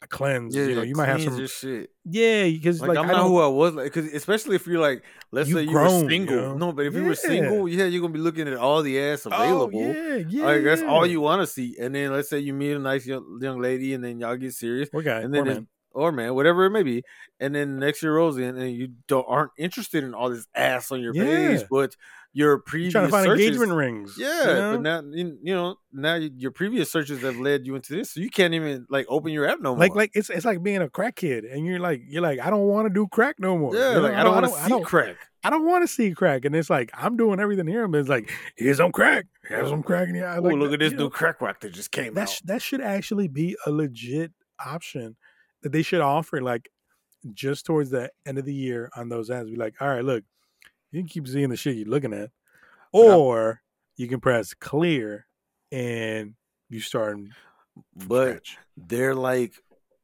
a 0.01 0.08
cleanse. 0.08 0.55
Yeah, 0.55 0.65
you 0.65 0.75
know, 0.75 0.81
you 0.84 0.95
might 0.95 1.08
have 1.08 1.21
some. 1.21 1.47
shit. 1.47 1.89
Yeah, 2.03 2.43
because 2.45 2.79
Like, 2.81 2.89
like, 2.89 2.97
I'm 2.97 3.10
I 3.10 3.13
not 3.13 3.27
who 3.27 3.39
I 3.39 3.47
was, 3.47 3.73
like, 3.73 3.91
cause 3.93 4.05
especially 4.05 4.55
if 4.55 4.67
you're 4.67 4.79
like, 4.81 5.03
let's 5.31 5.49
You've 5.49 5.58
say 5.60 5.63
you 5.63 5.71
grown, 5.71 6.03
were 6.03 6.10
single. 6.10 6.36
you 6.36 6.41
know? 6.41 6.58
No, 6.58 6.71
but 6.73 6.86
if 6.86 6.93
you 6.93 7.03
were 7.03 7.15
single, 7.15 7.67
yeah, 7.67 7.86
you're 7.86 8.01
gonna 8.01 8.13
be 8.13 8.19
looking 8.19 8.47
at 8.47 8.58
all 8.58 8.81
the 8.84 8.99
ass 8.99 9.25
oh 9.25 9.31
available. 9.31 9.81
yeah, 9.81 10.15
yeah. 10.27 10.45
Like 10.45 10.63
that's 10.63 10.81
all 10.84 11.05
you 11.05 11.21
want 11.21 11.41
to 11.41 11.47
see. 11.47 11.75
And 11.79 11.95
then 11.95 12.12
let's 12.12 12.29
say 12.29 12.39
you 12.39 12.53
meet 12.53 12.73
a 12.73 12.79
nice 12.79 13.05
young, 13.05 13.39
young 13.41 13.60
lady, 13.62 13.93
and 13.93 14.03
then 14.03 14.19
y'all 14.19 14.36
get 14.36 14.53
serious, 14.53 14.89
Or 14.93 15.01
guy, 15.01 15.21
and 15.21 15.36
or 15.36 15.43
then 15.43 15.53
man. 15.53 15.67
or 15.91 16.12
man, 16.12 16.36
whatever 16.36 16.65
it 16.65 16.71
may 16.71 16.84
be, 16.84 17.03
and 17.39 17.55
then 17.55 17.79
next 17.79 18.03
year 18.03 18.13
rolls 18.15 18.38
in, 18.38 18.58
and 18.58 18.71
you 18.75 18.89
don't 19.08 19.25
aren't 19.27 19.51
interested 19.58 20.03
in 20.03 20.13
all 20.13 20.29
this 20.29 20.45
ass 20.53 20.91
on 20.91 20.99
your 21.01 21.13
page, 21.13 21.62
but 21.71 21.95
your 22.36 22.50
You're 22.50 22.60
previous 22.60 22.91
trying 22.91 23.06
to 23.06 23.12
find 23.12 23.26
searches, 23.26 23.45
engagement 23.45 23.71
rings. 23.74 24.15
yeah, 24.19 24.39
you 24.41 24.45
know? 24.56 24.71
but 24.74 24.82
now 24.82 25.02
you 25.12 25.38
know 25.41 25.76
now 25.93 26.15
your 26.15 26.52
previous 26.52 26.91
searches 26.91 27.21
have 27.21 27.38
led 27.38 27.65
you 27.65 27.76
into 27.76 27.93
this, 27.95 28.12
so 28.12 28.19
you 28.19 28.30
can't 28.30 28.54
even 28.54 28.86
like 28.89 29.06
open 29.10 29.32
your 29.32 29.48
app 29.48 29.60
no 29.62 29.71
more. 29.71 29.80
like 29.80 29.95
like 29.95 30.12
it's 30.13 30.30
it's 30.30 30.43
like 30.45 30.62
being 30.62 30.82
a 30.82 30.89
crack 30.89 31.15
kid, 31.15 31.45
and 31.45 31.65
you're 31.65 31.80
like 31.80 32.02
you're 32.08 32.21
like 32.21 32.39
I 32.39 32.50
don't 32.50 32.67
want 32.67 32.88
to 32.88 32.93
do 32.93 33.08
crack 33.08 33.38
no 33.39 33.58
more. 33.58 33.74
yeah, 33.76 33.89
You 33.89 33.95
know, 33.95 34.02
like 34.02 34.13
I 34.13 34.24
don't 34.24 34.34
want 34.36 34.45
to 34.48 34.52
see 34.63 34.69
don't- 34.69 34.84
crack. 34.86 35.15
I 35.43 35.52
don't 35.52 35.63
want 35.67 35.84
to 35.84 35.88
see 35.88 36.12
crack. 36.12 36.43
And 36.43 36.56
it's 36.56 36.71
like, 36.71 36.89
I'm 36.95 37.17
doing 37.17 37.39
everything 37.39 37.67
here. 37.67 37.88
But 37.88 38.00
it's 38.00 38.10
like, 38.10 38.32
here's 38.58 38.78
some 38.78 38.91
crack. 38.91 39.26
Here's 39.48 39.69
some 39.69 39.84
crack. 39.84 40.08
And 40.08 40.17
yeah, 40.17 40.34
I 40.34 40.38
Oh, 40.38 40.41
like 40.41 40.56
look 40.56 40.74
at 40.74 40.80
this 40.80 40.91
new 40.93 40.98
know. 41.04 41.10
crack 41.12 41.39
rock 41.39 41.60
that 41.60 41.71
just 41.71 41.91
came 41.91 42.15
That, 42.15 42.21
out. 42.24 42.30
sh- 42.30 42.41
that 42.45 42.63
should 42.63 42.82
actually 42.82 43.28
be 43.28 43.56
a 43.67 43.69
legit 43.71 44.32
option 44.65 45.17
that 45.62 45.71
they 45.71 45.84
should 45.84 46.02
offer, 46.02 46.41
like, 46.41 46.67
just 47.36 47.63
towards 47.67 47.91
the 47.91 48.10
end 48.26 48.39
of 48.39 48.45
the 48.45 48.56
year 48.56 48.89
on 48.95 49.10
those 49.10 49.30
ads. 49.30 49.52
Be 49.52 49.56
like, 49.56 49.76
all 49.80 49.88
right, 49.88 50.04
look, 50.04 50.24
you 50.95 51.01
can 51.01 51.10
keep 51.10 51.27
seeing 51.27 51.49
the 51.49 51.58
shit 51.58 51.75
you're 51.75 51.88
looking 51.88 52.13
at. 52.13 52.29
Or 52.93 53.62
you 53.97 54.08
can 54.08 54.21
press 54.21 54.53
clear 54.53 55.25
and 55.71 56.36
you 56.69 56.79
start 56.79 57.17
but 58.08 58.29
scratch. 58.29 58.58
they're 58.77 59.13
like 59.15 59.53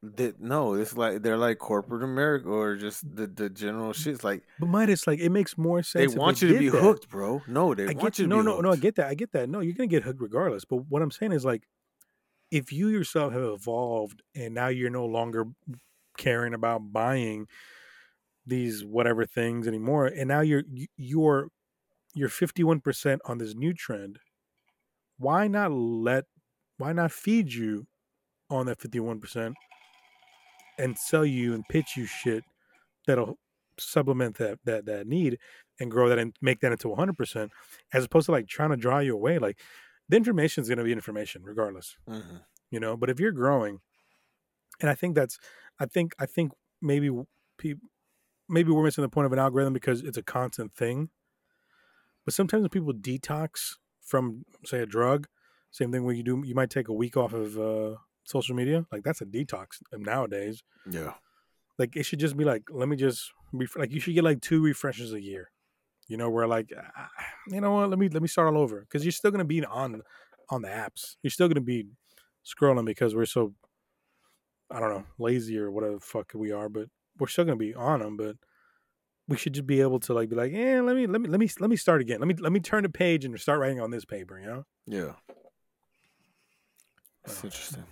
that 0.03 0.41
no 0.41 0.73
it's 0.73 0.97
like 0.97 1.21
they're 1.21 1.37
like 1.37 1.57
corporate 1.59 2.03
america 2.03 2.49
or 2.49 2.75
just 2.75 3.03
the, 3.15 3.27
the 3.27 3.49
general 3.49 3.93
shit's 3.93 4.23
like 4.23 4.41
But 4.59 4.67
Mydas, 4.67 5.05
like, 5.07 5.19
it 5.19 5.29
makes 5.29 5.57
more 5.57 5.83
sense. 5.83 6.11
They 6.11 6.17
want 6.17 6.41
you 6.41 6.49
to 6.53 6.59
be 6.59 6.69
that. 6.69 6.81
hooked 6.81 7.07
bro 7.07 7.41
no 7.47 7.73
they 7.75 7.83
I 7.83 7.85
want 7.87 7.99
get 8.01 8.19
you 8.19 8.25
to 8.25 8.29
no, 8.29 8.41
no, 8.41 8.51
hooked. 8.53 8.63
no. 8.63 8.71
I 8.71 8.75
get 8.75 8.95
that. 8.95 9.07
I 9.07 9.13
get 9.13 9.31
that. 9.33 9.47
No, 9.47 9.59
you're 9.61 9.75
gonna 9.75 9.87
get 9.87 10.03
hooked 10.03 10.21
regardless. 10.21 10.65
But 10.65 10.77
what 10.89 11.01
I'm 11.01 11.11
saying 11.11 11.31
is 11.33 11.45
like, 11.45 11.63
if 12.49 12.73
you 12.73 12.89
yourself 12.89 13.31
have 13.33 13.43
evolved 13.43 14.21
and 14.35 14.53
now 14.53 14.67
you're 14.67 14.89
no 14.89 15.05
longer 15.05 15.45
caring 16.17 16.53
about 16.53 16.91
buying 16.91 17.47
these 18.45 18.83
whatever 18.83 19.25
things 19.25 19.67
anymore, 19.67 20.07
and 20.07 20.27
now 20.27 20.41
you're 20.41 20.63
you- 20.71 20.87
you're 20.97 21.49
you're 22.13 22.29
51 22.29 22.81
percent 22.81 23.21
on 23.25 23.37
this 23.37 23.53
new 23.55 23.73
trend. 23.73 24.19
Why 25.17 25.47
not 25.47 25.71
let? 25.71 26.25
Why 26.77 26.93
not 26.93 27.11
feed 27.11 27.53
you 27.53 27.87
on 28.49 28.65
that 28.65 28.81
51 28.81 29.19
percent 29.21 29.55
and 30.77 30.97
sell 30.97 31.25
you 31.25 31.53
and 31.53 31.63
pitch 31.69 31.95
you 31.95 32.05
shit 32.05 32.43
that'll 33.07 33.37
supplement 33.77 34.37
that 34.37 34.59
that 34.65 34.85
that 34.85 35.07
need 35.07 35.37
and 35.79 35.89
grow 35.91 36.09
that 36.09 36.19
and 36.19 36.35
make 36.41 36.59
that 36.59 36.71
into 36.71 36.87
100% 36.89 37.49
as 37.93 38.05
opposed 38.05 38.25
to 38.25 38.31
like 38.31 38.47
trying 38.47 38.69
to 38.69 38.75
draw 38.77 38.99
you 38.99 39.13
away 39.13 39.39
like 39.39 39.59
the 40.09 40.17
information 40.17 40.61
is 40.61 40.67
going 40.67 40.77
to 40.77 40.83
be 40.83 40.91
information 40.91 41.43
regardless 41.43 41.95
Mhm. 42.07 42.43
you 42.69 42.79
know 42.79 42.95
but 42.97 43.09
if 43.09 43.19
you're 43.19 43.31
growing 43.31 43.79
and 44.81 44.89
i 44.89 44.93
think 44.95 45.15
that's 45.15 45.39
i 45.79 45.85
think 45.85 46.13
i 46.19 46.25
think 46.25 46.51
maybe 46.81 47.09
people 47.57 47.87
maybe 48.51 48.71
we're 48.71 48.83
missing 48.83 49.01
the 49.01 49.09
point 49.09 49.25
of 49.25 49.33
an 49.33 49.39
algorithm 49.39 49.73
because 49.73 50.01
it's 50.01 50.17
a 50.17 50.23
constant 50.23 50.73
thing. 50.73 51.09
But 52.25 52.33
sometimes 52.33 52.61
when 52.61 52.69
people 52.69 52.93
detox 52.93 53.75
from 54.01 54.45
say 54.65 54.79
a 54.79 54.85
drug 54.85 55.27
same 55.71 55.91
thing 55.91 56.03
where 56.03 56.13
you 56.13 56.23
do 56.23 56.43
you 56.45 56.53
might 56.53 56.69
take 56.69 56.89
a 56.89 56.93
week 56.93 57.15
off 57.15 57.33
of 57.33 57.57
uh 57.57 57.95
social 58.25 58.55
media 58.55 58.85
like 58.91 59.03
that's 59.03 59.21
a 59.21 59.25
detox 59.25 59.81
nowadays. 59.93 60.63
Yeah. 60.89 61.13
Like 61.79 61.95
it 61.95 62.03
should 62.03 62.19
just 62.19 62.37
be 62.37 62.43
like 62.43 62.63
let 62.69 62.89
me 62.89 62.95
just 62.95 63.31
ref- 63.53 63.77
like 63.77 63.91
you 63.91 63.99
should 63.99 64.13
get 64.13 64.23
like 64.23 64.41
two 64.41 64.61
refreshes 64.61 65.13
a 65.13 65.21
year 65.21 65.51
you 66.07 66.17
know 66.17 66.29
where 66.29 66.47
like 66.47 66.71
ah, 66.77 67.09
you 67.47 67.61
know 67.61 67.71
what 67.71 67.89
let 67.89 67.97
me 67.97 68.09
let 68.09 68.21
me 68.21 68.27
start 68.27 68.53
all 68.53 68.61
over. 68.61 68.81
Because 68.81 69.05
you're 69.05 69.11
still 69.11 69.31
going 69.31 69.39
to 69.39 69.45
be 69.45 69.63
on 69.63 70.01
on 70.49 70.61
the 70.61 70.67
apps. 70.67 71.15
You're 71.23 71.31
still 71.31 71.47
going 71.47 71.55
to 71.55 71.61
be 71.61 71.85
scrolling 72.45 72.85
because 72.85 73.15
we're 73.15 73.25
so 73.25 73.53
i 74.71 74.79
don't 74.79 74.89
know 74.89 75.03
lazy 75.19 75.57
or 75.57 75.71
whatever 75.71 75.95
the 75.95 75.99
fuck 75.99 76.31
we 76.33 76.51
are 76.51 76.69
but 76.69 76.87
we're 77.21 77.27
still 77.27 77.45
going 77.45 77.57
to 77.57 77.63
be 77.63 77.73
on 77.75 77.99
them 77.99 78.17
but 78.17 78.35
we 79.27 79.37
should 79.37 79.53
just 79.53 79.67
be 79.67 79.79
able 79.79 79.99
to 79.99 80.13
like 80.13 80.27
be 80.29 80.35
like 80.35 80.51
yeah 80.51 80.81
let 80.81 80.95
me 80.95 81.05
let 81.07 81.21
me 81.21 81.29
let 81.29 81.39
me 81.39 81.47
let 81.59 81.69
me 81.69 81.75
start 81.77 82.01
again. 82.01 82.19
Let 82.19 82.27
me 82.27 82.33
let 82.33 82.51
me 82.51 82.59
turn 82.59 82.83
the 82.83 82.89
page 82.89 83.23
and 83.23 83.39
start 83.39 83.59
writing 83.61 83.79
on 83.79 83.91
this 83.91 84.03
paper 84.03 84.37
you 84.39 84.47
know? 84.47 84.65
Yeah. 84.87 85.13
That's 87.23 87.41
Oh. 87.43 87.47
interesting. 87.47 87.83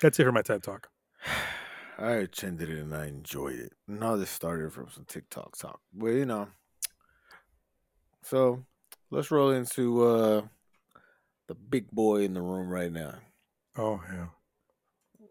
that's 0.00 0.18
it 0.18 0.24
for 0.24 0.32
my 0.32 0.42
TED 0.42 0.62
talk. 0.62 0.88
I 1.98 2.10
attended 2.12 2.68
it 2.68 2.78
and 2.78 2.94
i 2.94 3.06
enjoyed 3.06 3.58
it. 3.58 3.72
No 3.88 4.18
this 4.18 4.28
started 4.28 4.70
from 4.72 4.90
some 4.90 5.04
TikTok 5.06 5.56
talk 5.56 5.80
but 5.94 6.08
you 6.08 6.26
know. 6.26 6.48
So 8.22 8.64
let's 9.10 9.30
roll 9.30 9.50
into 9.50 10.04
uh 10.04 10.42
the 11.46 11.54
big 11.54 11.90
boy 11.92 12.22
in 12.22 12.34
the 12.34 12.42
room 12.42 12.68
right 12.68 12.92
now. 12.92 13.14
Oh 13.78 14.02
yeah 14.12 14.26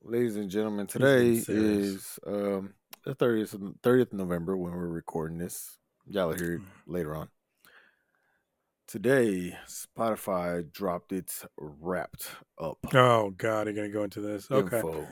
ladies 0.06 0.36
and 0.36 0.50
gentlemen, 0.50 0.88
today 0.88 1.44
is 1.48 2.20
um, 2.26 2.74
the 3.04 3.16
thirtieth 3.16 3.56
thirtieth 3.84 4.14
November 4.14 4.56
when 4.56 4.74
we're 4.74 4.88
recording 4.88 5.38
this. 5.38 5.78
Y'all 6.08 6.28
will 6.30 6.36
hear 6.36 6.54
it 6.54 6.62
Mm. 6.62 6.66
later 6.88 7.16
on. 7.16 7.30
Today, 8.88 9.58
Spotify 9.68 10.72
dropped 10.72 11.12
its 11.12 11.44
wrapped 11.58 12.30
up 12.60 12.78
oh 12.94 13.32
god 13.32 13.66
you're 13.66 13.74
going 13.74 13.90
to 13.90 13.94
go 13.94 14.04
into 14.04 14.22
this 14.22 14.50
okay 14.52 14.78
info 14.78 15.08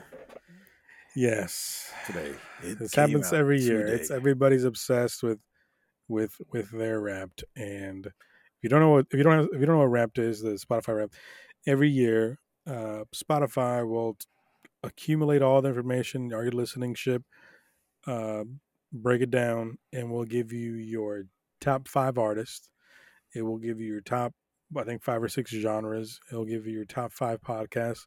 yes 1.16 1.92
today. 2.06 2.34
It 2.62 2.78
this 2.78 2.94
happens 2.94 3.32
every 3.32 3.60
year. 3.60 3.86
It's 3.88 4.10
everybody's 4.12 4.64
obsessed 4.64 5.22
with 5.22 5.40
with 6.08 6.40
with 6.52 6.70
their 6.70 7.00
Wrapped, 7.00 7.44
and 7.56 8.06
if 8.06 8.12
you 8.62 8.68
don't 8.68 8.80
know 8.80 8.90
what 8.90 9.06
if 9.10 9.18
you 9.18 9.24
don't 9.24 9.38
have, 9.38 9.48
if 9.52 9.58
you 9.60 9.66
don't 9.66 9.74
know 9.74 9.80
what 9.80 9.90
Wrapped 9.90 10.18
is, 10.18 10.40
the 10.40 10.50
Spotify 10.50 10.96
Wrapped, 10.96 11.14
every 11.66 11.90
year, 11.90 12.38
uh, 12.68 13.04
Spotify 13.14 13.86
will 13.88 14.16
accumulate 14.84 15.42
all 15.42 15.62
the 15.62 15.68
information, 15.68 16.32
all 16.32 16.42
your 16.42 16.52
listening 16.52 16.94
ship, 16.94 17.22
uh, 18.06 18.44
break 18.92 19.22
it 19.22 19.30
down, 19.30 19.78
and 19.92 20.10
we'll 20.10 20.24
give 20.24 20.52
you 20.52 20.74
your 20.74 21.24
top 21.60 21.88
five 21.88 22.18
artists. 22.18 22.68
It 23.34 23.42
will 23.42 23.58
give 23.58 23.80
you 23.80 23.86
your 23.86 24.00
top, 24.00 24.32
I 24.76 24.84
think, 24.84 25.02
five 25.02 25.22
or 25.22 25.28
six 25.28 25.50
genres. 25.50 26.20
It 26.30 26.36
will 26.36 26.44
give 26.44 26.66
you 26.66 26.72
your 26.72 26.84
top 26.84 27.12
five 27.12 27.40
podcasts. 27.40 28.06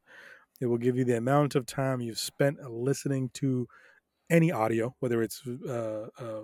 It 0.61 0.67
will 0.67 0.77
give 0.77 0.97
you 0.97 1.05
the 1.05 1.17
amount 1.17 1.55
of 1.55 1.65
time 1.65 2.01
you've 2.01 2.19
spent 2.19 2.59
listening 2.69 3.29
to 3.35 3.67
any 4.29 4.51
audio, 4.51 4.95
whether 4.99 5.21
it's 5.21 5.41
uh, 5.67 6.07
uh, 6.19 6.41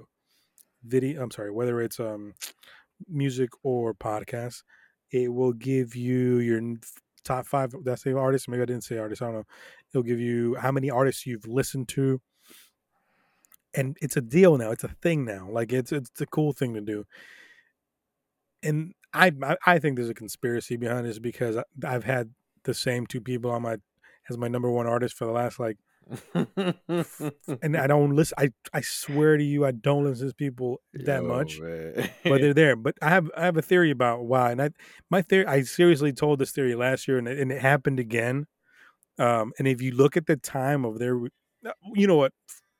video. 0.84 1.24
I'm 1.24 1.32
sorry, 1.32 1.52
whether 1.52 1.82
it's 1.82 2.00
um, 2.00 2.34
music 3.08 3.50
or 3.64 3.94
podcast. 3.94 4.64
It 5.12 5.32
will 5.34 5.54
give 5.54 5.96
you 5.96 6.40
your 6.40 6.62
top 7.24 7.46
five. 7.48 7.72
Did 7.72 7.90
I 7.90 7.96
say 7.96 8.14
artists? 8.14 8.48
Maybe 8.48 8.62
I 8.64 8.66
didn't 8.66 8.84
say 8.84 8.98
artists. 8.98 9.22
I 9.22 9.26
don't 9.28 9.36
know. 9.36 9.44
It'll 9.92 10.04
give 10.04 10.20
you 10.20 10.56
how 10.56 10.72
many 10.72 10.90
artists 10.90 11.26
you've 11.26 11.48
listened 11.48 11.90
to, 11.90 12.22
and 13.74 13.98
it's 14.02 14.18
a 14.18 14.22
deal 14.22 14.58
now. 14.58 14.72
It's 14.72 14.84
a 14.84 14.90
thing 15.02 15.26
now. 15.26 15.50
Like 15.50 15.72
it's 15.74 15.92
it's 15.92 16.22
a 16.22 16.26
cool 16.26 16.54
thing 16.54 16.74
to 16.76 16.82
do. 16.82 17.06
and 18.62 18.94
I 19.14 19.32
I- 19.66 19.80
think 19.80 19.96
there's 19.96 20.10
a 20.10 20.14
conspiracy 20.14 20.78
behind 20.78 21.06
this 21.06 21.20
because 21.20 21.58
I've 21.84 22.04
had 22.04 22.34
the 22.64 22.74
same 22.74 23.06
two 23.06 23.22
people 23.22 23.52
on 23.52 23.62
my 23.62 23.78
as 24.30 24.38
my 24.38 24.48
number 24.48 24.72
one 24.72 24.88
artist 24.88 25.16
for 25.16 25.26
the 25.26 25.32
last 25.32 25.60
like 25.60 25.78
and 27.62 27.78
I 27.78 27.88
don't 27.88 28.16
listen 28.16 28.36
I 28.38 28.50
I 28.74 28.82
swear 28.82 29.38
to 29.38 29.44
you 29.44 29.66
I 29.66 29.72
don't 29.72 30.04
listen 30.04 30.20
to 30.20 30.26
these 30.26 30.34
people 30.34 30.82
that 30.94 31.24
Yo, 31.24 31.28
much 31.28 31.60
but 32.24 32.42
they're 32.42 32.54
there 32.54 32.76
but 32.76 32.96
I 33.02 33.10
have 33.10 33.30
I 33.36 33.46
have 33.46 33.58
a 33.58 33.62
theory 33.62 33.92
about 33.92 34.26
why 34.26 34.52
and 34.52 34.62
I 34.62 34.70
my 35.10 35.22
theory 35.22 35.46
I 35.46 35.62
seriously 35.64 36.14
told 36.14 36.40
this 36.40 36.52
theory 36.52 36.76
last 36.76 37.08
year 37.08 37.18
and 37.18 37.28
it, 37.28 37.40
and 37.40 37.52
it 37.52 37.62
happened 37.62 38.00
again 38.00 38.46
um 39.18 39.54
and 39.60 39.68
if 39.68 39.82
you 39.82 39.92
look 39.92 40.18
at 40.18 40.26
the 40.26 40.38
time 40.38 40.86
of 40.86 41.00
their 41.00 41.18
uh, 41.66 41.72
you 41.94 42.08
know 42.08 42.18
what 42.18 42.34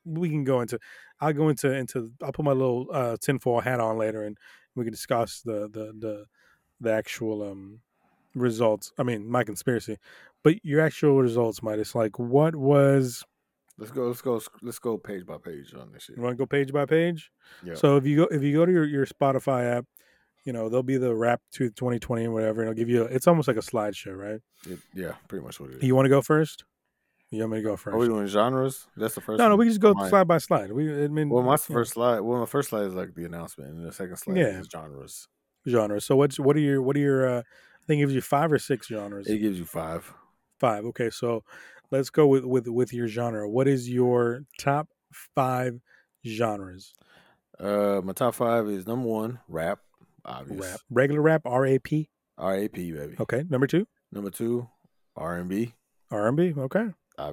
we 0.04 0.28
can 0.28 0.44
go 0.44 0.60
into 0.60 0.78
I'll 1.20 1.32
go 1.32 1.48
into 1.48 1.72
into 1.72 2.12
I'll 2.22 2.32
put 2.32 2.44
my 2.44 2.52
little 2.52 2.88
uh 2.92 3.16
tinfoil 3.20 3.60
hat 3.60 3.80
on 3.80 3.98
later 3.98 4.22
and 4.24 4.36
we 4.74 4.84
can 4.84 4.92
discuss 4.92 5.40
the 5.42 5.68
the 5.72 5.92
the 5.98 6.24
the 6.80 6.92
actual 6.92 7.42
um 7.42 7.80
results 8.34 8.92
I 8.98 9.02
mean 9.02 9.28
my 9.30 9.44
conspiracy 9.44 9.96
but 10.42 10.64
your 10.64 10.80
actual 10.80 11.20
results 11.20 11.60
Mydas 11.60 11.94
like 11.94 12.18
what 12.18 12.54
was 12.56 13.24
let's 13.78 13.90
go. 13.90 14.06
Let's 14.08 14.20
go. 14.22 14.40
Let's 14.62 14.78
go 14.78 14.96
page 14.98 15.26
by 15.26 15.36
page 15.38 15.74
on 15.74 15.90
this 15.92 16.04
shit. 16.04 16.16
you 16.16 16.22
want 16.22 16.34
to 16.34 16.36
go 16.36 16.46
page 16.46 16.72
by 16.72 16.86
page 16.86 17.30
Yeah. 17.64 17.74
So 17.74 17.96
if 17.96 18.06
you 18.06 18.16
go 18.16 18.24
if 18.24 18.42
you 18.42 18.52
go 18.54 18.66
to 18.66 18.72
your, 18.72 18.84
your 18.84 19.06
Spotify 19.06 19.76
app, 19.76 19.86
you 20.44 20.52
know 20.52 20.68
there'll 20.68 20.82
be 20.82 20.96
the 20.98 21.14
Rap 21.14 21.40
to 21.54 21.70
2020 21.70 22.24
and 22.24 22.34
whatever, 22.34 22.60
and 22.60 22.70
it'll 22.70 22.78
give 22.78 22.88
you. 22.90 23.04
It's 23.04 23.26
almost 23.26 23.48
like 23.48 23.56
a 23.56 23.60
slideshow, 23.60 24.16
right? 24.16 24.40
It- 24.68 24.78
yeah, 24.94 25.12
pretty 25.28 25.44
much 25.44 25.58
what 25.58 25.70
it 25.70 25.76
is. 25.76 25.82
You 25.82 25.94
want 25.96 26.04
to 26.06 26.10
go 26.10 26.20
first? 26.22 26.64
You 27.30 27.40
want 27.40 27.52
me 27.52 27.58
to 27.58 27.62
go 27.64 27.76
first? 27.76 27.94
Are 27.94 27.98
we 27.98 28.06
doing 28.06 28.26
genres? 28.28 28.86
That's 28.96 29.14
the 29.16 29.20
first. 29.22 29.38
no, 29.38 29.48
no, 29.48 29.56
we 29.56 29.64
just 29.66 29.80
go 29.80 29.92
Mine. 29.94 30.08
slide 30.10 30.28
by 30.28 30.38
slide. 30.38 30.70
We, 30.70 31.04
I 31.04 31.08
mean, 31.08 31.30
Well, 31.30 31.42
my 31.42 31.56
first 31.56 31.94
slide. 31.94 32.20
Well, 32.20 32.38
my 32.38 32.46
first 32.46 32.68
slide 32.68 32.84
is 32.84 32.94
like 32.94 33.14
the 33.14 33.24
announcement, 33.24 33.70
and 33.70 33.84
the 33.86 33.92
second 33.92 34.16
slide 34.18 34.36
Yeah. 34.36 34.60
is 34.60 34.68
genres. 34.70 35.26
Genres. 35.66 36.04
So 36.04 36.14
what's 36.14 36.38
what 36.38 36.54
are 36.56 36.60
your 36.60 36.80
what 36.82 36.94
are 36.96 37.00
your? 37.00 37.26
Uh, 37.38 37.42
I 37.84 37.86
think 37.86 37.98
it 37.98 38.02
gives 38.04 38.14
you 38.14 38.20
five 38.22 38.50
or 38.50 38.58
six 38.58 38.86
genres. 38.88 39.26
It 39.26 39.38
gives 39.38 39.58
you 39.58 39.66
five. 39.66 40.10
Five. 40.58 40.84
Okay, 40.86 41.10
so 41.10 41.44
let's 41.90 42.08
go 42.10 42.26
with 42.26 42.44
with 42.44 42.66
with 42.68 42.92
your 42.94 43.08
genre. 43.08 43.48
What 43.48 43.68
is 43.68 43.88
your 43.90 44.44
top 44.58 44.88
five 45.34 45.80
genres? 46.26 46.94
Uh, 47.60 48.00
my 48.02 48.12
top 48.12 48.34
five 48.34 48.66
is 48.68 48.86
number 48.86 49.06
one, 49.06 49.38
rap, 49.48 49.80
obvious. 50.24 50.60
Rap, 50.60 50.80
regular 50.90 51.20
rap, 51.20 51.42
R 51.44 51.66
A 51.66 51.78
P. 51.78 52.08
R 52.38 52.56
A 52.56 52.68
P 52.68 52.90
baby. 52.92 53.16
Okay, 53.20 53.44
number 53.48 53.66
two, 53.66 53.86
Number 54.10 54.30
two, 54.30 54.68
R 55.16 55.36
and 55.36 55.48
B. 55.48 55.74
R 56.10 56.26
and 56.28 56.36
B. 56.36 56.52
Okay, 56.56 56.86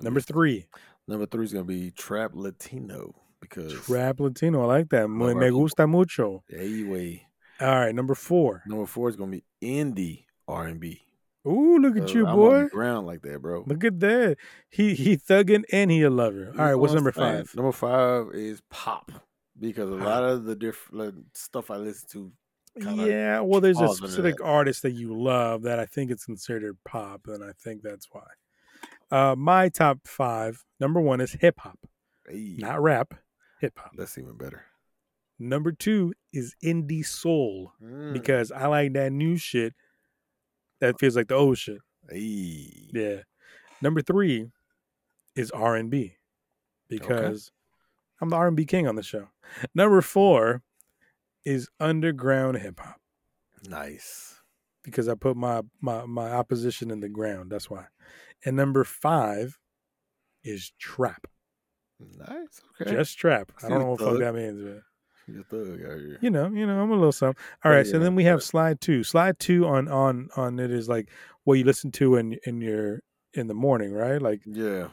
number 0.03 0.19
three, 0.21 0.65
Number 1.07 1.25
three 1.25 1.45
is 1.45 1.53
gonna 1.53 1.65
be 1.65 1.91
trap 1.91 2.31
Latino 2.33 3.15
because 3.39 3.73
trap 3.73 4.19
Latino. 4.19 4.61
I 4.63 4.65
like 4.65 4.89
that. 4.89 5.07
Me 5.07 5.23
Love 5.25 5.35
our 5.35 5.39
me 5.39 5.47
people. 5.47 5.61
gusta 5.61 5.87
mucho. 5.87 6.43
Anyway, 6.53 7.25
All 7.59 7.67
right, 7.79 7.95
number 7.95 8.13
four. 8.15 8.61
number 8.67 8.85
four 8.85 9.09
is 9.09 9.15
gonna 9.15 9.31
be 9.31 9.43
indie 9.63 10.25
R 10.47 10.67
and 10.67 10.79
B. 10.79 11.01
Ooh, 11.47 11.79
look 11.79 11.97
at 11.97 12.13
you, 12.13 12.21
I'm 12.27 12.33
on 12.33 12.35
boy. 12.37 12.63
the 12.63 12.69
ground 12.69 13.07
like 13.07 13.21
that, 13.23 13.41
bro. 13.41 13.63
Look 13.65 13.83
at 13.83 13.99
that. 14.01 14.37
He 14.69 14.93
he 14.93 15.17
thugging 15.17 15.63
and 15.71 15.89
he 15.89 16.03
a 16.03 16.09
lover. 16.09 16.51
All 16.57 16.65
right, 16.65 16.75
what's 16.75 16.93
number 16.93 17.11
five? 17.11 17.53
Number 17.55 17.71
five 17.71 18.27
is 18.33 18.61
pop 18.69 19.11
because 19.59 19.89
a 19.89 19.97
Pop. 19.97 20.05
lot 20.05 20.23
of 20.23 20.43
the 20.45 20.55
different 20.55 21.35
stuff 21.35 21.71
I 21.71 21.77
listen 21.77 22.07
to. 22.11 22.31
Yeah, 22.77 23.41
well, 23.41 23.59
there's 23.59 23.81
a 23.81 23.89
specific 23.89 24.37
that. 24.37 24.43
artist 24.43 24.83
that 24.83 24.91
you 24.91 25.13
love 25.19 25.63
that 25.63 25.77
I 25.79 25.85
think 25.85 26.09
it's 26.11 26.25
considered 26.25 26.77
pop, 26.85 27.21
and 27.27 27.43
I 27.43 27.51
think 27.61 27.81
that's 27.81 28.07
why. 28.11 28.21
Uh, 29.11 29.35
my 29.35 29.67
top 29.67 29.99
five. 30.07 30.63
Number 30.79 31.01
one 31.01 31.19
is 31.21 31.33
hip 31.33 31.59
hop, 31.59 31.77
Hey, 32.29 32.55
not 32.59 32.81
rap. 32.81 33.13
Hip 33.59 33.73
hop. 33.77 33.91
that's 33.97 34.17
even 34.17 34.37
better. 34.37 34.63
Number 35.37 35.71
two 35.71 36.13
is 36.31 36.55
indie 36.63 37.05
soul 37.05 37.73
Mm. 37.83 38.13
because 38.13 38.51
I 38.51 38.67
like 38.67 38.93
that 38.93 39.11
new 39.11 39.37
shit 39.37 39.73
that 40.81 40.99
feels 40.99 41.15
like 41.15 41.29
the 41.29 41.35
old 41.35 41.57
shit. 41.57 41.79
Hey. 42.09 42.89
Yeah. 42.93 43.17
Number 43.81 44.01
three 44.01 44.47
is 45.35 45.49
R 45.51 45.75
and 45.75 45.89
B 45.89 46.17
because 46.89 47.51
I'm 48.19 48.29
the 48.29 48.35
R 48.35 48.47
and 48.47 48.57
B 48.57 48.65
king 48.65 48.87
on 48.87 48.95
the 48.95 49.03
show. 49.03 49.29
Number 49.73 50.01
four 50.01 50.61
is 51.45 51.69
underground 51.79 52.57
hip 52.57 52.79
hop 52.79 52.99
Nice. 53.67 54.35
because 54.83 55.07
I 55.07 55.15
put 55.15 55.35
my 55.37 55.61
my 55.79 56.05
my 56.05 56.31
opposition 56.31 56.91
in 56.91 56.99
the 56.99 57.09
ground. 57.09 57.51
That's 57.51 57.69
why. 57.69 57.85
And 58.45 58.55
number 58.55 58.83
five 58.83 59.57
is 60.43 60.71
trap. 60.79 61.27
Nice. 61.99 62.61
Okay. 62.81 62.91
Just 62.91 63.17
trap. 63.17 63.51
I 63.63 63.69
don't 63.69 63.79
know 63.79 63.91
what 63.91 63.99
fuck 63.99 64.19
that 64.19 64.33
means, 64.35 64.61
but 64.61 64.81
You're 65.31 65.41
a 65.41 65.43
thug 65.43 65.81
out 65.91 65.99
here. 65.99 66.17
you 66.21 66.29
know, 66.29 66.47
you 66.49 66.65
know, 66.67 66.81
I'm 66.81 66.91
a 66.91 66.95
little 66.95 67.11
something. 67.11 67.41
All 67.63 67.71
right, 67.71 67.85
Yeah, 67.85 67.91
so 67.93 67.99
then 67.99 68.15
we 68.15 68.23
have 68.25 68.43
slide 68.43 68.81
two. 68.81 69.03
Slide 69.03 69.39
two 69.39 69.65
on 69.65 69.87
on 69.87 70.29
on 70.35 70.59
it 70.59 70.71
is 70.71 70.87
like 70.89 71.09
what 71.43 71.55
you 71.55 71.63
listen 71.63 71.91
to 71.93 72.15
in 72.17 72.37
in 72.45 72.61
your 72.61 73.01
in 73.33 73.47
the 73.47 73.53
morning, 73.53 73.91
right? 73.93 74.21
Like 74.21 74.41
Yeah. 74.45 74.89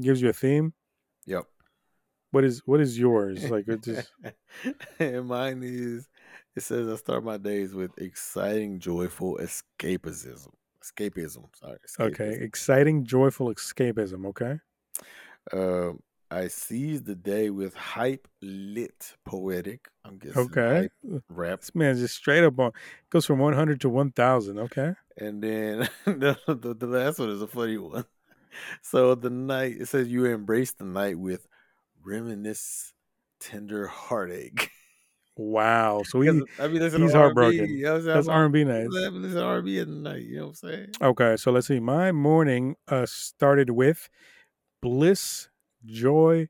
gives 0.00 0.22
you 0.22 0.28
a 0.28 0.32
theme. 0.32 0.72
Yep. 1.26 1.44
What 2.30 2.44
is 2.44 2.62
what 2.64 2.80
is 2.80 2.98
yours? 2.98 3.44
Like 3.50 3.68
it 3.68 3.82
just 3.82 4.10
and 4.98 5.26
mine 5.26 5.62
is 5.62 6.08
it 6.56 6.62
says 6.62 6.88
I 6.88 6.96
start 6.96 7.24
my 7.24 7.36
days 7.38 7.74
with 7.74 7.90
exciting, 7.98 8.78
joyful 8.78 9.38
escapism. 9.40 10.48
Escapism. 10.82 11.44
Sorry. 11.54 11.78
okay, 12.00 12.38
exciting, 12.40 13.04
joyful 13.04 13.54
escapism. 13.54 14.26
Okay, 14.26 14.58
Um, 15.52 16.00
I 16.32 16.48
seize 16.48 17.02
the 17.02 17.14
day 17.14 17.50
with 17.50 17.74
hype, 17.74 18.26
lit, 18.40 19.14
poetic. 19.26 19.88
I'm 20.04 20.16
guessing. 20.16 20.40
okay. 20.42 20.88
hype, 21.04 21.22
rap, 21.28 21.60
This 21.60 21.74
man's 21.74 22.00
just 22.00 22.16
straight 22.16 22.42
up 22.42 22.58
on 22.58 22.72
goes 23.10 23.26
from 23.26 23.38
one 23.38 23.52
hundred 23.52 23.82
to 23.82 23.90
one 23.90 24.12
thousand. 24.12 24.58
Okay, 24.58 24.94
and 25.18 25.42
then 25.42 25.88
the, 26.06 26.38
the 26.46 26.74
the 26.74 26.86
last 26.86 27.18
one 27.18 27.28
is 27.28 27.42
a 27.42 27.46
funny 27.46 27.78
one. 27.78 28.04
So 28.82 29.14
the 29.14 29.30
night 29.30 29.76
it 29.80 29.88
says 29.88 30.08
you 30.08 30.26
embrace 30.26 30.72
the 30.72 30.84
night 30.84 31.18
with 31.18 31.46
reminisce, 32.04 32.92
tender 33.40 33.86
heartache. 33.86 34.70
wow. 35.38 36.02
So 36.04 36.18
we 36.18 36.30
Because 36.30 36.48
I 36.60 36.68
mean, 36.68 36.82
he's 36.82 36.94
R&B, 36.94 37.12
heartbroken. 37.14 37.66
You 37.70 37.84
know 37.84 37.92
what 37.92 37.96
I'm 37.96 38.02
saying? 38.04 38.14
that's 38.14 38.28
R 38.28 38.44
and 38.44 38.52
B 38.52 38.64
night. 38.64 38.88
Listen 38.88 39.36
to 39.36 39.42
R&B 39.42 39.78
at 39.78 39.88
night. 39.88 40.22
You 40.24 40.36
know 40.36 40.42
what 40.42 40.48
I'm 40.48 40.54
saying? 40.54 40.88
Okay, 41.00 41.36
so 41.38 41.50
let's 41.50 41.66
see. 41.66 41.80
My 41.80 42.12
morning 42.12 42.76
uh 42.88 43.06
started 43.06 43.70
with 43.70 44.10
bliss, 44.82 45.48
joy, 45.84 46.48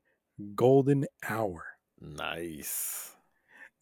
golden 0.55 1.05
hour. 1.27 1.65
Nice. 1.99 3.15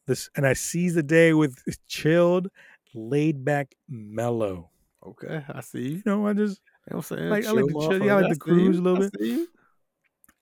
This 0.07 0.29
and 0.35 0.45
I 0.45 0.53
seize 0.53 0.95
the 0.95 1.03
day 1.03 1.33
with 1.33 1.57
chilled, 1.87 2.49
laid 2.93 3.43
back, 3.45 3.75
mellow. 3.89 4.69
Okay, 5.05 5.43
I 5.49 5.61
see 5.61 5.89
you. 5.89 6.03
Know, 6.05 6.27
I 6.27 6.33
just 6.33 6.61
You 6.87 6.93
know 6.93 6.97
what 6.97 7.11
I'm 7.11 7.17
saying? 7.17 7.29
Like, 7.29 7.45
I 7.45 7.51
like 7.51 7.65
to 7.65 7.73
chill- 7.73 8.05
yeah, 8.05 8.17
I 8.17 8.21
like 8.21 8.33
to 8.33 8.39
cruise 8.39 8.75
you. 8.75 8.81
a 8.81 8.83
little 8.83 8.99
bit. 8.99 9.19
see 9.19 9.47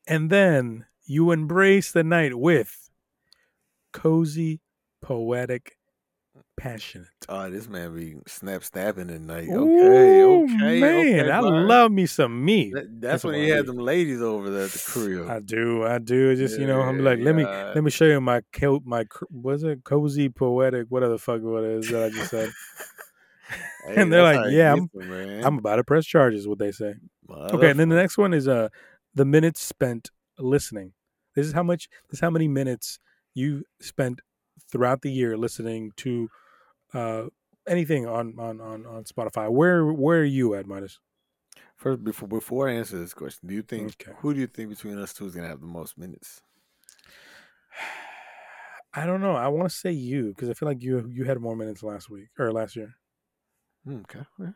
and 0.08 0.30
then 0.30 0.86
you 1.06 1.32
embrace 1.32 1.91
the 1.91 2.04
night 2.04 2.38
with 2.38 2.89
cozy, 3.93 4.60
poetic, 5.02 5.78
passionate. 6.60 7.08
Oh, 7.28 7.50
this 7.50 7.67
man 7.67 7.95
be 7.95 8.15
snap 8.28 8.63
snapping 8.63 9.10
at 9.10 9.22
night. 9.22 9.50
Okay, 9.50 10.22
Ooh, 10.22 10.43
okay, 10.43 10.80
man, 10.80 10.95
okay, 10.95 11.32
I 11.32 11.41
fine. 11.41 11.67
love 11.67 11.91
me 11.91 12.06
some 12.06 12.43
meat. 12.43 12.74
That, 12.74 13.02
that's 13.02 13.12
That's 13.12 13.24
when 13.24 13.36
he 13.36 13.52
I 13.52 13.56
had 13.56 13.65
do. 13.65 13.74
them 13.74 13.78
ladies 13.78 14.22
over 14.22 14.50
there 14.50 14.65
at 14.65 14.72
the 14.72 14.80
crib. 14.80 15.30
I 15.30 15.39
do, 15.39 15.84
I 15.84 15.98
do. 16.00 16.30
It's 16.30 16.39
just 16.39 16.60
you 16.60 16.67
know, 16.67 16.82
I'm 16.82 17.04
like, 17.04 17.19
let 17.19 17.36
me 17.36 17.43
yeah. 17.43 17.72
let 17.74 17.84
me 17.84 17.91
show 17.91 18.06
you 18.06 18.19
my 18.22 18.41
co- 18.52 18.82
my 18.86 19.06
was 19.32 19.63
it 19.63 19.84
cozy, 19.84 20.30
poetic, 20.30 20.88
whatever 20.89 21.13
the 21.13 21.19
fuck 21.19 21.41
what 21.41 21.63
it 21.63 21.72
is 21.80 21.89
that 21.89 22.04
I 22.04 22.10
just 22.10 22.32
said. 22.32 22.52
Hey, 23.86 24.02
and 24.02 24.12
they're 24.12 24.24
like, 24.24 24.52
yeah, 24.52 24.76
them. 24.76 24.89
I'm 25.43 25.58
about 25.58 25.78
to 25.78 25.84
press 25.84 26.06
charges. 26.06 26.48
What 26.48 26.60
they 26.60 26.72
say. 26.72 26.95
Okay, 27.30 27.69
and 27.69 27.80
then 27.80 27.89
the 27.89 27.95
next 27.95 28.17
one 28.17 28.34
is 28.34 28.48
uh 28.48 28.69
the 29.15 29.26
minutes 29.26 29.62
spent 29.62 30.12
listening. 30.38 30.93
This 31.36 31.48
is 31.48 31.54
how 31.54 31.63
much 31.63 31.88
this 32.10 32.17
is 32.17 32.22
how 32.22 32.30
many 32.30 32.48
minutes 32.48 33.00
you 33.34 33.63
spent 33.80 34.22
throughout 34.72 35.02
the 35.02 35.12
year 35.12 35.38
listening 35.38 35.91
to 35.98 36.30
uh 36.93 37.25
anything 37.67 38.08
on 38.08 38.36
on 38.39 38.60
on, 38.62 38.86
on 38.86 39.04
Spotify. 39.04 39.49
Where 39.52 39.86
where 39.86 40.21
are 40.21 40.23
you 40.25 40.56
at, 40.56 40.65
Mydas? 40.65 40.98
First, 41.75 42.04
before 42.04 42.27
before 42.27 42.69
I 42.69 42.73
answer 42.73 43.00
this 43.00 43.13
question, 43.13 43.48
do 43.48 43.56
you 43.56 43.62
think 43.63 44.06
Okay. 44.06 44.12
who 44.19 44.33
do 44.33 44.40
you 44.40 44.48
think 44.48 44.69
between 44.69 44.98
us 45.00 45.13
two 45.13 45.25
is 45.25 45.35
gonna 45.35 45.48
have 45.48 45.62
the 45.62 45.65
most 45.67 45.98
minutes? 45.98 46.42
I 48.94 49.06
don't 49.06 49.21
know. 49.21 49.35
I 49.35 49.48
want 49.48 49.69
to 49.69 49.75
say 49.75 49.92
you 49.92 50.29
because 50.29 50.50
I 50.50 50.54
feel 50.54 50.67
like 50.67 50.81
you 50.83 51.08
you 51.12 51.23
had 51.25 51.40
more 51.40 51.56
minutes 51.56 51.83
last 51.83 52.10
week 52.10 52.29
or 52.40 52.52
last 52.52 52.75
year. 52.75 52.96
Hmm, 53.85 54.02
Okay, 54.02 54.21
yeah, 54.40 54.52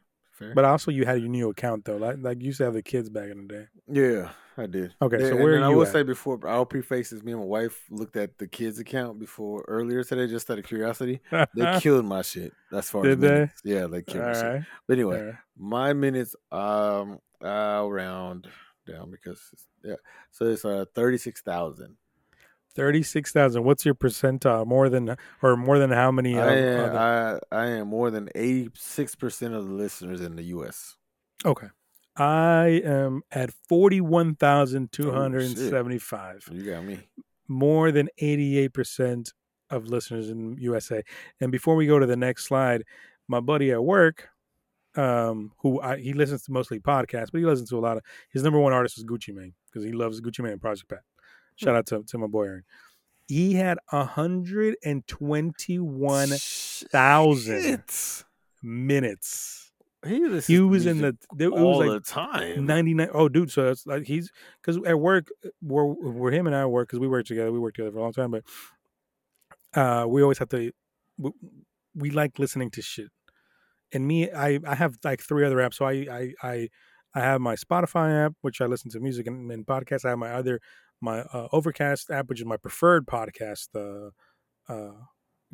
fair. 0.45 0.53
But 0.55 0.65
also 0.65 0.91
you 0.91 1.05
had 1.05 1.19
your 1.19 1.29
new 1.29 1.49
account 1.49 1.85
though. 1.85 1.97
Like 1.97 2.17
like 2.21 2.39
you 2.41 2.47
used 2.47 2.57
to 2.59 2.65
have 2.65 2.73
the 2.73 2.83
kids 2.83 3.09
back 3.09 3.29
in 3.29 3.47
the 3.47 3.53
day. 3.53 3.65
yeah, 3.87 4.29
I 4.57 4.65
did. 4.67 4.93
Okay, 5.01 5.19
so 5.19 5.35
where 5.35 5.63
I 5.63 5.69
will 5.69 5.83
at? 5.83 5.91
say 5.91 6.03
before 6.03 6.39
I'll 6.47 6.65
preface 6.65 7.09
this. 7.09 7.23
Me 7.23 7.31
and 7.31 7.41
my 7.41 7.47
wife 7.47 7.83
looked 7.89 8.15
at 8.15 8.37
the 8.37 8.47
kids' 8.47 8.79
account 8.79 9.19
before 9.19 9.63
earlier 9.67 10.03
today, 10.03 10.27
just 10.27 10.49
out 10.51 10.59
of 10.59 10.65
curiosity. 10.65 11.21
They 11.55 11.79
killed 11.81 12.05
my 12.05 12.21
shit. 12.21 12.53
That's 12.71 12.89
far 12.89 13.01
as 13.05 13.11
Did 13.15 13.21
they? 13.21 13.29
minutes. 13.29 13.61
yeah, 13.63 13.87
they 13.87 13.97
All 13.97 14.03
killed 14.03 14.25
my 14.25 14.33
shit. 14.33 14.61
But 14.87 14.93
anyway, 14.93 15.19
all 15.19 15.25
right. 15.25 15.35
my 15.57 15.93
minutes 15.93 16.35
um 16.51 17.19
I'll 17.43 17.91
round 17.91 18.47
down 18.87 19.11
because 19.11 19.39
it's- 19.53 19.67
yeah 19.83 19.95
so 20.31 20.45
it's 20.45 20.63
uh 20.65 20.85
36,000 20.95 21.95
Thirty-six 22.75 23.31
thousand. 23.31 23.63
What's 23.63 23.85
your 23.85 23.93
percentile? 23.95 24.65
More 24.65 24.89
than 24.89 25.15
or 25.41 25.55
more 25.57 25.77
than 25.79 25.91
how 25.91 26.11
many? 26.11 26.37
I 26.39 26.53
am, 26.55 26.79
other- 26.89 27.39
I, 27.51 27.57
I 27.57 27.65
am 27.67 27.87
more 27.87 28.09
than 28.09 28.29
86% 28.35 29.53
of 29.55 29.67
the 29.67 29.73
listeners 29.73 30.21
in 30.21 30.35
the 30.35 30.43
US. 30.55 30.95
okay. 31.45 31.67
I 32.15 32.81
am 32.85 33.23
at 33.31 33.51
forty-one 33.67 34.35
thousand 34.35 34.91
two 34.91 35.11
hundred 35.11 35.45
and 35.45 35.57
seventy-five. 35.57 36.47
You 36.51 36.63
got 36.63 36.83
me. 36.85 36.99
More 37.47 37.91
than 37.91 38.07
eighty-eight 38.19 38.71
percent 38.73 39.33
of 39.71 39.87
listeners 39.87 40.29
in 40.29 40.55
USA. 40.59 41.01
And 41.41 41.51
before 41.51 41.75
we 41.75 41.87
go 41.87 41.97
to 41.97 42.05
the 42.05 42.15
next 42.15 42.45
slide, 42.45 42.83
my 43.27 43.39
buddy 43.39 43.71
at 43.71 43.83
work, 43.83 44.29
um, 44.95 45.53
who 45.57 45.81
I, 45.81 45.97
he 45.97 46.13
listens 46.13 46.43
to 46.43 46.51
mostly 46.51 46.79
podcasts, 46.79 47.31
but 47.31 47.39
he 47.39 47.45
listens 47.45 47.69
to 47.71 47.79
a 47.79 47.81
lot 47.81 47.97
of 47.97 48.03
his 48.29 48.43
number 48.43 48.59
one 48.59 48.73
artist 48.73 48.99
is 48.99 49.05
Gucci 49.05 49.33
Mane 49.33 49.55
because 49.71 49.83
he 49.83 49.91
loves 49.91 50.21
Gucci 50.21 50.41
Mane 50.43 50.51
and 50.53 50.61
Project 50.61 50.87
Pat. 50.89 51.01
Shout 51.55 51.75
out 51.75 51.85
to, 51.87 52.03
to 52.03 52.17
my 52.17 52.27
boy 52.27 52.43
Aaron. 52.45 52.63
He 53.27 53.53
had 53.53 53.77
hundred 53.89 54.75
and 54.83 55.05
twenty-one 55.07 56.29
thousand 56.29 57.83
minutes. 58.61 59.71
He, 60.05 60.19
He 60.47 60.59
was 60.59 60.85
in 60.85 60.97
the. 60.97 61.17
It, 61.39 61.47
all 61.47 61.79
was 61.79 61.89
the 61.89 61.99
time. 62.01 62.65
99 62.65 63.09
oh 63.13 63.29
dude 63.29 63.49
so 63.49 63.69
it's 63.69 63.87
like 63.87 64.05
he's 64.05 64.29
because 64.61 64.77
at 64.85 64.99
work 64.99 65.27
where 65.61 65.85
where 65.85 66.31
him 66.31 66.45
and 66.45 66.55
i 66.55 66.65
work 66.65 66.89
because 66.89 66.99
we 66.99 67.07
work 67.07 67.25
together 67.25 67.51
we 67.53 67.59
worked 67.59 67.77
together 67.77 67.91
for 67.93 67.99
a 67.99 68.01
long 68.01 68.11
time 68.11 68.31
but 68.31 68.43
uh 69.75 70.05
we 70.07 70.21
always 70.21 70.37
have 70.39 70.49
to 70.49 70.71
we, 71.17 71.31
we 71.95 72.09
like 72.09 72.37
listening 72.37 72.69
to 72.71 72.81
shit 72.81 73.07
and 73.93 74.05
me 74.05 74.29
i 74.31 74.59
i 74.67 74.75
have 74.75 74.97
like 75.05 75.21
three 75.21 75.45
other 75.45 75.57
apps 75.57 75.75
so 75.75 75.85
i 75.85 75.93
i 75.93 76.33
i, 76.43 76.69
I 77.15 77.19
have 77.21 77.39
my 77.39 77.55
spotify 77.55 78.25
app 78.25 78.33
which 78.41 78.59
i 78.59 78.65
listen 78.65 78.91
to 78.91 78.99
music 78.99 79.25
and, 79.27 79.49
and 79.51 79.65
podcasts 79.65 80.03
i 80.03 80.09
have 80.09 80.19
my 80.19 80.33
other 80.33 80.59
my 81.03 81.19
uh, 81.19 81.47
overcast 81.51 82.09
app 82.09 82.27
which 82.29 82.39
is 82.39 82.45
my 82.45 82.57
preferred 82.57 83.05
podcast 83.05 83.67
uh 83.75 84.09
uh 84.73 84.93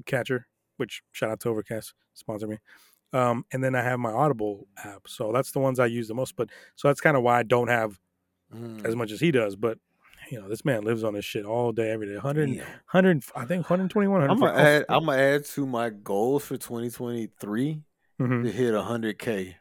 catcher 0.05 0.47
which 0.77 1.01
shout 1.11 1.31
out 1.31 1.39
to 1.41 1.49
overcast 1.49 1.93
sponsor 2.13 2.47
me 2.47 2.57
um, 3.11 3.43
and 3.51 3.63
then 3.63 3.73
I 3.73 3.81
have 3.81 3.99
my 3.99 4.11
Audible 4.11 4.67
app, 4.85 5.07
so 5.07 5.31
that's 5.33 5.51
the 5.51 5.57
ones 5.59 5.79
I 5.79 5.87
use 5.87 6.07
the 6.07 6.13
most. 6.13 6.35
But 6.35 6.49
so 6.75 6.87
that's 6.89 7.01
kind 7.01 7.17
of 7.17 7.23
why 7.23 7.39
I 7.39 7.43
don't 7.43 7.67
have 7.69 7.99
Mm, 8.55 8.85
as 8.85 8.95
much 8.95 9.11
as 9.11 9.19
he 9.19 9.31
does. 9.31 9.55
But 9.55 9.79
you 10.29 10.39
know, 10.39 10.47
this 10.47 10.63
man 10.63 10.83
lives 10.83 11.03
on 11.03 11.15
this 11.15 11.25
shit 11.25 11.43
all 11.43 11.71
day, 11.71 11.89
every 11.89 12.05
day. 12.05 12.13
100, 12.13 12.45
damn. 12.45 12.57
100 12.91 13.23
I 13.35 13.45
think 13.45 13.67
121. 13.67 14.29
I'm 14.29 14.39
gonna 14.39 14.53
add. 14.53 14.85
I'm 14.89 15.05
gonna 15.07 15.17
add 15.17 15.45
to 15.45 15.65
my 15.65 15.89
goals 15.89 16.45
for 16.45 16.55
2023 16.57 17.81
Mhm. 18.21 18.43
to 18.43 18.51
hit 18.51 18.73
100k 18.75 19.55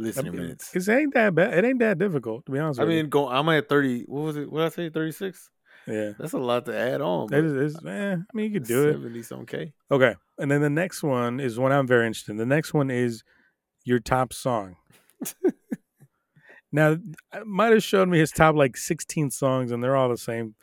listening 0.00 0.32
mean, 0.32 0.42
minutes. 0.42 0.74
It 0.74 0.88
ain't 0.88 1.14
that 1.14 1.34
bad. 1.34 1.54
It 1.54 1.64
ain't 1.64 1.78
that 1.80 1.98
difficult, 1.98 2.46
to 2.46 2.52
be 2.52 2.58
honest 2.58 2.80
I 2.80 2.84
with 2.84 2.94
mean, 2.94 3.08
go. 3.08 3.28
I'm 3.28 3.48
at 3.48 3.68
30. 3.68 4.04
What 4.06 4.22
was 4.22 4.36
it? 4.36 4.50
What 4.50 4.60
did 4.60 4.66
I 4.66 4.68
say? 4.70 4.90
36. 4.90 5.50
Yeah. 5.86 6.12
That's 6.18 6.32
a 6.32 6.38
lot 6.38 6.66
to 6.66 6.76
add 6.76 7.00
on. 7.00 7.32
It 7.32 7.44
is, 7.44 7.74
it's, 7.74 7.84
eh, 7.84 8.14
I 8.14 8.16
mean, 8.34 8.52
you 8.52 8.60
could 8.60 8.68
do 8.68 8.88
it. 8.88 8.92
70 8.92 9.22
some 9.22 9.46
k. 9.46 9.72
Okay. 9.90 10.14
And 10.38 10.50
then 10.50 10.60
the 10.60 10.70
next 10.70 11.02
one 11.02 11.40
is 11.40 11.58
one 11.58 11.72
I'm 11.72 11.86
very 11.86 12.06
interested 12.06 12.32
in. 12.32 12.38
The 12.38 12.46
next 12.46 12.72
one 12.74 12.90
is 12.90 13.22
your 13.84 13.98
top 13.98 14.32
song. 14.32 14.76
now, 16.72 16.96
might 17.44 17.72
have 17.72 17.82
showed 17.82 18.08
me 18.08 18.18
his 18.18 18.30
top 18.30 18.54
like 18.54 18.76
16 18.76 19.30
songs, 19.30 19.72
and 19.72 19.82
they're 19.82 19.96
all 19.96 20.08
the 20.08 20.18
same. 20.18 20.54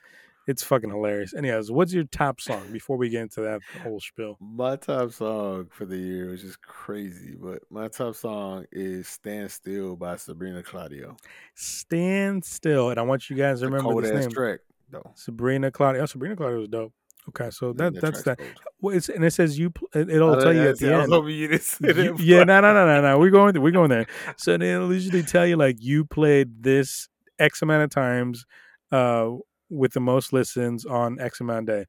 It's 0.48 0.64
fucking 0.64 0.90
hilarious. 0.90 1.34
Anyways, 1.34 1.70
what's 1.72 1.94
your 1.94 2.06
top 2.06 2.40
song 2.40 2.72
before 2.72 2.96
we 2.96 3.10
get 3.10 3.24
into 3.24 3.42
that 3.42 3.60
whole 3.84 4.00
spiel? 4.00 4.38
My 4.40 4.78
top 4.78 5.12
song 5.12 5.68
for 5.72 5.86
the 5.86 5.98
year 5.98 6.30
was 6.30 6.42
just 6.42 6.62
crazy, 6.62 7.36
but 7.38 7.60
my 7.70 7.90
top 7.90 8.16
song 8.16 8.66
is 8.72 9.08
"Stand 9.10 9.52
Still" 9.52 9.96
by 9.98 10.16
Sabrina 10.16 10.64
Claudio. 10.64 11.18
Stand 11.56 12.46
Still. 12.46 12.90
And 12.92 13.00
I 13.00 13.04
want 13.04 13.30
you 13.30 13.36
guys 13.36 13.60
to 13.60 13.66
remember 13.70 14.02
this 14.02 14.12
name. 14.22 14.30
track 14.32 14.60
though. 14.90 15.12
Sabrina 15.16 15.70
Claudio. 15.72 16.04
Oh, 16.04 16.06
Sabrina 16.06 16.36
Claudio 16.36 16.60
was 16.60 16.70
dope. 16.70 16.94
Okay, 17.30 17.50
so 17.50 17.74
that, 17.74 17.94
That 17.96 18.02
that's 18.02 18.24
that. 18.24 18.40
Well, 18.80 18.96
it's, 18.96 19.10
and 19.10 19.26
it 19.26 19.32
says 19.32 19.60
you. 19.60 19.74
It'll 19.94 20.40
tell 20.40 20.54
you 20.54 20.70
at 20.70 20.80
the 20.80 20.94
end. 20.94 21.12
you 21.12 21.48
didn't 21.50 21.62
say 21.62 21.88
You- 21.88 21.94
that 21.94 22.20
yeah, 22.22 22.44
no, 22.46 22.62
no, 22.62 22.74
no, 22.74 22.86
no, 22.86 23.02
no. 23.02 23.20
We're 23.20 23.32
going. 23.32 23.62
We're 23.62 23.72
going 23.72 23.90
there. 23.90 24.06
So 24.38 24.52
then 24.54 24.62
it'll 24.62 24.94
usually 24.94 25.24
tell 25.24 25.46
you 25.46 25.58
like 25.58 25.76
you 25.82 26.06
played 26.06 26.64
this 26.64 27.10
X 27.38 27.62
amount 27.62 27.84
of 27.84 27.90
times, 27.90 28.46
uh, 28.94 29.32
with 29.70 29.94
the 29.94 30.00
most 30.00 30.34
listens 30.34 30.86
on 30.86 31.20
X 31.20 31.40
amount 31.40 31.70
of 31.70 31.76
day. 31.76 31.86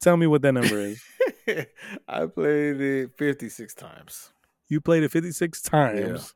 Tell 0.00 0.16
me 0.16 0.26
what 0.26 0.42
that 0.42 0.52
number 0.52 0.78
is. 0.78 1.02
I 2.08 2.26
played 2.26 2.80
it 2.80 3.10
56 3.16 3.74
times. 3.74 4.32
You 4.68 4.80
played 4.80 5.02
it 5.02 5.10
fifty 5.10 5.32
six 5.32 5.60
times, 5.60 6.34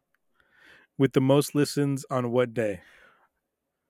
with 0.98 1.14
the 1.14 1.22
most 1.22 1.54
listens 1.54 2.04
on 2.10 2.30
what 2.32 2.52
day? 2.52 2.80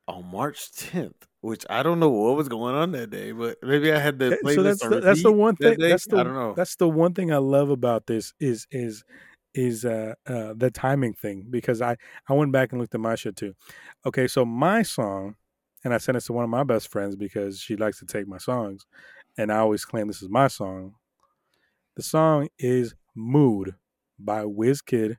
on 0.08 0.24
March 0.30 0.70
10th, 0.72 1.14
which 1.40 1.64
I 1.68 1.82
don't 1.82 1.98
know 1.98 2.08
what 2.08 2.36
was 2.36 2.48
going 2.48 2.74
on 2.74 2.92
that 2.92 3.10
day, 3.10 3.32
but 3.32 3.58
maybe 3.62 3.92
I 3.92 3.98
had 3.98 4.18
the 4.18 4.38
playlist 4.44 4.54
so 4.54 4.62
that's 4.62 4.82
on 4.82 4.90
the, 4.90 5.00
that's 5.00 5.22
the 5.22 5.32
one 5.32 5.56
thing. 5.56 5.76
day. 5.78 5.88
That's 5.88 6.06
the 6.06 6.18
I 6.18 6.22
don't 6.22 6.34
know. 6.34 6.54
that's 6.56 6.76
the 6.76 6.88
one 6.88 7.14
thing 7.14 7.32
I 7.32 7.38
love 7.38 7.70
about 7.70 8.06
this 8.06 8.32
is 8.40 8.66
is 8.70 9.04
is 9.54 9.84
uh, 9.84 10.14
uh 10.26 10.52
the 10.56 10.70
timing 10.70 11.14
thing 11.14 11.46
because 11.50 11.82
I 11.82 11.96
I 12.28 12.34
went 12.34 12.52
back 12.52 12.72
and 12.72 12.80
looked 12.80 12.94
at 12.94 13.00
my 13.00 13.14
shit 13.14 13.36
too. 13.36 13.54
Okay, 14.04 14.28
so 14.28 14.44
my 14.44 14.82
song, 14.82 15.34
and 15.86 15.94
I 15.94 15.98
sent 15.98 16.16
this 16.16 16.26
to 16.26 16.32
one 16.32 16.42
of 16.42 16.50
my 16.50 16.64
best 16.64 16.88
friends 16.88 17.14
because 17.14 17.60
she 17.60 17.76
likes 17.76 18.00
to 18.00 18.06
take 18.06 18.26
my 18.26 18.38
songs, 18.38 18.84
and 19.38 19.52
I 19.52 19.58
always 19.58 19.84
claim 19.84 20.08
this 20.08 20.20
is 20.20 20.28
my 20.28 20.48
song. 20.48 20.96
The 21.94 22.02
song 22.02 22.48
is 22.58 22.94
"Mood" 23.14 23.76
by 24.18 24.42
WizKid, 24.42 25.16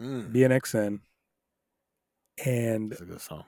Mm, 0.00 0.32
BNXN, 0.34 1.00
and 2.44 2.90
that's 2.90 3.00
a 3.02 3.04
good 3.04 3.20
song. 3.20 3.44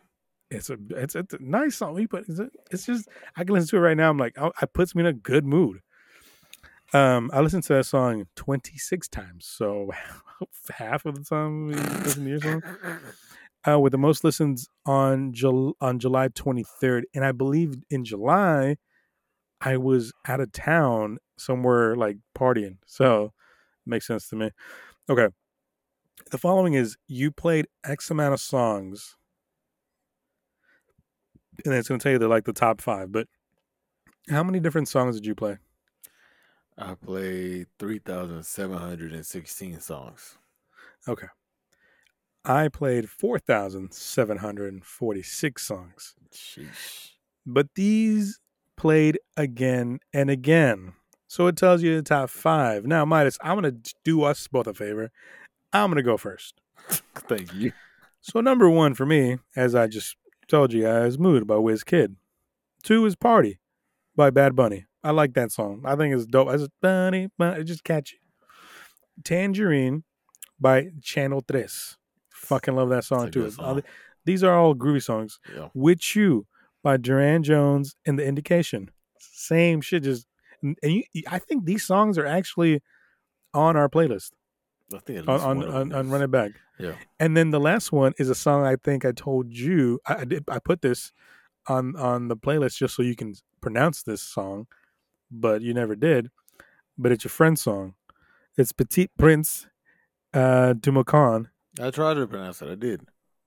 it's 0.51 0.71
a 0.71 0.77
it's, 0.91 1.15
it's 1.17 1.35
a 1.35 1.39
nice 1.41 1.77
song. 1.77 1.95
We 1.95 2.07
put 2.07 2.29
it's, 2.29 2.41
it's 2.71 2.87
just 2.87 3.09
I 3.37 3.45
can 3.45 3.55
listen 3.55 3.69
to 3.71 3.77
it 3.77 3.81
right 3.81 3.97
now. 3.97 4.11
I'm 4.11 4.19
like, 4.19 4.35
oh, 4.39 4.53
it 4.63 4.73
puts 4.73 4.95
me 4.95 5.01
in 5.01 5.07
a 5.07 5.13
good 5.13 5.45
mood. 5.45 5.81
Um, 6.93 7.31
I 7.33 7.41
listened 7.41 7.65
to 7.65 7.73
that 7.75 7.87
song 7.87 8.27
26 8.37 9.09
times, 9.09 9.47
so 9.47 9.91
half 10.71 11.05
of 11.07 11.17
the 11.17 11.25
time 11.25 11.67
we 11.67 11.75
listen 11.75 12.25
to 12.25 12.31
your 12.31 12.41
song. 12.41 12.63
Uh, 13.67 13.81
with 13.81 13.93
the 13.93 13.99
most 13.99 14.25
listens 14.25 14.69
on 14.85 15.33
Jul- 15.33 15.77
on 15.81 15.99
July 15.99 16.29
23rd, 16.29 17.05
and 17.15 17.25
I 17.25 17.33
believe 17.33 17.77
in 17.91 18.05
July, 18.05 18.77
I 19.61 19.77
was 19.79 20.13
out 20.29 20.41
of 20.41 20.53
town 20.53 21.19
somewhere 21.39 21.97
like 21.97 22.19
partying, 22.37 22.79
so 22.87 23.33
makes 23.87 24.07
sense 24.07 24.29
to 24.31 24.37
me. 24.37 24.51
Okay, 25.11 25.29
the 26.31 26.39
following 26.39 26.75
is 26.75 26.97
you 27.07 27.31
played 27.31 27.67
X 27.85 28.11
amount 28.11 28.35
of 28.35 28.41
songs 28.41 29.17
and 31.65 31.75
it's 31.75 31.89
going 31.89 31.99
to 31.99 32.03
tell 32.03 32.13
you 32.13 32.19
they're 32.19 32.29
like 32.29 32.45
the 32.45 32.53
top 32.53 32.81
five. 32.81 33.13
But 33.13 33.29
how 34.29 34.43
many 34.43 34.61
different 34.61 34.89
songs 34.89 35.17
did 35.17 35.27
you 35.27 35.35
play? 35.35 35.59
I 36.79 36.95
played 36.95 37.67
3,716 37.79 39.81
songs. 39.81 40.39
Okay, 41.07 41.27
I 41.27 41.29
played 41.29 41.29
four 41.29 41.29
thousand 41.29 41.29
seven 41.29 41.44
hundred 44.39 44.73
and 44.73 44.85
forty-six 44.85 45.67
songs, 45.67 46.15
Sheesh. 46.33 47.11
but 47.47 47.69
these 47.75 48.41
played 48.77 49.19
again 49.37 50.01
and 50.13 50.31
again. 50.31 50.93
So 51.29 51.47
it 51.47 51.57
tells 51.57 51.83
you 51.83 51.97
the 51.97 52.03
top 52.03 52.31
five. 52.31 52.85
Now, 52.87 53.05
Mydas, 53.05 53.39
I'm 53.43 53.61
going 53.61 53.83
to 53.83 53.95
do 54.05 54.23
us 54.23 54.47
both 54.47 54.67
a 54.67 54.75
favor. 54.75 55.11
I'm 55.73 55.89
going 55.91 55.97
to 55.97 56.03
go 56.03 56.17
first. 56.17 56.61
Thank 57.15 57.53
you. 57.55 57.73
So 58.21 58.41
number 58.41 58.71
one 58.71 58.95
for 58.95 59.05
me, 59.07 59.39
as 59.57 59.75
I 59.75 59.87
just 59.87 60.17
told 60.49 60.73
you 60.73 60.83
guys, 60.83 61.19
"Mood" 61.19 61.47
by 61.47 61.57
Wiz 61.57 61.83
Kid. 61.85 62.17
Two 62.83 63.05
is 63.07 63.17
"Party" 63.17 63.59
by 64.15 64.31
Bad 64.31 64.55
Bunny. 64.55 64.87
I 65.03 65.11
like 65.11 65.35
that 65.35 65.53
song. 65.53 65.83
I 65.85 65.97
think 65.97 66.15
it's 66.15 66.27
dope. 66.27 66.49
I 66.49 66.57
just 66.57 66.71
bunny, 66.81 67.29
bunny, 67.39 67.61
it's 67.61 67.69
just 67.69 67.85
catchy. 67.85 68.21
"Tangerine" 69.25 70.05
by 70.61 70.91
Channel 71.03 71.43
Tres. 71.43 71.97
Fucking 72.45 72.75
love 72.75 72.89
that 72.91 73.05
song 73.05 73.31
too. 73.31 73.41
good 73.41 73.47
It's 73.49 73.59
all- 73.59 73.75
song. 73.75 73.83
These 74.27 74.43
are 74.43 74.55
all 74.55 74.75
groovy 74.75 75.03
songs. 75.03 75.39
Yeah. 75.55 75.69
"With 75.75 76.17
You" 76.17 76.47
by 76.83 76.97
Durand 76.97 77.45
Jones 77.45 77.95
and 78.07 78.19
The 78.19 78.25
Indication. 78.27 78.91
Same 79.19 79.81
shit. 79.81 80.03
Just 80.05 80.27
and 80.63 80.77
you, 80.83 81.03
I 81.29 81.39
think 81.39 81.65
these 81.67 81.85
songs 81.85 82.17
are 82.17 82.25
actually 82.27 82.83
on 83.53 83.77
our 83.77 83.89
playlist 83.89 84.31
I 84.95 84.99
think 84.99 85.29
on 85.29 85.41
on, 85.41 85.63
on, 85.65 85.93
on. 85.93 86.11
Run 86.11 86.23
It 86.23 86.31
Back. 86.31 86.53
Yeah. 86.79 86.95
And 87.21 87.37
then 87.37 87.51
the 87.51 87.61
last 87.61 87.93
one 87.93 88.15
is 88.19 88.29
a 88.31 88.35
song 88.35 88.65
I 88.67 88.77
think 88.77 89.05
I 89.05 89.13
told 89.13 89.53
you 89.53 90.01
I, 90.07 90.15
I 90.21 90.25
did 90.25 90.45
I 90.49 90.59
put 90.59 90.81
this 90.83 91.13
on 91.69 91.95
on 91.97 92.29
the 92.29 92.37
playlist 92.37 92.77
just 92.79 92.95
so 92.97 93.03
you 93.03 93.15
can 93.17 93.35
pronounce 93.61 94.03
this 94.03 94.23
song, 94.23 94.67
but 95.31 95.61
you 95.63 95.73
never 95.75 95.95
did. 95.95 96.31
But 96.97 97.13
it's 97.13 97.25
your 97.25 97.31
friend's 97.31 97.61
song. 97.63 97.95
It's 98.57 98.73
Petit 98.73 99.09
Prince 99.19 99.67
uh 100.33 100.73
du 100.73 100.91
Macan 100.93 101.49
I 101.81 101.91
tried 101.91 102.15
to 102.15 102.27
pronounce 102.27 102.63
it. 102.63 102.71
I 102.71 102.75
did. 102.75 103.01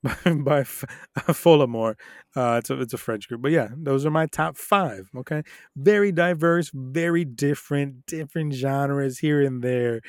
by 0.44 0.60
F- 0.60 0.86
Folamour. 1.28 1.96
Uh 2.36 2.58
it's 2.60 2.70
a 2.70 2.80
it's 2.80 2.94
a 2.94 2.98
French 2.98 3.28
group. 3.28 3.42
But 3.42 3.52
yeah, 3.52 3.70
those 3.76 4.06
are 4.06 4.12
my 4.12 4.28
top 4.28 4.56
5, 4.56 5.10
okay? 5.18 5.42
Very 5.76 6.12
diverse, 6.12 6.70
very 6.74 7.26
different, 7.26 8.06
different 8.06 8.54
genres 8.54 9.18
here 9.20 9.42
and 9.42 9.64
there. 9.64 10.02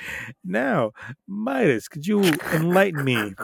Now, 0.45 0.93
Mydas, 1.29 1.89
could 1.89 2.07
you 2.07 2.23
enlighten 2.53 3.03
me 3.05 3.35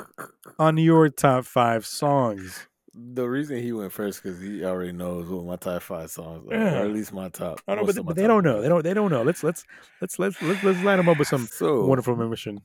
on 0.59 0.77
your 0.77 1.09
top 1.09 1.45
5 1.47 1.87
songs? 1.87 2.69
the 2.97 3.29
reason 3.29 3.61
he 3.61 3.73
went 3.73 3.93
first 3.93 4.23
because 4.23 4.41
he 4.41 4.65
already 4.65 4.93
knows 4.93 5.29
what 5.29 5.45
my 5.45 5.57
top 5.57 5.83
five 5.83 6.09
songs 6.11 6.47
are, 6.49 6.55
Yeah. 6.55 6.79
or 6.79 6.85
at 6.85 6.93
least 6.93 7.13
my 7.13 7.29
top. 7.29 7.61
I 7.67 7.75
don't 7.75 7.83
know, 7.83 7.87
but, 7.93 7.99
of 7.99 8.07
but 8.07 8.15
they 8.17 8.27
don't 8.29 8.45
know. 8.45 8.63
They 8.63 8.69
don't. 8.69 8.85
They 8.85 8.95
don't 8.95 9.11
know. 9.11 9.23
Let's 9.25 9.43
let's 9.43 9.65
let's 10.01 10.17
let's 10.21 10.41
let's 10.41 10.63
let's 10.63 10.81
line 10.85 10.99
them 10.99 11.09
up 11.09 11.19
with 11.19 11.27
some 11.27 11.47
so 11.47 11.85
wonderful 11.87 12.15
mission. 12.15 12.61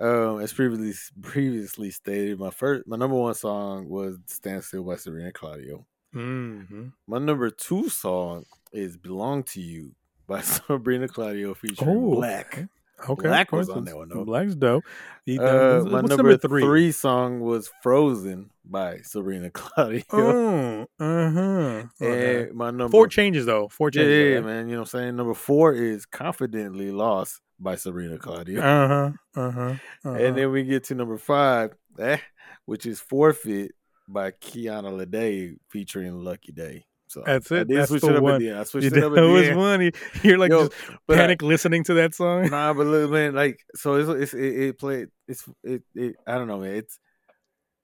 Um, 0.00 0.40
as 0.40 0.52
previously 0.52 0.94
previously 1.22 1.90
stated, 1.90 2.38
my 2.38 2.50
first, 2.50 2.86
my 2.86 2.96
number 2.96 3.16
one 3.16 3.34
song 3.34 3.88
was 3.88 4.16
"Stand 4.26 4.64
Still" 4.64 4.84
by 4.84 4.96
Sabrina 4.96 5.32
Claudio. 5.32 5.86
Mm-hmm. 6.14 6.88
My 7.06 7.18
number 7.18 7.50
two 7.50 7.88
song 7.88 8.44
is 8.72 8.96
"Belong 8.96 9.42
to 9.44 9.60
You" 9.60 9.92
by 10.26 10.40
Sabrina 10.42 11.06
Claudio 11.08 11.54
featuring 11.54 11.90
Oh, 11.90 12.14
Black. 12.16 12.66
Okay, 13.08 13.28
6LACK 13.28 13.52
was 13.52 13.70
on 13.70 13.84
that 13.86 13.96
one, 13.96 14.10
though. 14.10 14.26
6LACK's 14.26 14.56
dope. 14.56 14.84
He- 15.24 15.38
Uh, 15.38 15.80
my 15.84 16.00
number, 16.02 16.16
number, 16.16 16.36
three? 16.36 16.62
three? 16.62 16.92
song 16.92 17.40
was 17.40 17.70
"Frozen" 17.82 18.50
by 18.64 18.98
Sabrina 19.02 19.50
Claudio. 19.54 20.02
Oh, 20.12 20.86
uh 20.98 21.30
huh. 21.30 21.82
And 22.04 22.52
my 22.54 22.70
number 22.70 22.88
Four 22.90 23.06
changes 23.08 23.46
though. 23.46 23.68
Four 23.68 23.88
yeah, 23.94 24.02
changes. 24.02 24.32
yeah, 24.34 24.40
man. 24.40 24.68
You 24.68 24.74
know 24.74 24.80
what 24.82 24.94
I'm 24.94 25.00
saying? 25.00 25.16
Number 25.16 25.34
four 25.34 25.72
is 25.72 26.04
"Confidently 26.06 26.90
Lost" 26.90 27.40
by 27.60 27.76
Sabrina 27.76 28.18
Claudio. 28.18 28.60
Uh 28.62 28.88
huh. 28.88 29.12
Uh 29.36 29.50
huh. 29.50 29.74
And 30.14 30.36
then 30.36 30.50
we 30.50 30.64
get 30.64 30.84
to 30.84 30.94
number 30.94 31.18
five, 31.18 31.72
eh, 31.98 32.18
which 32.64 32.86
is 32.86 33.00
Forfeit 33.00 33.72
by 34.08 34.30
Kiana 34.32 34.90
Lede 34.90 35.56
featuring 35.68 36.24
Lucky 36.24 36.52
Daye. 36.52 36.84
So 37.06 37.22
That's 37.26 37.50
it? 37.50 37.68
That's 37.68 37.90
the 37.90 37.96
it 37.96 38.04
up 38.16 38.22
one. 38.22 38.40
the. 38.40 38.52
I 38.52 38.62
switched 38.64 38.86
it 38.96 39.02
up 39.04 39.12
it 39.16 39.20
was 39.20 39.48
end. 39.48 39.56
funny. 39.56 39.92
You're 40.22 40.38
like 40.38 40.50
Yo, 40.50 40.68
just 40.68 40.72
but 41.06 41.16
I- 41.18 41.20
panic 41.22 41.42
listening 41.42 41.84
to 41.84 41.94
that 41.94 42.14
song. 42.14 42.48
nah, 42.50 42.72
but 42.72 42.86
look, 42.86 43.10
man, 43.10 43.34
like 43.34 43.60
so 43.74 43.94
it's, 43.96 44.08
it's 44.08 44.34
it, 44.34 44.62
it 44.62 44.78
played 44.78 45.08
it's 45.28 45.44
it, 45.64 45.82
it 45.94 46.16
I 46.26 46.34
don't 46.38 46.46
know, 46.48 46.60
man. 46.60 46.74
It's 46.76 46.98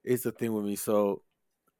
it's 0.05 0.25
a 0.27 0.33
thing 0.33 0.53
with 0.53 0.65
me. 0.65 0.77
So 0.77 1.23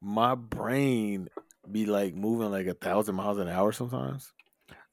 my 0.01 0.35
brain 0.35 1.29
be 1.71 1.85
like 1.85 2.13
moving 2.15 2.51
like 2.51 2.67
a 2.67 2.73
thousand 2.73 3.15
miles 3.15 3.37
an 3.37 3.47
hour 3.47 3.71
sometimes. 3.71 4.33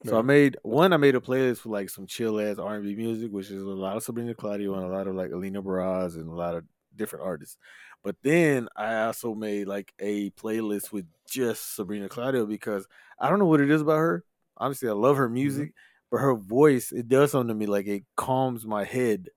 So 0.05 0.19
I 0.19 0.21
made 0.21 0.57
one. 0.63 0.93
I 0.93 0.97
made 0.97 1.15
a 1.15 1.19
playlist 1.19 1.59
for 1.59 1.69
like 1.69 1.89
some 1.89 2.05
chill 2.05 2.39
ass 2.39 2.57
R 2.57 2.75
and 2.75 2.83
B 2.83 2.95
music, 2.95 3.31
which 3.31 3.49
is 3.49 3.61
a 3.61 3.65
lot 3.65 3.97
of 3.97 4.03
Sabrina 4.03 4.33
Claudio 4.33 4.75
and 4.75 4.83
a 4.85 4.95
lot 4.95 5.07
of 5.07 5.15
like 5.15 5.31
Alina 5.31 5.61
Baraz 5.61 6.15
and 6.15 6.29
a 6.29 6.33
lot 6.33 6.55
of 6.55 6.63
different 6.95 7.25
artists. 7.25 7.57
But 8.03 8.15
then 8.21 8.67
I 8.75 9.03
also 9.05 9.33
made 9.33 9.67
like 9.67 9.93
a 9.99 10.29
playlist 10.31 10.91
with 10.91 11.05
just 11.27 11.75
Sabrina 11.75 12.07
Claudio 12.07 12.45
because 12.45 12.87
I 13.19 13.29
don't 13.29 13.39
know 13.39 13.47
what 13.47 13.61
it 13.61 13.71
is 13.71 13.81
about 13.81 13.97
her. 13.97 14.23
Obviously, 14.57 14.89
I 14.89 14.93
love 14.93 15.17
her 15.17 15.25
mm-hmm. 15.25 15.33
music, 15.33 15.73
but 16.11 16.17
her 16.17 16.35
voice 16.35 16.91
it 16.91 17.07
does 17.07 17.31
something 17.31 17.47
to 17.49 17.55
me. 17.55 17.65
Like 17.65 17.87
it 17.87 18.03
calms 18.15 18.65
my 18.65 18.83
head. 18.83 19.29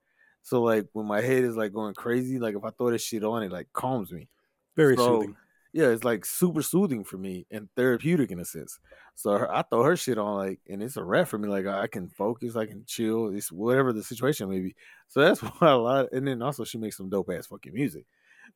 So 0.43 0.63
like 0.63 0.87
when 0.93 1.07
my 1.07 1.21
head 1.21 1.45
is 1.45 1.57
like 1.57 1.73
going 1.73 1.95
crazy, 1.95 2.39
like 2.39 2.55
if 2.55 2.65
I 2.65 2.71
throw 2.71 2.91
this 2.91 3.03
shit 3.03 3.25
on, 3.25 3.43
it 3.43 3.53
like 3.53 3.69
calms 3.73 4.13
me 4.13 4.29
Very 4.77 4.97
so, 4.97 5.21
soothing. 5.21 5.37
Yeah, 5.79 5.91
it's 5.91 6.03
like 6.03 6.25
super 6.25 6.61
soothing 6.61 7.05
for 7.05 7.19
me 7.19 7.47
and 7.53 7.69
therapeutic 7.77 8.33
in 8.33 8.41
a 8.41 8.45
sense. 8.45 8.81
So 9.15 9.39
her, 9.39 9.55
I 9.55 9.63
throw 9.63 9.85
her 9.85 9.97
shit 9.97 10.19
on 10.19 10.35
like, 10.35 10.59
and 10.69 10.83
it's 10.83 10.97
a 10.97 11.05
wrap 11.05 11.29
for 11.29 11.39
me. 11.39 11.49
Like 11.49 11.67
I 11.67 11.87
can 11.87 12.09
focus, 12.09 12.57
I 12.57 12.67
can 12.67 12.83
chill. 12.85 13.29
It's 13.29 13.53
whatever 13.53 13.93
the 13.93 14.03
situation 14.03 14.51
may 14.51 14.59
be. 14.59 14.75
So 15.07 15.21
that's 15.21 15.39
why 15.61 15.71
a 15.71 15.77
lot. 15.77 16.09
And 16.11 16.27
then 16.27 16.43
also 16.43 16.65
she 16.65 16.79
makes 16.79 16.97
some 16.97 17.09
dope 17.09 17.31
ass 17.31 17.47
fucking 17.47 17.73
music. 17.73 18.07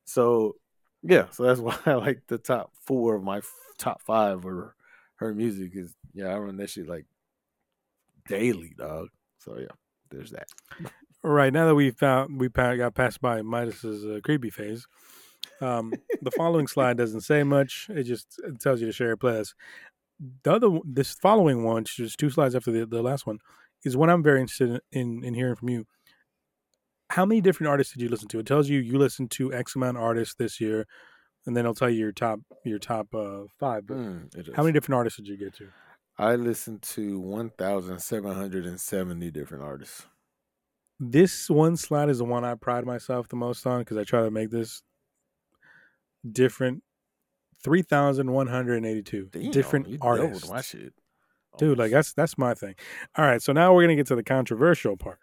So 0.05 0.57
yeah, 1.05 1.27
so 1.31 1.45
that's 1.45 1.61
why 1.67 1.79
I 1.87 1.95
like 1.95 2.23
the 2.27 2.39
top 2.39 2.73
four 2.81 3.15
of 3.15 3.23
my 3.23 3.39
f- 3.39 3.53
top 3.79 4.03
five 4.03 4.45
or 4.45 4.75
her 5.15 5.33
music 5.33 5.77
is 5.77 5.95
yeah. 6.15 6.27
I 6.27 6.39
run 6.39 6.57
that 6.57 6.71
shit 6.71 6.89
like 6.89 7.07
daily, 8.27 8.75
dog. 8.77 9.11
So 9.39 9.59
yeah, 9.61 9.77
there's 10.11 10.33
that. 10.33 10.49
Right 11.23 11.53
now 11.53 11.69
that 11.69 11.77
we 11.77 11.93
found 11.93 12.41
we 12.41 12.49
got 12.49 12.97
passed 12.97 13.21
by 13.21 13.43
Mydas's 13.43 14.05
uh, 14.05 14.19
creepy 14.25 14.51
phase, 14.51 14.89
um, 15.63 16.01
the 16.21 16.31
following 16.37 16.67
slide 16.67 16.97
doesn't 16.97 17.23
say 17.23 17.43
much. 17.45 17.89
It 17.91 18.05
just 18.05 18.41
it 18.45 18.61
tells 18.61 18.81
you 18.81 18.87
to 18.87 18.93
share 18.93 19.13
a 19.13 19.17
playlist. 19.17 19.55
The 20.45 20.53
other, 20.53 20.69
this 20.85 21.13
following 21.15 21.65
one, 21.65 21.85
is 21.99 22.15
two 22.17 22.31
slides 22.31 22.55
after 22.55 22.71
the, 22.71 22.87
the 22.87 23.03
last 23.03 23.27
one, 23.27 23.39
is 23.85 23.97
one 23.97 24.11
I'm 24.11 24.23
very 24.23 24.41
interested 24.41 24.81
in, 24.93 25.01
in 25.01 25.25
in 25.25 25.35
hearing 25.35 25.57
from 25.57 25.69
you. 25.71 25.87
How 27.11 27.27
many 27.27 27.41
different 27.41 27.69
artists 27.69 27.93
did 27.93 28.03
you 28.03 28.09
listen 28.09 28.29
to? 28.29 28.39
It 28.39 28.47
tells 28.47 28.69
you 28.69 28.81
you 28.81 28.99
listened 28.99 29.31
to 29.33 29.53
X 29.53 29.77
amount 29.77 29.99
of 29.99 30.03
artists 30.03 30.35
this 30.35 30.61
year, 30.61 30.87
and 31.47 31.57
then 31.57 31.65
it'll 31.65 31.75
tell 31.75 31.91
you 31.91 31.99
your 31.99 32.13
top 32.13 32.41
your 32.65 32.79
top 32.79 33.15
uh, 33.15 33.43
five. 33.59 33.87
But 33.87 33.97
Mm, 33.97 34.35
it 34.37 34.49
how 34.55 34.63
many 34.63 34.73
different 34.73 34.97
artists 34.97 35.19
did 35.19 35.29
you 35.29 35.37
get 35.37 35.55
to? 35.55 35.73
I 36.19 36.37
listened 36.37 36.83
to 36.83 37.21
one 37.21 37.51
thousand 37.51 38.01
seven 38.01 38.35
hundred 38.35 38.67
and 38.67 38.81
seventy 38.81 39.31
different 39.31 39.65
artists. 39.65 40.07
This 41.01 41.51
one 41.51 41.77
slide 41.77 42.09
is 42.09 42.19
the 42.19 42.25
one 42.25 42.45
I 42.45 42.55
pride 42.55 42.87
myself 42.87 43.29
the 43.29 43.37
most 43.37 43.67
on 43.67 43.81
because 43.81 43.97
I 43.97 44.05
try 44.05 44.23
to 44.23 44.31
make 44.31 44.51
this 44.51 44.83
different. 46.31 46.83
Three 47.63 47.83
thousand 47.83 48.31
one 48.33 48.49
hundred 48.49 48.79
and 48.79 48.87
eighty-two 48.87 49.29
Damn, 49.33 49.51
different 49.53 49.87
artists, 50.01 50.49
My 50.51 50.61
shit. 50.63 50.93
dude. 51.59 51.79
Like 51.79 51.93
that's 51.93 52.13
that's 52.13 52.37
my 52.37 52.55
thing. 52.55 52.75
All 53.17 53.25
right, 53.25 53.41
so 53.41 53.53
now 53.53 53.73
we're 53.73 53.83
gonna 53.85 53.95
get 53.95 54.09
to 54.09 54.17
the 54.17 54.25
controversial 54.25 54.97
part 54.97 55.19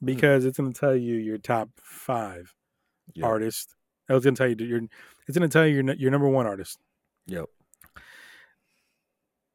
Hmm. 0.00 0.06
because 0.06 0.44
it's 0.44 0.58
gonna 0.58 0.72
tell 0.72 0.96
you 0.96 1.14
your 1.14 1.38
top 1.38 1.70
five 1.80 2.52
Yep. 3.14 3.24
artists. 3.26 3.74
I 4.08 4.14
was 4.14 4.24
gonna 4.24 4.34
tell 4.36 4.48
you 4.48 4.56
your. 4.66 4.80
It's 5.28 5.38
gonna 5.38 5.48
tell 5.48 5.66
you 5.66 5.74
your 5.82 5.94
your 5.94 6.10
number 6.10 6.28
one 6.28 6.46
artist. 6.46 6.78
Yep. 7.26 7.44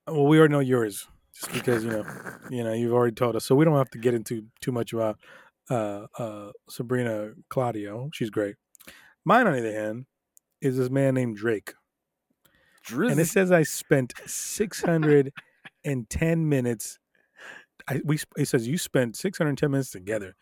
Well, 0.07 0.25
we 0.27 0.37
already 0.39 0.51
know 0.53 0.59
yours, 0.59 1.07
just 1.35 1.51
because 1.53 1.83
you 1.83 1.91
know 1.91 2.05
you 2.49 2.63
know 2.63 2.73
you've 2.73 2.93
already 2.93 3.15
told 3.15 3.35
us, 3.35 3.45
so 3.45 3.55
we 3.55 3.65
don't 3.65 3.77
have 3.77 3.89
to 3.91 3.97
get 3.97 4.13
into 4.13 4.45
too 4.61 4.71
much 4.71 4.93
about 4.93 5.19
uh, 5.69 6.05
uh, 6.17 6.51
Sabrina 6.69 7.31
Claudio. 7.49 8.09
She's 8.13 8.29
great. 8.29 8.55
Mine, 9.25 9.47
on 9.47 9.53
the 9.53 9.59
other 9.59 9.73
hand, 9.73 10.05
is 10.63 10.77
this 10.77 10.89
man 10.89 11.15
named 11.15 11.35
Drake, 11.35 11.73
and 12.89 13.19
it 13.19 13.27
says 13.27 13.51
I 13.51 13.63
spent 13.63 14.13
six 14.25 14.81
hundred 14.81 15.33
and 15.83 16.09
ten 16.09 16.47
minutes. 16.47 16.99
I 17.87 18.01
we 18.03 18.19
it 18.37 18.47
says 18.47 18.67
you 18.67 18.77
spent 18.77 19.15
six 19.15 19.37
hundred 19.37 19.57
ten 19.57 19.71
minutes 19.71 19.91
together. 19.91 20.35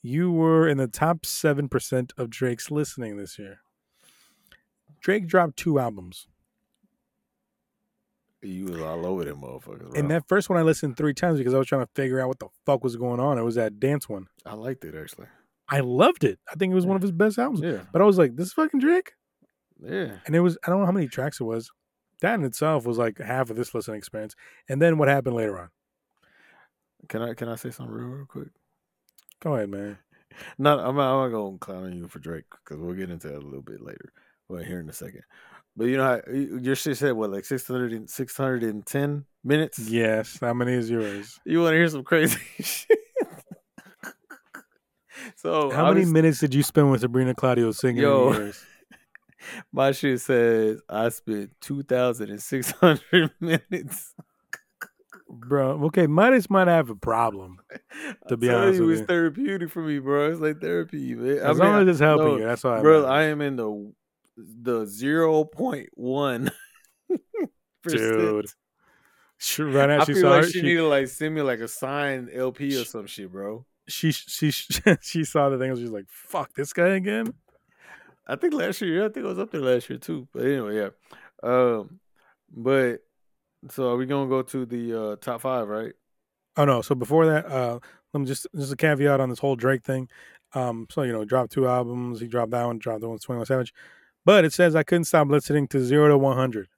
You 0.00 0.30
were 0.30 0.68
in 0.68 0.78
the 0.78 0.86
top 0.86 1.26
seven 1.26 1.68
percent 1.68 2.12
of 2.16 2.30
Drake's 2.30 2.70
listening 2.70 3.16
this 3.16 3.38
year. 3.38 3.60
Drake 5.00 5.26
dropped 5.26 5.56
two 5.56 5.78
albums. 5.78 6.28
You 8.42 8.66
was 8.66 8.80
all 8.80 9.06
over 9.06 9.24
them 9.24 9.40
motherfuckers. 9.40 9.90
Bro. 9.90 9.92
And 10.00 10.10
that 10.10 10.28
first 10.28 10.50
one 10.50 10.58
I 10.58 10.62
listened 10.62 10.96
three 10.96 11.14
times 11.14 11.38
because 11.38 11.54
I 11.54 11.58
was 11.58 11.66
trying 11.66 11.82
to 11.82 11.90
figure 11.94 12.20
out 12.20 12.28
what 12.28 12.38
the 12.38 12.48
fuck 12.66 12.84
was 12.84 12.96
going 12.96 13.18
on. 13.18 13.38
It 13.38 13.42
was 13.42 13.54
that 13.54 13.80
dance 13.80 14.08
one. 14.08 14.26
I 14.44 14.54
liked 14.54 14.84
it 14.84 14.94
actually. 14.94 15.26
I 15.68 15.80
loved 15.80 16.24
it. 16.24 16.38
I 16.50 16.54
think 16.54 16.72
it 16.72 16.74
was 16.74 16.86
one 16.86 16.96
of 16.96 17.02
his 17.02 17.12
best 17.12 17.38
albums. 17.38 17.62
Yeah. 17.62 17.80
But 17.90 18.02
I 18.02 18.04
was 18.04 18.18
like, 18.18 18.36
this 18.36 18.48
is 18.48 18.52
fucking 18.52 18.80
Drake? 18.80 19.12
Yeah. 19.84 20.16
And 20.26 20.34
it 20.34 20.40
was, 20.40 20.56
I 20.66 20.70
don't 20.70 20.80
know 20.80 20.86
how 20.86 20.92
many 20.92 21.08
tracks 21.08 21.40
it 21.40 21.44
was. 21.44 21.70
That 22.20 22.34
in 22.34 22.44
itself 22.44 22.86
was 22.86 22.96
like 22.98 23.18
half 23.18 23.50
of 23.50 23.56
this 23.56 23.74
listening 23.74 23.98
experience. 23.98 24.34
And 24.68 24.80
then 24.80 24.96
what 24.98 25.08
happened 25.08 25.36
later 25.36 25.58
on? 25.58 25.68
Can 27.08 27.20
I 27.22 27.34
can 27.34 27.48
I 27.48 27.56
say 27.56 27.70
something 27.70 27.94
real, 27.94 28.08
real 28.08 28.26
quick? 28.26 28.48
Go 29.40 29.54
ahead, 29.54 29.68
man. 29.68 29.98
Not 30.58 30.80
I'm 30.80 30.96
not, 30.96 31.12
I'm 31.24 31.30
not 31.30 31.36
gonna 31.38 31.58
clown 31.58 31.84
on 31.84 31.92
you 31.92 32.08
for 32.08 32.18
Drake 32.18 32.44
because 32.64 32.80
we'll 32.80 32.94
get 32.94 33.10
into 33.10 33.28
that 33.28 33.36
a 33.36 33.44
little 33.44 33.62
bit 33.62 33.80
later. 33.82 34.12
Well, 34.48 34.62
here 34.62 34.80
in 34.80 34.88
a 34.88 34.92
second. 34.92 35.22
But 35.76 35.84
you 35.86 35.96
know 35.98 36.04
how 36.04 36.32
you- 36.32 36.60
your 36.62 36.76
shit 36.76 36.96
said 36.96 37.12
what 37.12 37.30
like 37.30 37.44
600 37.44 37.92
and, 37.92 38.08
610 38.08 39.24
minutes. 39.44 39.78
Yes. 39.80 40.38
How 40.40 40.54
many 40.54 40.72
is 40.72 40.88
yours? 40.88 41.38
You 41.44 41.60
want 41.60 41.72
to 41.72 41.76
hear 41.76 41.88
some 41.88 42.04
crazy 42.04 42.38
shit? 42.60 42.98
so 45.36 45.70
How 45.70 45.92
many 45.92 46.04
minutes 46.06 46.40
did 46.40 46.54
you 46.54 46.62
spend 46.62 46.90
with 46.90 47.00
Sabrina 47.02 47.34
Claudio 47.34 47.70
singing? 47.72 48.02
Yo. 48.02 48.52
My 49.72 49.92
shit 49.92 50.20
says 50.20 50.80
I 50.88 51.08
spent 51.08 51.52
two 51.60 51.82
thousand 51.82 52.30
and 52.30 52.42
six 52.42 52.70
hundred 52.72 53.30
minutes. 53.40 54.14
Bro, 55.28 55.84
okay, 55.86 56.06
Mydas 56.06 56.48
might 56.50 56.68
have 56.68 56.90
a 56.90 56.94
problem. 56.94 57.58
To 58.28 58.36
be 58.36 58.50
honest 58.50 58.80
you, 58.80 58.86
with 58.86 58.92
it's 58.92 59.00
you. 59.02 59.06
therapeutic 59.06 59.70
for 59.70 59.82
me, 59.82 59.98
bro. 59.98 60.30
It's 60.30 60.40
like 60.40 60.60
therapy, 60.60 61.14
man. 61.14 61.38
As 61.38 61.58
long 61.58 61.82
as 61.82 61.88
it's 61.88 62.00
helping 62.00 62.26
no, 62.26 62.36
you, 62.38 62.44
that's 62.44 62.64
all 62.64 62.72
I 62.74 62.80
bro. 62.80 63.04
I 63.04 63.24
am 63.24 63.40
in 63.40 63.56
the 63.56 63.92
the 64.36 64.86
zero 64.86 65.44
point 65.44 65.90
one. 65.94 66.50
Dude. 67.86 68.46
She, 69.38 69.62
right 69.62 69.88
now, 69.88 70.00
I 70.00 70.04
she 70.04 70.14
feel 70.14 70.22
saw 70.22 70.30
like 70.30 70.44
her, 70.44 70.46
she, 70.46 70.60
she, 70.60 70.62
need 70.62 70.74
to 70.76 70.88
like 70.88 71.08
send 71.08 71.34
me 71.34 71.42
like 71.42 71.60
a 71.60 71.68
signed 71.68 72.30
LP 72.32 72.80
or 72.80 72.84
some 72.84 73.06
shit, 73.06 73.30
bro. 73.30 73.66
she, 73.86 74.10
she, 74.12 74.50
she 74.50 75.24
saw 75.24 75.50
the 75.50 75.58
thing 75.58 75.70
and 75.70 75.78
she's 75.78 75.90
like, 75.90 76.06
fuck 76.08 76.54
this 76.54 76.72
guy 76.72 76.88
again? 76.88 77.34
I 78.26 78.36
think 78.36 78.54
last 78.54 78.80
year, 78.80 79.04
I 79.04 79.08
think 79.08 79.26
I 79.26 79.28
was 79.28 79.38
up 79.38 79.50
there 79.50 79.60
last 79.60 79.88
year 79.90 79.98
too. 79.98 80.28
But 80.32 80.44
anyway, 80.44 80.76
yeah. 80.76 80.88
Um, 81.42 82.00
but 82.50 82.98
so 83.70 83.90
are 83.90 83.96
we 83.96 84.06
gonna 84.06 84.28
go 84.28 84.42
to 84.42 84.66
the 84.66 85.02
uh 85.02 85.16
top 85.16 85.42
five, 85.42 85.68
right? 85.68 85.92
Oh 86.56 86.64
no! 86.64 86.82
So 86.82 86.94
before 86.94 87.26
that, 87.26 87.46
uh, 87.46 87.78
let 88.12 88.20
me 88.20 88.26
just 88.26 88.46
just 88.54 88.72
a 88.72 88.76
caveat 88.76 89.20
on 89.20 89.28
this 89.28 89.38
whole 89.38 89.56
Drake 89.56 89.84
thing. 89.84 90.08
Um, 90.54 90.86
so 90.90 91.02
you 91.02 91.12
know, 91.12 91.24
dropped 91.24 91.52
two 91.52 91.66
albums. 91.66 92.20
He 92.20 92.28
dropped 92.28 92.52
that 92.52 92.64
one, 92.64 92.78
dropped 92.78 93.00
the 93.00 93.08
one 93.08 93.18
Twenty 93.18 93.38
One 93.38 93.46
Savage. 93.46 93.74
But 94.24 94.44
it 94.44 94.52
says 94.52 94.74
I 94.74 94.84
couldn't 94.84 95.04
stop 95.04 95.28
listening 95.28 95.68
to 95.68 95.84
Zero 95.84 96.08
to 96.08 96.16
One 96.16 96.36
Hundred, 96.36 96.68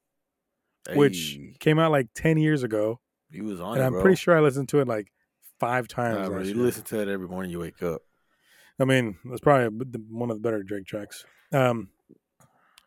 which 0.94 1.38
came 1.60 1.78
out 1.78 1.92
like 1.92 2.08
ten 2.14 2.38
years 2.38 2.62
ago, 2.62 3.00
he 3.30 3.40
was 3.40 3.60
on 3.60 3.74
and 3.74 3.82
it, 3.82 3.86
I'm 3.86 3.92
bro. 3.92 4.02
pretty 4.02 4.16
sure 4.16 4.36
I 4.36 4.40
listened 4.40 4.68
to 4.70 4.80
it 4.80 4.88
like 4.88 5.12
five 5.58 5.88
times. 5.88 6.16
Nah, 6.16 6.28
bro, 6.28 6.42
you 6.42 6.54
listen 6.54 6.84
to 6.84 7.00
it 7.00 7.08
every 7.08 7.28
morning 7.28 7.50
you 7.50 7.58
wake 7.58 7.82
up. 7.82 8.02
I 8.80 8.84
mean, 8.84 9.16
that's 9.24 9.40
probably 9.40 9.84
the- 9.90 10.04
one 10.10 10.30
of 10.30 10.36
the 10.36 10.40
better 10.42 10.62
Drake 10.62 10.86
tracks. 10.86 11.24
Um, 11.52 11.90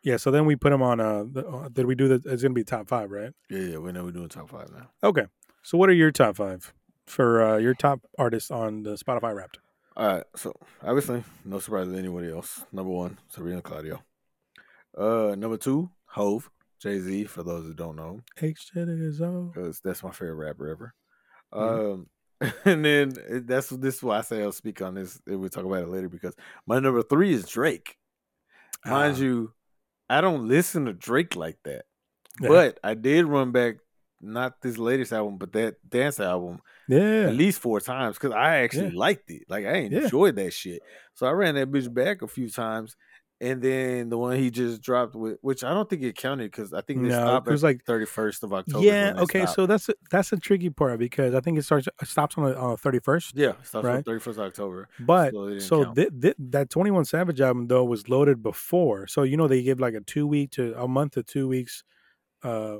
Yeah. 0.02 0.16
So 0.16 0.30
then 0.30 0.46
we 0.46 0.56
put 0.56 0.72
him 0.72 0.80
on. 0.82 0.98
Uh, 0.98 1.24
the, 1.30 1.46
uh 1.46 1.68
did 1.68 1.84
we 1.84 1.94
do 1.94 2.08
that? 2.08 2.24
It's 2.24 2.42
gonna 2.42 2.54
be 2.54 2.64
top 2.64 2.88
five, 2.88 3.10
right? 3.10 3.32
Yeah, 3.50 3.58
yeah. 3.60 3.76
We 3.78 3.92
know 3.92 4.04
we're 4.04 4.12
doing 4.12 4.28
top 4.30 4.48
five 4.48 4.70
now. 4.72 4.88
Okay. 5.04 5.26
So 5.62 5.76
what 5.76 5.90
are 5.90 5.92
your 5.94 6.10
top 6.10 6.36
five 6.36 6.72
for 7.06 7.42
uh, 7.42 7.56
your 7.58 7.74
top 7.74 8.00
artists 8.18 8.50
on 8.50 8.82
the 8.82 8.94
Spotify 8.94 9.34
Wrapped? 9.34 9.58
All 9.96 10.06
right. 10.06 10.24
So 10.36 10.54
obviously, 10.82 11.22
no 11.44 11.58
surprise 11.58 11.88
to 11.88 11.98
anybody 11.98 12.30
else. 12.30 12.64
Number 12.72 12.90
one, 12.90 13.18
Sabrina 13.28 13.60
Claudio. 13.60 14.02
Uh, 14.96 15.34
number 15.36 15.58
two, 15.58 15.90
Hove, 16.06 16.50
Jay 16.80 16.98
Z. 16.98 17.24
For 17.24 17.42
those 17.42 17.66
who 17.66 17.74
don't 17.74 17.96
know, 17.96 18.20
H 18.40 18.70
is 18.74 19.20
O. 19.20 19.50
because 19.52 19.80
that's 19.80 20.02
my 20.02 20.10
favorite 20.12 20.36
rapper 20.36 20.68
ever. 20.68 20.94
Mhm. 21.52 21.92
Um, 21.94 22.06
and 22.64 22.84
then 22.84 23.12
that's 23.46 23.68
this 23.68 23.96
is 23.96 24.02
why 24.02 24.18
I 24.18 24.22
say 24.22 24.42
I'll 24.42 24.52
speak 24.52 24.80
on 24.82 24.94
this. 24.94 25.20
and 25.26 25.40
We'll 25.40 25.50
talk 25.50 25.64
about 25.64 25.82
it 25.82 25.88
later 25.88 26.08
because 26.08 26.34
my 26.66 26.78
number 26.78 27.02
three 27.02 27.32
is 27.32 27.46
Drake. 27.46 27.96
Mind 28.84 29.16
Ah. 29.18 29.20
you, 29.20 29.52
I 30.08 30.20
don't 30.20 30.48
listen 30.48 30.86
to 30.86 30.92
Drake 30.92 31.36
like 31.36 31.58
that, 31.64 31.84
Yeah. 32.40 32.48
but 32.48 32.80
I 32.82 32.94
did 32.94 33.26
run 33.26 33.52
back 33.52 33.76
not 34.22 34.60
this 34.62 34.76
latest 34.78 35.12
album, 35.12 35.38
but 35.38 35.52
that 35.52 35.76
dance 35.88 36.20
album 36.20 36.60
Yeah. 36.88 37.28
at 37.28 37.34
least 37.34 37.60
four 37.60 37.80
times 37.80 38.16
because 38.16 38.32
I 38.32 38.56
actually 38.58 38.90
liked 38.90 39.30
it. 39.30 39.44
Like 39.48 39.64
I 39.66 39.76
Yeah. 39.78 40.00
enjoyed 40.04 40.36
that 40.36 40.52
shit. 40.52 40.82
So 41.14 41.26
I 41.26 41.30
ran 41.32 41.54
that 41.56 41.70
bitch 41.70 41.92
back 41.92 42.22
a 42.22 42.26
few 42.28 42.48
times, 42.50 42.96
and 43.42 43.62
then 43.62 44.10
the 44.10 44.18
one 44.18 44.36
he 44.36 44.50
just 44.50 44.82
dropped 44.82 45.14
with, 45.14 45.38
which 45.40 45.64
I 45.64 45.72
don't 45.72 45.88
think 45.88 46.02
it 46.02 46.14
counted 46.16 46.50
because 46.50 46.72
I 46.74 46.82
think 46.82 47.02
they 47.02 47.08
No, 47.08 47.14
stopped 47.20 47.48
it 47.48 47.50
was 47.52 47.62
like- 47.62 47.84
thirty 47.84 48.04
first 48.04 48.42
of 48.42 48.52
October. 48.52 48.84
Yeah. 48.84 49.14
Okay. 49.18 49.46
So 49.46 49.66
that's 49.66 49.88
a, 49.88 49.94
that's 50.10 50.32
a 50.32 50.36
tricky 50.36 50.68
part 50.70 50.98
because 50.98 51.34
I 51.34 51.40
think 51.40 51.58
it 51.58 51.62
starts 51.62 51.86
it 51.86 52.08
stops 52.08 52.36
on 52.36 52.44
the 52.44 52.76
thirty 52.76 52.98
first. 52.98 53.34
yeah, 53.36 53.52
stops 53.62 53.74
on 53.74 53.84
right? 53.84 54.04
thirty 54.04 54.20
first 54.20 54.38
October. 54.38 54.88
But 55.00 55.32
So 55.32 55.58
so 55.58 55.92
thi- 55.94 56.10
thi- 56.20 56.34
that 56.38 56.70
Twenty 56.70 56.90
One 56.90 57.04
Savage 57.04 57.40
album 57.40 57.66
though 57.68 57.84
was 57.84 58.08
loaded 58.08 58.42
before, 58.42 59.06
so 59.06 59.22
you 59.22 59.36
know 59.36 59.48
they 59.48 59.62
give 59.62 59.80
like 59.80 59.94
a 59.94 60.00
two 60.00 60.26
week 60.26 60.50
to 60.52 60.74
a 60.76 60.86
month 60.86 61.12
to 61.12 61.22
two 61.22 61.48
weeks 61.48 61.82
uh 62.42 62.76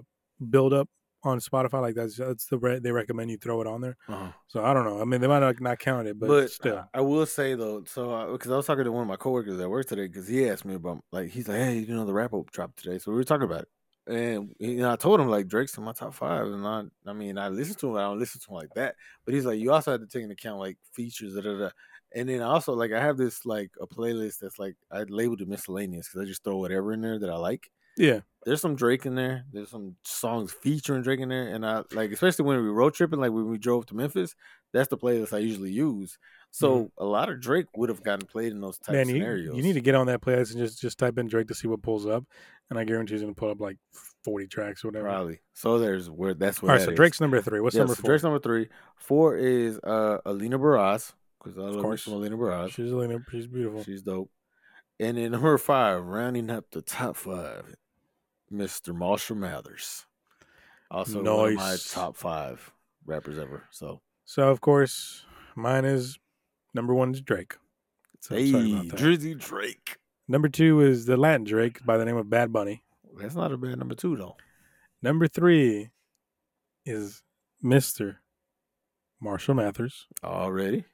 build 0.50 0.72
up 0.72 0.88
on 1.22 1.38
Spotify. 1.40 1.80
Like 1.80 1.94
that's 1.94 2.16
that's 2.16 2.46
the 2.46 2.58
re- 2.58 2.78
they 2.78 2.92
recommend 2.92 3.30
you 3.30 3.36
throw 3.36 3.60
it 3.60 3.66
on 3.66 3.80
there. 3.80 3.96
Uh-huh. 4.08 4.32
So 4.48 4.64
I 4.64 4.72
don't 4.74 4.84
know. 4.84 5.00
I 5.00 5.04
mean, 5.04 5.20
they 5.20 5.26
might 5.26 5.40
not, 5.40 5.60
not 5.60 5.78
count 5.78 6.08
it, 6.08 6.18
but, 6.18 6.28
But, 6.28 6.50
still. 6.50 6.84
I, 6.94 6.98
I 6.98 7.00
will 7.00 7.26
say 7.26 7.54
though, 7.54 7.84
so 7.86 8.32
because 8.32 8.50
I, 8.50 8.56
was 8.56 8.66
talking 8.66 8.84
to 8.84 8.92
one 8.92 9.02
of 9.02 9.08
my 9.08 9.16
coworkers 9.16 9.60
at 9.60 9.70
work 9.70 9.86
today, 9.86 10.06
because 10.06 10.28
he 10.28 10.48
asked 10.48 10.64
me 10.64 10.74
about 10.74 11.02
like 11.12 11.30
he's 11.30 11.48
like, 11.48 11.58
hey, 11.58 11.78
you 11.78 11.94
know, 11.94 12.04
the 12.04 12.12
wrap 12.14 12.32
up 12.34 12.50
dropped 12.50 12.82
today, 12.82 12.98
so 12.98 13.10
we 13.10 13.16
were 13.16 13.24
talking 13.24 13.44
about 13.44 13.62
it, 13.62 13.68
and 14.06 14.54
you 14.58 14.78
know, 14.78 14.92
I 14.92 14.96
told 14.96 15.20
him 15.20 15.28
like 15.28 15.46
Drake's 15.46 15.76
in 15.76 15.84
my 15.84 15.92
top 15.92 16.14
five, 16.14 16.46
and 16.46 16.66
I, 16.66 16.84
I 17.06 17.12
mean, 17.12 17.38
I 17.38 17.48
listen 17.48 17.76
to 17.76 17.90
him, 17.90 17.96
I 17.96 18.02
don't 18.02 18.18
listen 18.18 18.40
to 18.40 18.50
him 18.50 18.56
like 18.56 18.74
that, 18.74 18.96
but 19.24 19.34
he's 19.34 19.44
like, 19.46 19.58
you 19.58 19.72
also 19.72 19.92
have 19.92 20.00
to 20.00 20.06
take 20.06 20.22
into 20.22 20.32
account 20.32 20.58
like 20.58 20.78
features, 20.92 21.34
da, 21.34 21.42
da, 21.42 21.58
da. 21.58 21.70
and 22.14 22.28
then 22.28 22.42
also 22.42 22.72
like 22.72 22.92
I 22.92 23.00
have 23.00 23.16
this 23.16 23.44
like 23.44 23.70
a 23.80 23.86
playlist 23.86 24.38
that's 24.40 24.58
like 24.58 24.76
I 24.90 25.02
labeled 25.04 25.42
it 25.42 25.48
miscellaneous 25.48 26.08
because 26.08 26.22
I 26.22 26.28
just 26.28 26.44
throw 26.44 26.56
whatever 26.56 26.92
in 26.92 27.02
there 27.02 27.18
that 27.18 27.30
I 27.30 27.36
like. 27.36 27.70
Yeah. 27.96 28.20
There's 28.46 28.62
some 28.62 28.74
Drake 28.74 29.04
in 29.04 29.14
there. 29.16 29.44
There's 29.52 29.68
some 29.70 29.96
songs 30.02 30.50
featuring 30.50 31.02
Drake 31.02 31.20
in 31.20 31.28
there, 31.28 31.48
and 31.48 31.64
I 31.66 31.82
like 31.92 32.10
especially 32.10 32.46
when 32.46 32.62
we 32.62 32.70
road 32.70 32.94
tripping, 32.94 33.20
like 33.20 33.32
when 33.32 33.48
we 33.50 33.58
drove 33.58 33.84
to 33.86 33.94
Memphis. 33.94 34.34
That's 34.72 34.88
the 34.88 34.96
playlist 34.96 35.34
I 35.34 35.38
usually 35.38 35.72
use. 35.72 36.16
So 36.52 36.90
a 36.96 37.04
lot 37.04 37.28
of 37.28 37.40
Drake 37.40 37.66
would 37.76 37.88
have 37.90 38.02
gotten 38.02 38.26
played 38.26 38.52
in 38.52 38.60
those 38.60 38.78
type 38.78 38.94
Mm-hmm. 38.94 38.96
Man, 38.96 39.08
you, 39.08 39.14
scenarios. 39.22 39.56
you 39.56 39.62
need 39.62 39.72
to 39.74 39.80
get 39.82 39.94
on 39.94 40.06
that 40.06 40.20
playlist 40.22 40.52
and 40.52 40.58
just 40.58 40.80
just 40.80 40.98
type 40.98 41.18
in 41.18 41.26
Drake 41.28 41.48
to 41.48 41.54
see 41.54 41.68
what 41.68 41.82
pulls 41.82 42.06
up, 42.06 42.24
and 42.70 42.78
I 42.78 42.84
guarantee 42.84 43.12
he's 43.14 43.20
gonna 43.20 43.34
pull 43.34 43.50
up 43.50 43.60
like 43.60 43.76
forty 44.24 44.46
tracks 44.46 44.84
or 44.84 44.88
whatever. 44.88 45.08
probably. 45.08 45.40
So 45.52 45.78
there's 45.78 46.08
where 46.08 46.32
that's 46.32 46.60
All 46.62 46.68
where. 46.68 46.76
right, 46.78 46.84
so 46.84 46.92
Drake's 46.92 47.20
number 47.20 47.42
three. 47.42 47.60
What's 47.60 47.74
yeah, 47.76 47.80
number 47.80 47.94
so 47.94 48.00
four? 48.02 48.08
Drake's 48.10 48.22
number 48.22 48.38
three. 48.38 48.68
Four 48.96 49.36
is 49.36 49.78
uh 49.84 50.16
Alina 50.24 50.58
Baraz 50.58 51.12
because 51.44 51.58
I 51.58 51.62
love 51.62 51.76
me 51.76 51.82
course. 51.82 52.06
Alina 52.06 52.36
Baraz. 52.38 52.70
She's 52.70 52.90
Alina. 52.90 53.18
She's 53.30 53.46
beautiful. 53.46 53.84
She's 53.84 54.00
dope. 54.02 54.30
And 55.00 55.16
then 55.16 55.32
number 55.32 55.56
five, 55.56 56.04
rounding 56.04 56.50
up 56.50 56.66
the 56.72 56.82
top 56.82 57.16
five, 57.16 57.74
Mr. 58.52 58.94
Marshall 58.94 59.36
Mathers. 59.36 60.04
Also 60.90 61.22
one 61.22 61.52
of 61.52 61.54
my 61.54 61.76
top 61.88 62.16
five 62.16 62.70
rappers 63.06 63.38
ever. 63.38 63.64
So 63.70 64.02
So 64.26 64.50
of 64.50 64.60
course, 64.60 65.24
mine 65.56 65.86
is 65.86 66.18
number 66.74 66.92
one 66.92 67.12
is 67.14 67.22
Drake. 67.22 67.54
So 68.20 68.34
hey, 68.34 68.52
sorry 68.52 68.72
about 68.72 68.88
that. 68.88 68.98
Drizzy 68.98 69.38
Drake. 69.38 69.96
Number 70.28 70.50
two 70.50 70.82
is 70.82 71.06
the 71.06 71.16
Latin 71.16 71.44
Drake 71.44 71.84
by 71.86 71.96
the 71.96 72.04
name 72.04 72.18
of 72.18 72.28
Bad 72.28 72.52
Bunny. 72.52 72.82
That's 73.18 73.34
not 73.34 73.52
a 73.52 73.56
bad 73.56 73.78
number 73.78 73.94
two 73.94 74.16
though. 74.16 74.36
Number 75.00 75.28
three 75.28 75.90
is 76.84 77.22
Mister 77.62 78.20
Marshall 79.18 79.54
Mathers. 79.54 80.06
Already. 80.22 80.84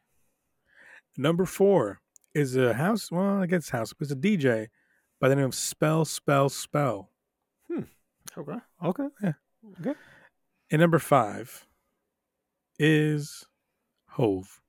Number 1.16 1.44
four 1.44 2.00
is 2.36 2.56
a 2.56 2.74
house. 2.74 3.10
Well, 3.10 3.40
I 3.42 3.46
guess 3.46 3.70
house. 3.70 3.92
It's 4.00 4.10
a 4.12 4.16
DJ 4.16 4.68
by 5.20 5.28
the 5.28 5.36
name 5.36 5.46
of 5.46 5.54
Spell 5.54 6.04
Spell 6.04 6.48
Spell. 6.48 7.10
Hmm. 7.70 7.82
Okay. 8.36 8.58
Okay. 8.84 9.06
Yeah. 9.22 9.32
Okay. 9.80 9.94
And 10.70 10.80
number 10.80 10.98
five 10.98 11.66
is 12.78 13.44
Hove. 14.10 14.60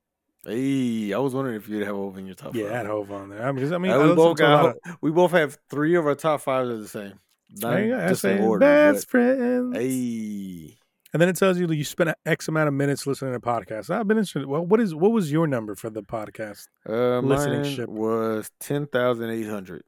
Hey, 0.45 1.11
I 1.13 1.17
was 1.17 1.33
wondering 1.35 1.57
if 1.57 1.67
you'd 1.67 1.85
have 1.85 1.95
Hove 1.95 2.17
in 2.17 2.25
your 2.25 2.35
top 2.35 2.55
Yeah, 2.55 2.65
I 2.65 2.67
five. 2.67 2.77
had 2.77 2.85
Hove 2.87 3.11
on 3.11 3.29
there. 3.29 3.45
I 3.47 3.51
mean, 3.51 3.73
I 3.73 3.77
mean, 3.77 3.91
I 3.91 3.97
we 4.07 4.15
both 4.15 4.37
got. 4.37 4.65
of- 4.85 4.97
we 5.01 5.11
both 5.11 5.31
have 5.31 5.57
three 5.69 5.95
of 5.95 6.05
our 6.05 6.15
top 6.15 6.41
fives 6.41 6.69
are 6.69 6.77
the 6.77 6.87
same. 6.87 7.19
Not 7.49 7.71
There 7.73 7.83
you 7.85 7.91
go. 7.95 7.99
I 8.05 8.07
just 8.09 8.23
in 8.25 8.41
order. 8.41 8.59
best 8.59 9.05
but- 9.07 9.11
friends. 9.11 9.75
Hey, 9.77 10.77
And 11.17 11.21
then 11.23 11.29
it 11.29 11.35
tells 11.35 11.57
you 11.57 11.65
that 11.65 11.75
you 11.75 11.83
spent 11.83 12.11
X 12.27 12.47
amount 12.47 12.67
of 12.67 12.75
minutes 12.75 13.07
listening 13.07 13.33
to 13.33 13.39
podcasts. 13.39 13.89
I've 13.89 14.07
been 14.07 14.19
interested. 14.19 14.45
Well, 14.45 14.63
what 14.63 14.79
is 14.79 14.93
what 14.93 15.11
was 15.11 15.31
your 15.31 15.47
number 15.47 15.73
for 15.73 15.89
the 15.89 16.03
podcast? 16.03 16.67
uh, 16.87 17.21
Listening 17.21 17.63
ship. 17.63 17.89
was 17.89 18.51
ten 18.59 18.85
thousand 18.85 19.31
eight 19.31 19.47
hundred. 19.47 19.81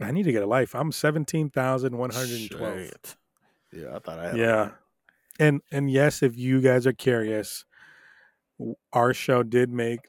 I 0.00 0.10
need 0.10 0.24
to 0.24 0.32
get 0.32 0.42
a 0.42 0.46
life. 0.46 0.74
I'm 0.74 0.90
seventeen 0.90 1.50
thousand 1.50 1.96
one 1.96 2.10
hundred 2.10 2.50
twelve. 2.50 2.90
Yeah, 3.72 3.94
I 3.94 3.98
thought 4.00 4.18
I 4.18 4.26
had. 4.30 4.36
Yeah, 4.38 4.70
and 5.38 5.60
and 5.70 5.88
yes, 5.88 6.20
if 6.20 6.36
you 6.36 6.60
guys 6.60 6.84
are 6.84 6.92
curious, 6.92 7.64
our 8.92 9.14
show 9.14 9.44
did 9.44 9.70
make 9.70 10.00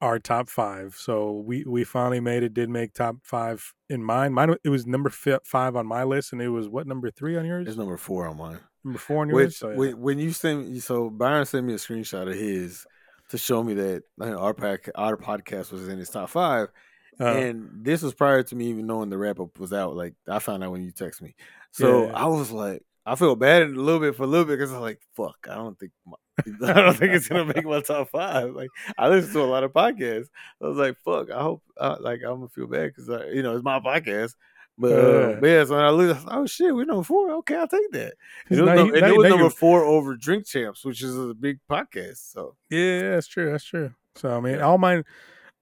our 0.00 0.20
top 0.20 0.48
five. 0.48 0.94
So 0.96 1.42
we 1.44 1.64
we 1.64 1.82
finally 1.82 2.20
made 2.20 2.44
it. 2.44 2.54
Did 2.54 2.70
make 2.70 2.94
top 2.94 3.16
five 3.24 3.74
in 3.90 4.00
mine. 4.00 4.32
Mine 4.32 4.54
it 4.62 4.68
was 4.68 4.86
number 4.86 5.10
five 5.10 5.74
on 5.74 5.88
my 5.88 6.04
list, 6.04 6.32
and 6.32 6.40
it 6.40 6.50
was 6.50 6.68
what 6.68 6.86
number 6.86 7.10
three 7.10 7.36
on 7.36 7.44
yours? 7.46 7.66
It's 7.66 7.76
number 7.76 7.96
four 7.96 8.28
on 8.28 8.36
mine. 8.36 8.60
Number 8.88 8.98
four 8.98 9.22
on 9.22 9.28
yours. 9.28 9.60
Which 9.62 9.76
when, 9.76 10.00
when 10.00 10.18
you 10.18 10.32
send 10.32 10.68
me, 10.72 10.80
so 10.80 11.10
Bairon 11.10 11.46
sent 11.46 11.66
me 11.66 11.74
a 11.74 11.76
screenshot 11.76 12.26
of 12.28 12.34
his 12.34 12.86
to 13.28 13.36
show 13.36 13.62
me 13.62 13.74
that 13.74 14.02
like, 14.16 14.34
our 14.34 14.54
pack, 14.54 14.88
our 14.94 15.16
podcast 15.16 15.70
was 15.70 15.88
in 15.88 15.98
his 15.98 16.08
top 16.08 16.30
five, 16.30 16.68
Uh, 17.20 17.26
and 17.26 17.68
this 17.84 18.00
was 18.02 18.14
prior 18.14 18.42
to 18.42 18.56
me 18.56 18.68
even 18.68 18.86
knowing 18.86 19.10
the 19.10 19.18
wrap 19.18 19.40
up 19.40 19.58
was 19.58 19.72
out. 19.72 19.94
Like 19.94 20.14
I 20.26 20.38
found 20.38 20.64
out 20.64 20.72
when 20.72 20.82
you 20.82 20.90
text 20.90 21.20
me, 21.20 21.34
so 21.70 22.06
Yeah. 22.06 22.12
I 22.14 22.26
was 22.26 22.50
like, 22.50 22.82
I 23.04 23.14
feel 23.16 23.36
bad 23.36 23.62
a 23.62 23.66
little 23.66 24.00
bit 24.00 24.16
for 24.16 24.22
a 24.22 24.26
little 24.26 24.46
bit 24.46 24.58
because 24.58 24.70
I 24.70 24.74
was 24.78 24.82
like, 24.82 25.00
fuck, 25.14 25.46
I 25.50 25.56
don't 25.56 25.78
think. 25.78 25.92
My, 26.06 26.16
I 26.72 26.80
don't 26.80 26.96
think 26.96 27.12
it's 27.12 27.28
gonna 27.28 27.52
make 27.52 27.64
my 27.64 27.80
top 27.82 28.08
five. 28.10 28.54
Like 28.54 28.70
I 28.96 29.08
listen 29.08 29.32
to 29.34 29.42
a 29.42 29.44
lot 29.44 29.64
of 29.64 29.72
podcasts. 29.72 30.28
I 30.62 30.66
was 30.68 30.78
like, 30.78 30.96
"Fuck!" 31.04 31.30
I 31.30 31.42
hope, 31.42 31.62
uh, 31.76 31.96
like, 32.00 32.20
I'm 32.22 32.36
gonna 32.36 32.48
feel 32.48 32.68
bad 32.68 32.92
because 32.94 33.08
you 33.34 33.42
know 33.42 33.54
it's 33.56 33.64
my 33.64 33.80
podcast. 33.80 34.34
But, 34.80 34.92
uh, 34.92 35.40
but 35.40 35.46
yeah, 35.48 35.64
so 35.64 35.74
when 35.74 35.84
I 35.84 35.90
look, 35.90 36.16
oh 36.28 36.46
shit, 36.46 36.72
we're 36.74 36.84
number 36.84 37.02
four. 37.02 37.32
Okay, 37.38 37.56
I'll 37.56 37.66
take 37.66 37.90
that. 37.92 38.14
And 38.48 38.58
it 38.58 38.62
was, 38.62 38.66
Now 38.68 38.74
num- 38.74 38.86
you- 38.86 38.92
and 38.94 39.00
now- 39.02 39.08
it 39.12 39.16
was 39.18 39.28
number 39.28 39.50
four 39.50 39.82
over 39.84 40.14
Drink 40.16 40.46
Champs, 40.46 40.84
which 40.84 41.02
is 41.02 41.16
a 41.18 41.34
big 41.34 41.58
podcast. 41.68 42.32
So 42.32 42.54
Yeah, 42.70 43.10
that's 43.10 43.26
true. 43.26 43.50
That's 43.50 43.64
true. 43.64 43.92
So 44.14 44.30
I 44.36 44.40
mean, 44.40 44.60
all 44.60 44.78
mine, 44.78 45.04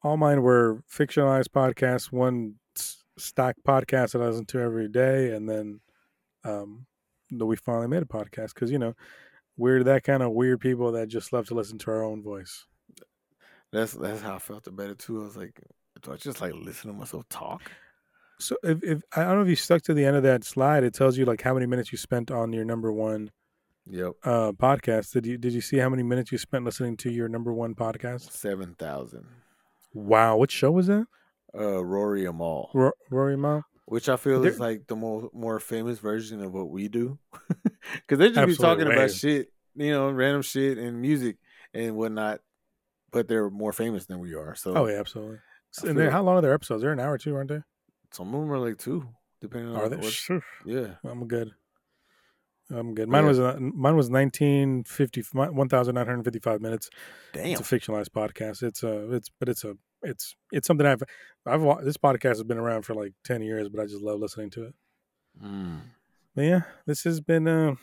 all 0.02 0.16
mine 0.18 0.42
were 0.42 0.82
fictionalized 0.90 1.48
podcasts. 1.48 2.12
One 2.12 2.56
stock 3.18 3.56
podcast 3.66 4.12
that 4.12 4.20
I 4.22 4.26
listen 4.26 4.44
to 4.46 4.60
every 4.60 4.88
day, 4.88 5.30
and 5.34 5.48
then, 5.48 5.80
um, 6.44 6.84
that 7.30 7.46
we 7.46 7.56
finally 7.56 7.88
made 7.88 8.02
a 8.02 8.06
podcast 8.06 8.52
because 8.54 8.70
you 8.70 8.78
know 8.78 8.94
we're 9.56 9.82
that 9.84 10.04
kind 10.04 10.22
of 10.22 10.32
weird 10.32 10.60
people 10.60 10.92
that 10.92 11.08
just 11.08 11.32
love 11.32 11.46
to 11.48 11.54
listen 11.54 11.78
to 11.78 11.90
our 11.90 12.04
own 12.04 12.22
voice. 12.22 12.66
that's 13.72 13.94
that's 13.94 14.20
how 14.20 14.34
I 14.34 14.38
felt 14.38 14.66
about 14.66 14.90
it 14.90 14.98
too. 14.98 15.20
I 15.20 15.24
was 15.24 15.36
like, 15.38 15.58
do 16.02 16.12
I 16.12 16.16
just 16.16 16.40
like 16.42 16.52
listen 16.54 16.92
to 16.92 16.96
myself 16.98 17.24
talk? 17.30 17.62
So 18.38 18.56
if, 18.62 18.82
if 18.82 19.02
I 19.14 19.24
don't 19.24 19.36
know 19.36 19.42
if 19.42 19.48
you 19.48 19.56
stuck 19.56 19.82
to 19.82 19.94
the 19.94 20.04
end 20.04 20.16
of 20.16 20.22
that 20.24 20.44
slide, 20.44 20.84
it 20.84 20.92
tells 20.94 21.16
you 21.16 21.24
like 21.24 21.40
how 21.42 21.54
many 21.54 21.66
minutes 21.66 21.90
you 21.92 21.98
spent 21.98 22.30
on 22.30 22.52
your 22.52 22.64
number 22.64 22.92
one 22.92 23.30
Yep, 23.88 24.12
uh 24.24 24.52
podcast. 24.52 25.12
Did 25.12 25.26
you 25.26 25.38
did 25.38 25.52
you 25.52 25.60
see 25.60 25.78
how 25.78 25.88
many 25.88 26.02
minutes 26.02 26.32
you 26.32 26.38
spent 26.38 26.64
listening 26.64 26.96
to 26.98 27.10
your 27.10 27.28
number 27.28 27.52
one 27.52 27.74
podcast? 27.74 28.30
seven 28.32 28.74
thousand. 28.74 29.26
Wow, 29.94 30.36
what 30.36 30.50
show 30.50 30.70
was 30.72 30.88
that? 30.88 31.06
Uh, 31.56 31.82
Rory 31.84 32.26
Amal, 32.26 32.70
Ro- 32.74 32.90
Rory 33.10 33.36
Ma. 33.36 33.62
which 33.86 34.08
I 34.08 34.16
feel 34.16 34.44
is 34.44 34.58
like 34.60 34.88
the 34.88 34.96
more 34.96 35.30
more 35.32 35.60
famous 35.60 35.98
version 36.00 36.42
of 36.42 36.52
what 36.52 36.68
we 36.68 36.88
do, 36.88 37.18
because 37.62 38.18
they 38.18 38.28
just 38.30 38.46
be 38.46 38.56
talking 38.56 38.86
Absolutely. 38.88 38.94
about 38.94 39.10
shit, 39.12 39.52
you 39.76 39.92
know, 39.92 40.10
random 40.10 40.42
shit 40.42 40.76
and 40.76 41.00
music 41.00 41.36
and 41.72 41.96
whatnot. 41.96 42.40
But 43.12 43.28
they're 43.28 43.48
more 43.48 43.72
famous 43.72 44.04
than 44.06 44.18
we 44.18 44.34
are. 44.34 44.54
So 44.56 44.76
Oh 44.76 44.86
yeah, 44.88 44.98
absolutely. 44.98 45.38
I 45.82 45.88
And 45.88 46.10
how 46.10 46.22
long 46.22 46.36
are 46.36 46.42
their 46.42 46.52
episodes? 46.52 46.82
They're 46.82 46.92
an 46.92 47.00
hour 47.00 47.12
or 47.12 47.18
two, 47.18 47.34
aren't 47.36 47.48
they? 47.50 47.62
Some 48.12 48.34
of 48.34 48.40
them 48.40 48.52
are 48.52 48.58
like 48.58 48.78
two, 48.78 49.06
depending 49.40 49.74
on 49.74 49.80
Are 49.80 49.88
they? 49.88 50.00
Phew, 50.10 50.42
Yeah, 50.64 50.94
I'm 51.04 51.26
good. 51.26 51.52
I'm 52.70 52.94
good. 52.94 53.08
Mine 53.08 53.22
Yeah. 53.22 53.28
was 53.28 53.38
uh, 53.40 53.56
mine 53.60 53.94
was 53.96 54.10
1950 54.10 55.22
1955 55.32 56.60
minutes. 56.60 56.90
damn. 57.32 57.46
It's 57.46 57.60
a 57.60 57.64
fictionalized 57.64 58.08
podcast. 58.10 58.62
It's 58.62 58.82
a 58.82 59.12
it's 59.14 59.30
but 59.38 59.48
it's 59.48 59.64
a 59.64 59.76
it's 60.02 60.34
it's 60.52 60.66
something 60.66 60.86
I've 60.86 61.02
I've 61.46 61.84
this 61.84 61.96
podcast 61.96 62.28
has 62.36 62.42
been 62.44 62.58
around 62.58 62.82
for 62.82 62.94
like 62.94 63.12
ten 63.24 63.40
years, 63.42 63.68
but 63.68 63.80
I 63.80 63.86
just 63.86 64.02
love 64.02 64.18
listening 64.20 64.50
to 64.50 64.64
it. 64.66 64.74
Mm. 65.42 65.80
But 66.34 66.42
yeah, 66.42 66.60
this 66.86 67.04
has 67.04 67.20
been. 67.20 67.46
Uh, 67.46 67.74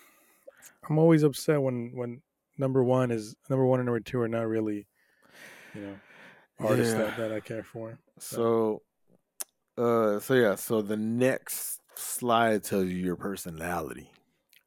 I'm 0.89 0.97
always 0.99 1.23
upset 1.23 1.61
when 1.61 1.91
when 1.95 2.21
number 2.57 2.83
one 2.83 3.09
is 3.09 3.35
number 3.49 3.65
one 3.65 3.79
and 3.79 3.85
number 3.87 3.99
two 4.01 4.19
are 4.19 4.27
not 4.27 4.47
really, 4.47 4.85
you 5.73 5.81
know, 5.81 5.95
artists 6.59 6.93
Yeah. 6.93 6.99
that, 7.05 7.17
that 7.17 7.31
I 7.31 7.39
care 7.39 7.63
for. 7.63 7.97
So, 8.19 8.81
uh, 9.77 10.19
so 10.19 10.33
yeah, 10.33 10.55
so 10.55 10.81
the 10.81 10.97
next 10.97 11.79
slide 11.95 12.63
tells 12.63 12.85
you 12.85 12.97
your 12.97 13.15
personality. 13.15 14.09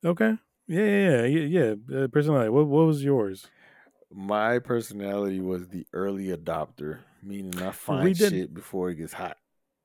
Okay. 0.05 0.37
Yeah, 0.67 0.85
yeah, 0.85 1.25
yeah, 1.25 1.41
yeah. 1.41 1.75
yeah. 1.89 1.99
Uh, 1.99 2.09
personality. 2.09 2.51
What 2.51 2.67
what 2.67 2.87
was 2.87 3.03
yours? 3.03 3.47
My 4.13 4.59
personality 4.59 5.41
was 5.41 5.69
the 5.69 5.87
early 5.93 6.29
adopter, 6.29 6.99
meaning 7.23 7.61
I 7.63 7.71
find 7.73 8.17
shit 8.17 8.55
before 8.55 8.91
it 8.91 8.97
gets 8.97 9.13
hot. 9.13 9.37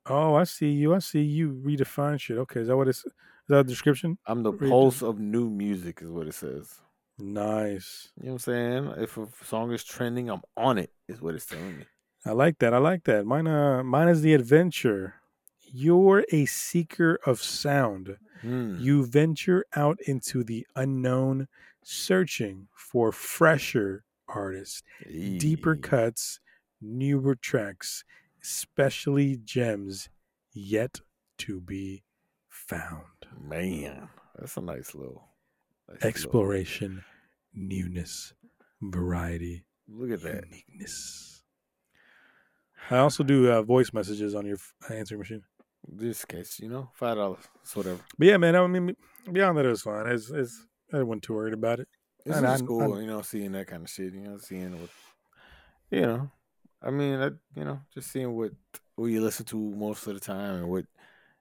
Oh, 0.08 0.36
I 0.36 0.46
see 0.46 0.70
you. 0.70 0.96
I 0.96 1.00
see 1.00 1.22
you 1.22 1.62
redefine 1.66 2.20
shit. 2.20 2.38
Okay, 2.38 2.62
is 2.62 2.68
that 2.68 2.78
what 2.78 2.88
it's? 2.88 3.06
Is 3.06 3.14
that 3.50 3.60
a 3.60 3.64
description? 3.64 4.18
I'm 4.26 4.44
the 4.44 4.54
pulse 4.54 5.02
of 5.02 5.20
new 5.20 5.50
music, 5.50 6.00
is 6.02 6.10
what 6.10 6.28
it 6.28 6.34
says. 6.34 6.80
Nice. 7.18 8.10
You 8.18 8.28
know 8.28 8.34
what 8.34 8.34
I'm 8.34 8.40
saying? 8.40 8.94
If 8.98 9.18
a 9.18 9.28
song 9.44 9.72
is 9.74 9.84
trending, 9.84 10.30
I'm 10.30 10.42
on 10.58 10.78
it. 10.78 10.92
Is 11.08 11.22
what 11.22 11.36
it's 11.36 11.46
telling 11.46 11.78
me. 11.80 11.86
I 12.26 12.32
like 12.32 12.60
that. 12.60 12.74
I 12.74 12.78
like 12.78 13.04
that. 13.06 13.26
Mine, 13.26 13.48
uh, 13.48 13.84
mine 13.84 14.08
is 14.08 14.22
the 14.22 14.34
adventure. 14.34 15.16
You're 15.74 16.26
a 16.32 16.46
seeker 16.46 17.20
of 17.26 17.42
sound. 17.42 18.18
Hmm. 18.42 18.78
You 18.80 19.06
venture 19.06 19.66
out 19.76 20.00
into 20.06 20.44
the 20.44 20.66
unknown, 20.76 21.48
searching 21.84 22.68
for 22.76 23.12
fresher 23.12 24.04
artists, 24.28 24.84
deeper 25.10 25.76
cuts, 25.76 26.40
newer 26.82 27.36
tracks, 27.36 28.04
especially 28.42 29.38
gems 29.44 30.10
yet 30.54 31.00
to 31.40 31.60
be 31.62 32.04
found. 32.50 33.06
Man, 33.40 34.10
that's 34.38 34.58
a 34.58 34.62
nice 34.62 34.94
little 34.96 35.30
nice 35.88 35.96
little- 35.98 36.08
Exploration, 36.10 37.04
newness, 37.54 38.34
variety, 38.82 39.66
Look 39.88 40.12
at 40.12 40.22
that. 40.24 40.46
uniqueness. 40.50 41.41
I 42.90 42.98
also 42.98 43.24
do 43.24 43.50
uh, 43.52 43.62
voice 43.62 43.94
messages 43.94 44.36
on 44.36 44.46
your 44.46 44.58
answering 44.90 45.20
machine. 45.20 45.44
This 45.88 46.26
case, 46.26 46.60
you 46.60 46.70
know, 46.70 46.90
five 46.94 47.18
dollars, 47.18 47.40
it's 47.62 47.76
whatever. 47.76 48.00
But 48.18 48.28
yeah, 48.28 48.38
man, 48.38 48.56
I 48.56 48.66
mean, 48.68 48.96
beyond 49.32 49.58
that, 49.58 49.66
it 49.66 49.70
was 49.70 49.82
fine. 49.82 50.08
It's, 50.08 50.30
it's, 50.30 50.66
I 50.94 51.02
wasn't 51.04 51.24
too 51.24 51.34
worried 51.34 51.54
about 51.54 51.80
it. 51.80 51.88
It's 52.26 52.38
And 52.38 52.46
just 52.46 52.64
I- 52.64 52.66
cool, 52.68 52.94
I- 52.94 53.00
you 53.02 53.08
know, 53.08 53.22
seeing 53.22 53.52
that 53.54 53.68
kind 53.68 53.84
of 53.84 53.90
shit. 53.90 54.14
You 54.14 54.22
know, 54.22 54.38
seeing 54.38 54.80
what, 54.80 54.90
you 55.90 56.02
know, 56.02 56.30
I 56.84 56.92
mean, 56.92 57.20
I, 57.20 57.30
you 57.56 57.66
know, 57.66 57.80
just 57.94 58.12
seeing 58.12 58.36
what 58.36 58.52
what 58.96 59.08
you 59.08 59.22
listen 59.22 59.46
to 59.48 59.58
most 59.58 60.06
of 60.08 60.14
the 60.14 60.20
time 60.20 60.56
and 60.56 60.70
what. 60.70 60.86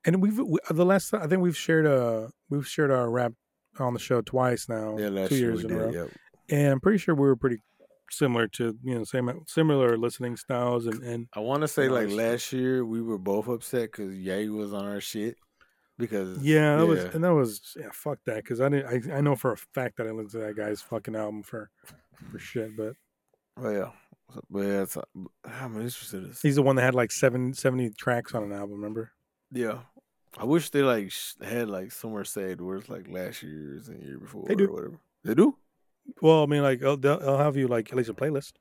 And 0.07 0.23
we've 0.23 0.39
we, 0.39 0.59
the 0.71 0.87
last 0.87 1.11
time, 1.11 1.23
I 1.23 1.27
think 1.27 1.43
we've 1.43 1.57
shared 1.57 1.87
uh 1.87 2.29
we've 2.49 2.67
shared 2.67 2.91
our 2.91 3.11
rap 3.11 3.33
on 3.79 3.93
the 3.93 4.01
show 4.01 4.23
twice 4.23 4.69
now, 4.69 4.97
Yeah, 4.97 5.09
last 5.11 5.29
two 5.31 5.37
year 5.37 5.51
years 5.53 5.65
we 5.65 5.71
in 5.71 5.77
a 5.79 5.83
row. 5.85 5.91
Yep. 5.93 6.09
and 6.49 6.73
I'm 6.73 6.81
pretty 6.81 6.99
sure 6.99 7.15
we 7.15 7.27
were 7.27 7.37
pretty 7.37 7.59
similar 8.11 8.49
to 8.49 8.77
you 8.83 8.95
know 8.95 9.05
same 9.05 9.31
similar 9.47 9.97
listening 9.97 10.37
styles 10.37 10.87
and 10.87 11.03
and 11.03 11.29
I 11.35 11.41
want 11.41 11.63
to 11.63 11.69
say 11.69 11.89
like 11.89 12.11
last 12.11 12.53
year 12.53 12.85
we 12.85 13.01
were 13.03 13.19
both 13.19 13.49
upset 13.49 13.93
because 13.93 14.17
Ye 14.17 14.49
was 14.49 14.73
on 14.73 14.87
our 14.87 15.01
shit 15.01 15.37
because 15.99 16.39
yeah, 16.39 16.77
that 16.77 16.87
was 16.87 17.05
and 17.05 17.25
that 17.25 17.35
was 17.35 17.77
yeah 17.79 17.91
fuck 17.93 18.19
that 18.27 18.37
because 18.37 18.61
I 18.61 18.69
didn't 18.69 19.13
I, 19.13 19.19
I 19.19 19.21
know 19.21 19.37
for 19.37 19.53
a 19.53 19.57
fact 19.57 19.97
that 19.99 20.07
I 20.07 20.11
listened 20.11 20.31
to 20.33 20.39
that 20.39 20.57
guy's 20.57 20.83
fucking 20.83 21.17
album 21.17 21.43
for 21.43 21.71
for 22.31 22.39
shit, 22.39 22.77
but 22.77 22.95
Oh 23.63 23.71
yeah, 23.71 23.91
but 24.49 24.61
yeah, 24.61 24.83
it's, 24.83 24.97
uh, 24.97 25.03
I'm 25.15 25.29
ah, 25.45 25.65
interested. 25.67 26.23
In 26.23 26.29
this. 26.29 26.43
he's 26.43 26.57
the 26.57 26.63
one 26.63 26.77
that 26.77 26.83
had 26.83 26.95
like 26.95 27.11
seven, 27.11 27.53
70 27.53 27.91
tracks 27.91 28.35
on 28.35 28.43
an 28.43 28.53
album. 28.53 28.77
Remember? 28.77 29.13
Yeah, 29.53 29.81
I 30.39 30.45
wish 30.45 30.71
they 30.71 30.83
like 30.83 31.13
had 31.43 31.69
like 31.69 31.93
somewhere 31.93 32.25
said 32.25 32.61
where 32.61 32.77
it's 32.77 32.89
like 32.89 33.09
last 33.09 33.43
year's 33.43 33.89
and 33.89 34.03
year 34.03 34.19
before 34.19 34.45
They 34.47 34.55
do. 34.55 34.69
or 34.69 34.73
whatever. 34.73 35.01
They 35.25 35.35
do. 35.35 35.57
Well, 36.23 36.43
I 36.43 36.47
mean, 36.47 36.63
like 36.63 36.81
they'll 36.81 36.97
they'll 36.97 37.39
have 37.39 37.57
you 37.57 37.69
like 37.69 37.91
at 37.91 37.97
least 37.97 38.11
a 38.11 38.15
playlist. 38.15 38.53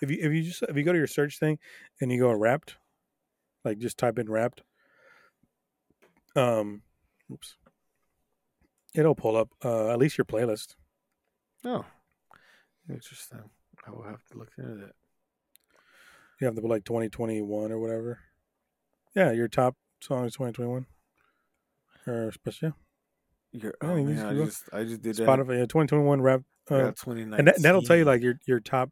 If 0.00 0.10
you 0.10 0.18
if 0.20 0.32
you 0.32 0.42
just 0.42 0.62
if 0.62 0.76
you 0.76 0.82
go 0.82 0.92
to 0.92 0.98
your 0.98 1.06
search 1.06 1.38
thing 1.38 1.58
and 2.00 2.12
you 2.12 2.18
go 2.20 2.32
wrapped, 2.32 2.76
like 3.64 3.78
just 3.78 3.98
type 3.98 4.18
in 4.18 4.30
wrapped. 4.30 4.62
Um, 6.36 6.82
oops. 7.32 7.56
It'll 8.94 9.14
pull 9.14 9.36
up 9.36 9.50
uh, 9.64 9.90
at 9.90 9.98
least 9.98 10.18
your 10.18 10.24
playlist. 10.24 10.74
Oh, 11.64 11.84
interesting. 12.88 13.50
I 13.86 13.90
will 13.90 14.04
have 14.04 14.24
to 14.30 14.38
look 14.38 14.50
into 14.58 14.74
that. 14.76 14.92
You 16.40 16.46
have 16.46 16.56
the 16.56 16.66
like 16.66 16.84
twenty 16.84 17.08
twenty 17.08 17.40
one 17.40 17.72
or 17.72 17.78
whatever. 17.78 18.20
Yeah, 19.14 19.32
your 19.32 19.48
top 19.48 19.76
songs 20.00 20.34
twenty 20.34 20.52
twenty 20.52 20.70
one. 20.70 20.86
Or 22.06 22.30
special 22.32 22.74
Yeah, 23.52 23.70
oh, 23.80 23.96
you 23.96 24.04
man, 24.04 24.16
just 24.16 24.26
I 24.26 24.34
just 24.34 24.62
I 24.74 24.84
just 24.84 25.02
did 25.02 25.16
that. 25.16 25.26
Spotify 25.26 25.58
yeah, 25.60 25.66
twenty 25.66 25.86
twenty 25.86 26.04
one 26.04 26.20
rap. 26.20 26.42
Uh, 26.70 26.92
2019. 26.92 27.38
and 27.38 27.48
that, 27.48 27.60
that'll 27.60 27.82
tell 27.82 27.96
you 27.96 28.04
like 28.04 28.22
your 28.22 28.38
your 28.46 28.60
top 28.60 28.90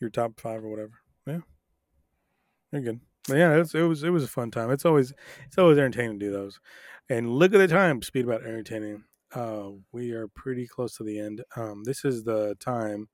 your 0.00 0.10
top 0.10 0.38
five 0.38 0.64
or 0.64 0.68
whatever. 0.68 0.92
Yeah, 1.26 1.40
you're 2.72 2.82
good. 2.82 3.00
But 3.28 3.38
yeah, 3.38 3.54
it's, 3.54 3.74
it 3.74 3.82
was 3.82 4.04
it 4.04 4.10
was 4.10 4.24
a 4.24 4.28
fun 4.28 4.50
time. 4.50 4.70
It's 4.70 4.84
always 4.84 5.12
it's 5.46 5.58
always 5.58 5.78
entertaining 5.78 6.18
to 6.18 6.26
do 6.26 6.32
those. 6.32 6.60
And 7.08 7.30
look 7.30 7.54
at 7.54 7.58
the 7.58 7.68
time. 7.68 8.02
Speed 8.02 8.24
about 8.24 8.42
entertaining. 8.42 9.04
Uh, 9.34 9.70
we 9.92 10.12
are 10.12 10.28
pretty 10.28 10.66
close 10.66 10.96
to 10.96 11.04
the 11.04 11.18
end. 11.18 11.42
Um, 11.56 11.84
this 11.84 12.04
is 12.04 12.24
the 12.24 12.56
time 12.60 13.08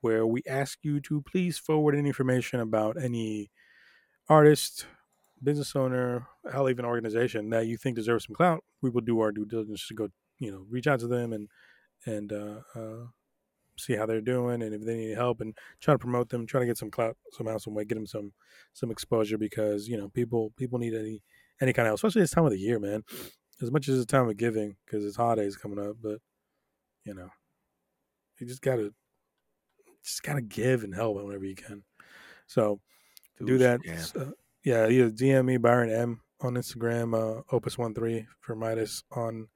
where 0.00 0.26
we 0.26 0.42
ask 0.48 0.78
you 0.82 1.00
to 1.00 1.22
please 1.22 1.58
forward 1.58 1.94
any 1.94 2.08
information 2.08 2.60
about 2.60 3.00
any 3.02 3.50
artist, 4.28 4.86
business 5.42 5.74
owner, 5.74 6.26
hell, 6.52 6.68
even 6.68 6.84
organization 6.84 7.50
that 7.50 7.66
you 7.66 7.76
think 7.76 7.96
deserves 7.96 8.26
some 8.26 8.34
clout. 8.34 8.62
We 8.82 8.90
will 8.90 9.00
do 9.00 9.20
our 9.20 9.32
due 9.32 9.46
diligence 9.46 9.86
to 9.88 9.94
go, 9.94 10.08
you 10.38 10.52
know, 10.52 10.64
reach 10.68 10.86
out 10.86 11.00
to 11.00 11.08
them 11.08 11.32
and 11.32 11.48
and 12.06 12.32
uh, 12.32 12.60
uh, 12.74 13.06
see 13.76 13.94
how 13.94 14.06
they're 14.06 14.20
doing 14.20 14.62
and 14.62 14.74
if 14.74 14.84
they 14.84 14.96
need 14.96 15.14
help 15.16 15.40
and 15.40 15.56
try 15.80 15.94
to 15.94 15.98
promote 15.98 16.28
them, 16.28 16.46
try 16.46 16.60
to 16.60 16.66
get 16.66 16.78
some 16.78 16.90
clout 16.90 17.16
somehow, 17.32 17.58
some 17.58 17.74
way, 17.74 17.84
get 17.84 17.94
them 17.94 18.06
some 18.06 18.32
some 18.72 18.90
exposure 18.90 19.38
because 19.38 19.88
you 19.88 19.96
know 19.96 20.08
people 20.08 20.52
people 20.56 20.78
need 20.78 20.94
any 20.94 21.22
any 21.60 21.72
kind 21.72 21.86
of 21.86 21.90
help, 21.90 21.96
especially 21.96 22.22
this 22.22 22.30
time 22.30 22.44
of 22.44 22.50
the 22.50 22.58
year, 22.58 22.78
man. 22.78 23.02
As 23.60 23.72
much 23.72 23.88
as 23.88 23.96
it's 23.96 24.06
time 24.06 24.28
of 24.28 24.36
giving 24.36 24.76
because 24.84 25.04
it's 25.04 25.16
holidays 25.16 25.56
coming 25.56 25.78
up, 25.78 25.96
but 26.00 26.20
you 27.04 27.14
know, 27.14 27.28
you 28.38 28.46
just 28.46 28.62
gotta 28.62 28.92
just 30.04 30.22
gotta 30.22 30.40
give 30.40 30.84
and 30.84 30.94
help 30.94 31.16
whenever 31.16 31.44
you 31.44 31.56
can. 31.56 31.82
So 32.46 32.80
do 33.44 33.58
that. 33.58 33.80
you 33.84 33.92
can. 33.92 34.22
Uh, 34.22 34.30
yeah, 34.64 34.88
either 34.88 35.10
DM 35.10 35.46
me 35.46 35.58
Bairon 35.58 35.96
M 35.96 36.20
on 36.40 36.54
Instagram, 36.54 37.14
uh, 37.14 37.42
Opus13 37.52 38.26
for 38.40 38.56
Mydas 38.56 39.02
on 39.12 39.48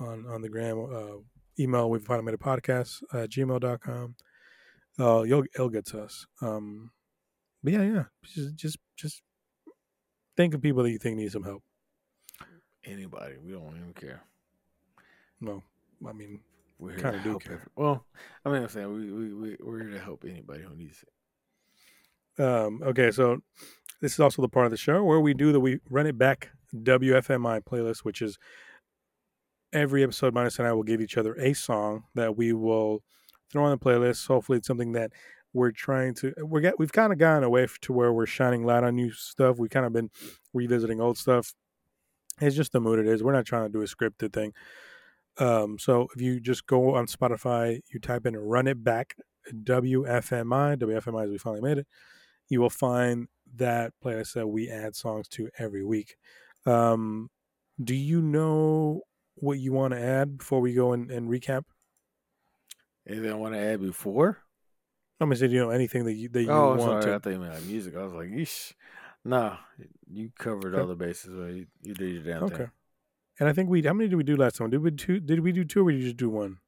on 0.00 0.26
on 0.26 0.42
the 0.42 0.48
gram. 0.48 0.78
Uh, 0.78 1.18
email 1.58 1.88
we've 1.90 2.02
finally 2.02 2.24
made 2.26 2.34
a 2.34 2.38
podcast 2.38 3.02
uh, 3.12 3.26
gmail.com. 3.26 4.14
Uh, 4.98 5.22
you'll 5.22 5.44
it'll 5.54 5.68
get 5.68 5.84
to 5.86 6.02
us. 6.02 6.26
Um, 6.40 6.90
but 7.62 7.72
yeah, 7.74 7.82
yeah, 7.82 8.04
just 8.24 8.54
just 8.56 8.78
just 8.96 9.22
think 10.36 10.54
of 10.54 10.62
people 10.62 10.82
that 10.82 10.90
you 10.90 10.98
think 10.98 11.16
need 11.16 11.32
some 11.32 11.42
help. 11.44 11.62
Anybody, 12.84 13.34
we 13.44 13.52
don't 13.52 13.76
even 13.76 13.92
care. 13.94 14.22
No, 15.40 15.62
I 16.06 16.12
mean, 16.12 16.40
We're 16.78 16.92
here 16.92 17.00
Kinda 17.00 17.20
do 17.24 17.38
care. 17.38 17.52
every- 17.54 17.66
well, 17.76 18.06
I 18.44 18.50
mean, 18.50 18.62
I'm 18.62 18.68
saying 18.68 18.92
we 18.92 19.10
we 19.12 19.32
we 19.34 19.56
we're 19.60 19.80
here 19.82 19.90
to 19.90 19.98
help 20.00 20.24
anybody 20.24 20.62
who 20.62 20.74
needs 20.76 21.02
it. 21.02 22.42
Um, 22.42 22.82
okay, 22.82 23.10
so 23.10 23.38
this 24.00 24.12
is 24.12 24.20
also 24.20 24.40
the 24.42 24.48
part 24.48 24.66
of 24.66 24.70
the 24.70 24.76
show 24.76 25.02
where 25.02 25.20
we 25.20 25.34
do 25.34 25.52
the 25.52 25.60
we 25.60 25.80
run 25.90 26.06
it 26.06 26.16
back 26.18 26.50
WFMI 26.74 27.62
playlist, 27.64 27.98
which 27.98 28.22
is 28.22 28.38
every 29.76 30.02
episode. 30.02 30.34
Minus 30.34 30.58
and 30.58 30.66
I 30.66 30.72
will 30.72 30.82
give 30.82 31.00
each 31.00 31.16
other 31.16 31.34
a 31.34 31.52
song 31.52 32.04
that 32.14 32.36
we 32.36 32.52
will 32.52 33.02
throw 33.50 33.64
on 33.64 33.70
the 33.70 33.78
playlist. 33.78 34.26
Hopefully, 34.26 34.58
it's 34.58 34.66
something 34.66 34.92
that 34.92 35.12
we're 35.52 35.70
trying 35.70 36.14
to. 36.14 36.32
We 36.44 36.60
get 36.60 36.78
we've 36.78 36.92
kind 36.92 37.12
of 37.12 37.18
gone 37.18 37.44
away 37.44 37.66
to 37.82 37.92
where 37.92 38.12
we're 38.12 38.26
shining 38.26 38.64
light 38.64 38.84
on 38.84 38.96
new 38.96 39.12
stuff. 39.12 39.58
We've 39.58 39.70
kind 39.70 39.86
of 39.86 39.92
been 39.92 40.10
revisiting 40.52 41.00
old 41.00 41.18
stuff. 41.18 41.54
It's 42.40 42.56
just 42.56 42.72
the 42.72 42.80
mood 42.80 42.98
it 42.98 43.06
is. 43.06 43.22
We're 43.22 43.32
not 43.32 43.46
trying 43.46 43.66
to 43.66 43.72
do 43.72 43.82
a 43.82 43.86
scripted 43.86 44.32
thing. 44.32 44.52
Um, 45.38 45.78
so 45.78 46.08
if 46.14 46.20
you 46.20 46.40
just 46.40 46.66
go 46.66 46.94
on 46.94 47.06
Spotify, 47.06 47.80
you 47.92 48.00
type 48.00 48.26
in 48.26 48.36
"Run 48.36 48.66
It 48.66 48.82
Back" 48.82 49.16
WFMI. 49.52 50.76
WFMI 50.76 51.24
as 51.24 51.30
we 51.30 51.38
finally 51.38 51.62
made 51.62 51.78
it 51.78 51.86
you 52.48 52.60
will 52.60 52.70
find 52.70 53.28
that 53.56 53.92
playlist 54.04 54.34
that 54.34 54.46
we 54.46 54.70
add 54.70 54.94
songs 54.94 55.28
to 55.28 55.48
every 55.58 55.84
week. 55.84 56.16
Um, 56.64 57.30
do 57.82 57.94
you 57.94 58.22
know 58.22 59.02
what 59.36 59.58
you 59.58 59.72
want 59.72 59.94
to 59.94 60.00
add 60.00 60.38
before 60.38 60.60
we 60.60 60.74
go 60.74 60.92
and, 60.92 61.10
and 61.10 61.28
recap? 61.28 61.62
Anything 63.06 63.30
I 63.30 63.34
want 63.34 63.54
to 63.54 63.60
add 63.60 63.80
before? 63.80 64.38
I'm 65.20 65.28
gonna 65.28 65.36
say, 65.36 65.46
you 65.46 65.60
know, 65.60 65.70
anything 65.70 66.04
that 66.04 66.12
you 66.12 66.28
that 66.30 66.42
you 66.42 66.50
oh, 66.50 66.74
want 66.76 66.82
sorry. 66.82 67.02
I 67.02 67.14
to. 67.14 67.20
thought 67.20 67.30
you 67.30 67.38
meant 67.38 67.54
like 67.54 67.64
music. 67.64 67.96
I 67.96 68.02
was 68.02 68.12
like, 68.12 68.28
yeesh. 68.28 68.72
Nah, 69.24 69.56
you 70.10 70.30
covered 70.38 70.74
Okay. 70.74 70.80
all 70.80 70.86
the 70.86 70.94
bases. 70.94 71.34
Well, 71.34 71.48
you, 71.48 71.66
you 71.82 71.94
did 71.94 72.12
your 72.14 72.22
damn 72.22 72.42
Okay. 72.44 72.56
thing. 72.56 72.70
And 73.40 73.48
I 73.48 73.52
think 73.52 73.70
we 73.70 73.82
how 73.82 73.92
many 73.92 74.08
did 74.08 74.16
we 74.16 74.24
do 74.24 74.36
last 74.36 74.56
time? 74.56 74.70
Did 74.70 74.82
we 74.82 74.90
two? 74.90 75.20
Did 75.20 75.40
we 75.40 75.52
do 75.52 75.64
two 75.64 75.86
or 75.86 75.90
did 75.90 75.98
you 76.00 76.04
just 76.06 76.16
do 76.16 76.28
one? 76.28 76.58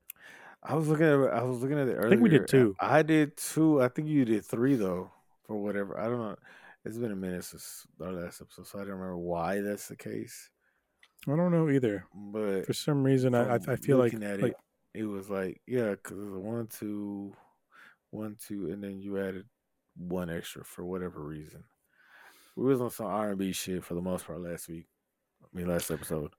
I 0.62 0.74
was 0.74 0.88
looking 0.88 1.06
at. 1.06 1.12
I 1.12 1.42
was 1.42 1.60
looking 1.60 1.78
at 1.78 1.88
it 1.88 1.94
earlier. 1.94 2.06
I 2.06 2.10
think 2.10 2.22
we 2.22 2.28
did 2.30 2.48
two. 2.48 2.74
I 2.80 3.02
did 3.02 3.36
two. 3.36 3.82
I 3.82 3.88
think 3.88 4.08
you 4.08 4.24
did 4.24 4.44
three 4.44 4.76
though. 4.76 5.10
for 5.46 5.60
whatever. 5.62 5.98
I 5.98 6.04
don't 6.04 6.18
know. 6.18 6.36
It's 6.84 6.98
been 6.98 7.12
a 7.12 7.16
minute 7.16 7.44
since 7.44 7.86
our 8.00 8.12
last 8.12 8.40
episode, 8.40 8.66
so 8.66 8.78
I 8.78 8.82
don't 8.82 8.92
remember 8.92 9.18
why 9.18 9.60
that's 9.60 9.88
the 9.88 9.96
case. 9.96 10.50
I 11.30 11.36
don't 11.36 11.52
know 11.52 11.68
either. 11.68 12.06
But 12.14 12.66
For 12.66 12.72
some 12.72 13.02
reason, 13.02 13.34
I 13.34 13.54
I, 13.54 13.76
feel 13.76 13.98
like, 13.98 14.14
at 14.14 14.40
like 14.40 14.52
it, 14.94 15.00
it 15.00 15.04
was 15.04 15.28
like 15.28 15.60
yeah, 15.66 15.90
because 15.90 16.18
it 16.18 16.24
was 16.24 16.42
one, 16.42 16.66
two, 16.66 17.34
one, 18.10 18.36
two, 18.46 18.70
and 18.70 18.82
then 18.82 19.00
you 19.00 19.18
added 19.18 19.44
one 19.96 20.30
extra 20.30 20.64
for 20.64 20.84
whatever 20.84 21.20
reason. 21.20 21.64
We 22.56 22.64
was 22.64 22.80
on 22.80 22.90
some 22.90 23.06
R 23.06 23.30
and 23.30 23.38
B 23.38 23.52
shit 23.52 23.84
for 23.84 23.94
the 23.94 24.00
most 24.00 24.26
part 24.26 24.40
last 24.40 24.68
week. 24.68 24.86
I 25.42 25.56
mean, 25.56 25.68
last 25.68 25.90
episode. 25.90 26.32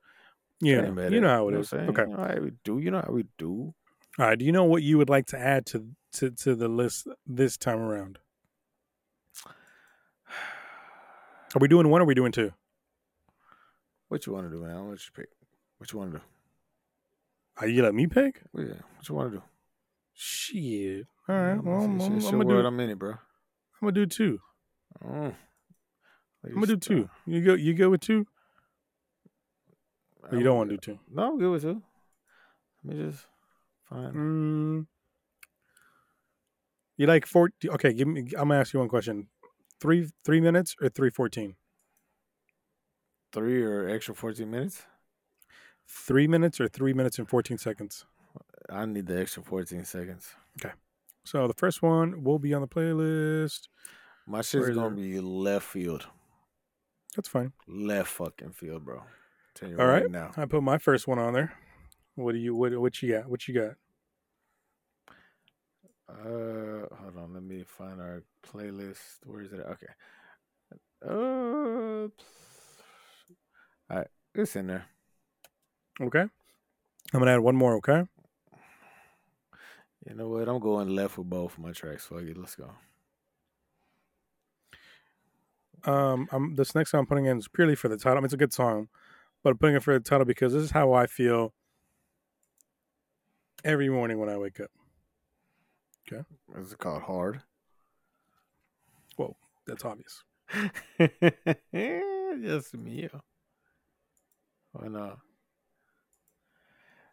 yeah, 0.59 0.87
you 0.87 0.91
know 0.91 1.01
it, 1.01 1.23
how 1.23 1.47
it 1.47 1.51
what 1.51 1.61
is. 1.61 1.73
I'm? 1.73 1.89
Okay. 1.89 2.01
You 2.03 2.07
know 2.07 2.17
how 2.17 2.39
we 2.41 2.51
do. 2.63 2.79
You 2.79 2.91
know 2.91 3.03
how 3.05 3.13
we 3.13 3.25
do. 3.37 3.73
All 4.17 4.25
right. 4.25 4.37
Do 4.37 4.45
you 4.45 4.51
know 4.51 4.65
what 4.65 4.83
you 4.83 4.97
would 4.97 5.09
like 5.09 5.27
to 5.27 5.39
add 5.39 5.65
to 5.67 5.85
to 6.13 6.31
to 6.31 6.55
the 6.55 6.67
list 6.67 7.07
this 7.27 7.57
time 7.57 7.79
around? 7.79 8.17
Are 11.55 11.59
we 11.59 11.67
doing 11.67 11.89
one 11.89 12.01
or 12.01 12.03
are 12.03 12.07
we 12.07 12.15
doing 12.15 12.31
two? 12.31 12.51
What 14.09 14.25
you 14.25 14.33
want 14.33 14.49
to 14.49 14.55
do, 14.55 14.61
man? 14.63 14.87
What 14.87 14.99
you 15.05 15.11
pick? 15.15 15.29
What 15.77 15.91
you 15.93 15.99
want 15.99 16.13
to 16.13 16.17
do? 16.17 16.23
Are 17.57 17.67
you 17.67 17.83
let 17.83 17.93
me 17.93 18.07
pick? 18.07 18.41
Yeah, 18.55 18.63
what 18.63 19.07
you 19.07 19.15
want 19.15 19.31
to 19.31 19.37
do? 19.37 19.43
Shit. 20.13 21.05
All 21.27 21.35
right. 21.35 21.63
Well, 21.63 21.81
I'm, 21.81 22.01
I'm, 22.01 22.11
I'm 22.11 22.19
gonna 22.19 22.45
do. 22.45 22.59
I'm 22.59 22.65
I'm 22.65 22.79
in 22.79 22.89
it, 22.89 22.99
bro. 22.99 23.13
gonna 23.79 23.91
do 23.91 24.05
two. 24.07 24.39
Mm. 25.05 25.35
I'm 26.43 26.53
gonna 26.53 26.65
do 26.65 26.77
two. 26.77 27.09
You 27.27 27.41
go. 27.41 27.53
You 27.53 27.73
go 27.73 27.89
with 27.91 28.01
two. 28.01 28.25
Or 30.23 30.37
you 30.37 30.43
don't 30.43 30.57
want 30.57 30.69
to 30.69 30.77
do 30.77 30.79
two? 30.93 30.99
No, 31.11 31.31
I'm 31.31 31.39
good 31.39 31.51
with 31.51 31.61
two. 31.61 31.81
Let 32.83 32.95
me 32.95 33.03
just 33.03 33.25
find. 33.87 34.15
Mm. 34.15 34.87
You 36.97 37.07
like 37.07 37.27
four? 37.27 37.51
Okay. 37.63 37.93
Give 37.93 38.07
me. 38.07 38.21
I'm 38.37 38.47
gonna 38.49 38.59
ask 38.59 38.73
you 38.73 38.79
one 38.79 38.89
question. 38.89 39.27
Three 39.79 40.09
three 40.25 40.41
minutes 40.41 40.75
or 40.81 40.89
three 40.89 41.11
fourteen? 41.11 41.55
Three 43.31 43.61
or 43.63 43.89
extra 43.89 44.13
14 44.15 44.49
minutes. 44.49 44.83
Three 45.87 46.27
minutes 46.27 46.59
or 46.61 46.67
three 46.67 46.93
minutes 46.93 47.17
and 47.17 47.27
fourteen 47.27 47.57
seconds. 47.57 48.05
I 48.69 48.85
need 48.85 49.07
the 49.07 49.19
extra 49.19 49.41
14 49.41 49.83
seconds. 49.85 50.33
Okay. 50.63 50.73
So 51.23 51.47
the 51.47 51.53
first 51.55 51.81
one 51.81 52.23
will 52.23 52.37
be 52.39 52.53
on 52.53 52.61
the 52.61 52.67
playlist. 52.67 53.67
My 54.27 54.41
shit's 54.41 54.69
gonna 54.69 54.95
be 54.95 55.19
left 55.19 55.65
field, 55.65 56.05
That's 57.15 57.27
fine. 57.27 57.53
left 57.67 58.09
fucking 58.11 58.51
field, 58.51 58.85
bro. 58.85 59.01
Tell 59.55 59.69
you 59.69 59.79
All 59.79 59.87
right, 59.87 60.03
right. 60.03 60.11
now. 60.11 60.31
I 60.37 60.45
put 60.45 60.61
my 60.61 60.77
first 60.77 61.07
one 61.07 61.17
on 61.17 61.33
there. 61.33 61.53
What 62.13 62.33
do 62.33 62.37
you 62.37 62.53
what 62.53 62.79
what 62.79 63.01
you 63.01 63.11
got? 63.13 63.27
What 63.27 63.47
you 63.47 63.55
got? 63.55 63.75
Uh, 66.07 66.85
hold 67.01 67.17
on. 67.17 67.33
Let 67.33 67.43
me 67.43 67.63
find 67.63 67.99
our 68.01 68.23
playlist. 68.45 69.19
Where 69.25 69.41
is 69.41 69.53
it? 69.53 69.59
Okay. 69.61 69.87
Uh, 71.07 72.07
all 73.89 73.97
right, 73.97 74.07
it's 74.35 74.55
in 74.55 74.67
there. 74.67 74.85
Okay. 76.01 76.21
I'm 76.21 77.19
gonna 77.19 77.31
add 77.31 77.39
one 77.39 77.55
more, 77.55 77.75
okay? 77.77 78.03
You 80.07 80.15
know 80.15 80.29
what? 80.29 80.47
I'm 80.47 80.59
going 80.59 80.89
left 80.95 81.17
with 81.17 81.29
both 81.29 81.53
of 81.53 81.59
my 81.59 81.71
tracks. 81.71 82.05
Fuck 82.05 82.21
it. 82.21 82.37
Let's 82.37 82.55
go. 82.55 82.71
Um 85.85 86.27
I'm 86.31 86.55
this 86.55 86.75
next 86.75 86.91
song 86.91 87.01
I'm 87.01 87.05
putting 87.05 87.25
in 87.25 87.37
is 87.37 87.47
purely 87.47 87.75
for 87.75 87.89
the 87.89 87.97
title. 87.97 88.17
I 88.17 88.19
mean, 88.19 88.25
it's 88.25 88.33
a 88.33 88.37
good 88.37 88.53
song, 88.53 88.89
but 89.43 89.51
I'm 89.51 89.57
putting 89.57 89.75
it 89.75 89.83
for 89.83 89.93
the 89.93 89.99
title 89.99 90.25
because 90.25 90.53
this 90.53 90.63
is 90.63 90.71
how 90.71 90.93
I 90.93 91.07
feel 91.07 91.53
every 93.63 93.89
morning 93.89 94.19
when 94.19 94.29
I 94.29 94.37
wake 94.37 94.59
up. 94.59 94.71
Okay. 96.11 96.23
Is 96.57 96.73
it 96.73 96.79
called 96.79 97.03
Hard? 97.03 97.41
Whoa, 99.15 99.35
that's 99.67 99.85
obvious. 99.85 100.23
yes, 101.71 102.73
me. 102.73 103.09
Why 104.73 104.87
not? 104.87 105.19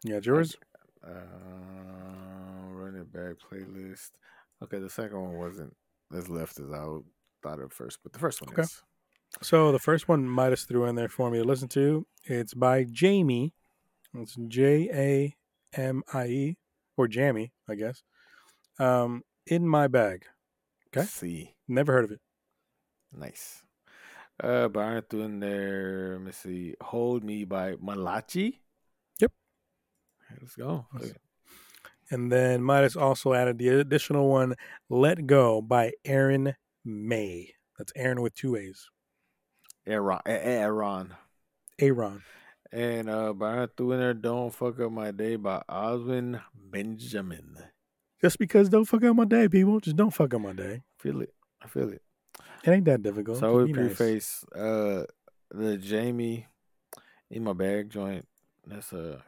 Yeah, 0.03 0.19
yours. 0.21 0.55
Uh, 1.05 1.09
run 2.69 2.95
it 2.95 3.11
back 3.11 3.35
playlist. 3.49 4.11
Okay, 4.63 4.79
the 4.79 4.89
second 4.89 5.19
one 5.21 5.37
wasn't 5.37 5.75
as 6.15 6.29
left 6.29 6.59
as 6.59 6.71
I 6.71 6.85
thought 7.43 7.59
at 7.61 7.73
first, 7.73 7.99
but 8.03 8.13
the 8.13 8.19
first 8.19 8.41
one 8.41 8.51
Okay. 8.53 8.63
is. 8.63 8.81
So 9.41 9.71
the 9.71 9.79
first 9.79 10.07
one 10.07 10.25
Mydas 10.27 10.65
threw 10.67 10.85
in 10.85 10.95
there 10.95 11.09
for 11.09 11.29
me 11.29 11.37
to 11.39 11.43
listen 11.43 11.67
to. 11.69 12.05
It's 12.23 12.53
by 12.53 12.85
Jamie. 12.85 13.53
It's 14.13 14.35
J 14.47 14.89
A 14.93 15.79
M 15.79 16.03
I 16.13 16.27
E 16.27 16.57
or 16.95 17.07
Jamie, 17.07 17.51
I 17.67 17.75
guess. 17.75 18.03
Um, 18.79 19.23
in 19.45 19.67
my 19.67 19.87
bag. 19.87 20.25
Okay. 20.95 21.05
See, 21.05 21.55
Never 21.67 21.91
heard 21.93 22.05
of 22.05 22.11
it. 22.11 22.21
nice. 23.11 23.61
Uh, 24.41 24.69
Bairon 24.69 25.09
threw 25.09 25.21
in 25.21 25.39
there. 25.39 26.13
Let 26.13 26.21
me 26.21 26.31
see. 26.31 26.75
Hold 26.81 27.23
Me 27.23 27.43
by 27.43 27.75
Malachi. 27.81 28.61
Yep. 29.19 29.31
Okay, 30.31 30.39
let's 30.41 30.55
go. 30.55 30.85
It. 31.01 31.17
And 32.09 32.31
then 32.31 32.61
Mydas 32.61 32.99
also 32.99 33.33
added 33.33 33.57
the 33.57 33.69
additional 33.69 34.29
one, 34.29 34.55
Let 34.89 35.27
Go 35.27 35.61
by 35.61 35.93
Aaron 36.05 36.55
May. 36.85 37.53
That's 37.77 37.91
Aaron 37.95 38.21
with 38.21 38.33
two 38.33 38.55
A's. 38.55 38.89
Aaron. 39.85 40.19
Aaron. 40.25 41.13
Aaron. 41.79 42.23
And 42.71 43.09
uh, 43.09 43.33
Bairon 43.33 43.69
threw 43.75 43.93
in 43.93 43.99
there 43.99 44.13
Don't 44.13 44.53
Fuck 44.53 44.79
Up 44.79 44.91
My 44.91 45.11
Day 45.11 45.35
by 45.35 45.63
Oswin 45.69 46.41
Benjamin. 46.53 47.57
Just 48.21 48.39
because 48.39 48.69
don't 48.69 48.85
fuck 48.85 49.03
up 49.03 49.15
my 49.15 49.25
day, 49.25 49.47
people. 49.47 49.79
Just 49.79 49.95
don't 49.95 50.11
fuck 50.11 50.33
up 50.33 50.41
my 50.41 50.53
day. 50.53 50.81
Feel 50.99 51.21
it. 51.21 51.33
I 51.61 51.67
feel 51.67 51.89
it. 51.89 52.01
It 52.63 52.71
ain't 52.71 52.85
that 52.85 53.03
difficult. 53.03 53.39
So 53.39 53.49
I 53.49 53.53
would 53.53 53.67
be 53.67 53.73
nice. 53.73 53.95
preface 53.95 54.45
uh 54.55 55.03
the 55.51 55.77
Jamie 55.77 56.47
in 57.29 57.43
my 57.43 57.53
bag 57.53 57.89
joint. 57.89 58.27
That's 58.65 58.91
a 58.93 59.23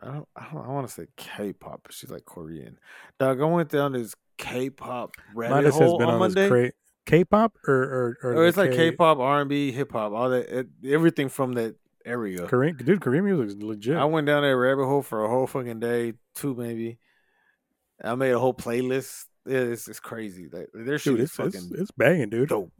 I 0.00 0.06
don't 0.06 0.28
I, 0.36 0.46
don't, 0.52 0.64
I 0.64 0.68
want 0.68 0.88
to 0.88 0.92
say 0.92 1.06
K-pop, 1.16 1.82
but 1.84 1.92
she's 1.92 2.10
like 2.10 2.24
Korean. 2.24 2.78
Dog, 3.18 3.40
I 3.40 3.44
went 3.44 3.70
down 3.70 3.92
this 3.92 4.14
K-pop 4.38 5.16
rabbit 5.34 5.54
Mydas 5.54 5.64
has 5.64 5.74
hole 5.74 5.98
been 5.98 6.08
on, 6.08 6.14
on, 6.14 6.20
Monday. 6.20 6.48
cra- 6.48 6.72
K-pop 7.06 7.56
or 7.66 7.74
or, 7.74 8.18
or, 8.22 8.34
or 8.36 8.46
it's 8.46 8.56
like 8.56 8.70
K- 8.70 8.90
K-pop, 8.90 9.18
R&B, 9.18 9.72
hip 9.72 9.92
hop, 9.92 10.12
all 10.12 10.30
that, 10.30 10.48
it, 10.48 10.68
everything 10.86 11.28
from 11.28 11.54
that 11.54 11.74
area. 12.04 12.46
Korean, 12.46 12.76
dude. 12.76 13.00
Korean 13.00 13.24
music 13.24 13.48
is 13.48 13.62
legit. 13.62 13.96
I 13.96 14.04
went 14.04 14.26
down 14.26 14.42
that 14.42 14.56
rabbit 14.56 14.86
hole 14.86 15.02
for 15.02 15.24
a 15.24 15.28
whole 15.28 15.46
fucking 15.46 15.80
day, 15.80 16.14
two 16.34 16.54
maybe. 16.54 16.98
I 18.02 18.14
made 18.14 18.30
a 18.30 18.38
whole 18.38 18.54
playlist. 18.54 19.26
Yeah, 19.46 19.58
it's, 19.58 19.88
it's 19.88 20.00
crazy. 20.00 20.48
Like 20.52 20.68
their 20.74 20.98
shit 20.98 21.12
dude, 21.14 21.20
it's, 21.20 21.38
it's 21.38 21.56
fucking 21.56 21.70
it's 21.80 21.90
banging, 21.90 22.30
dude. 22.30 22.48
dope. 22.50 22.72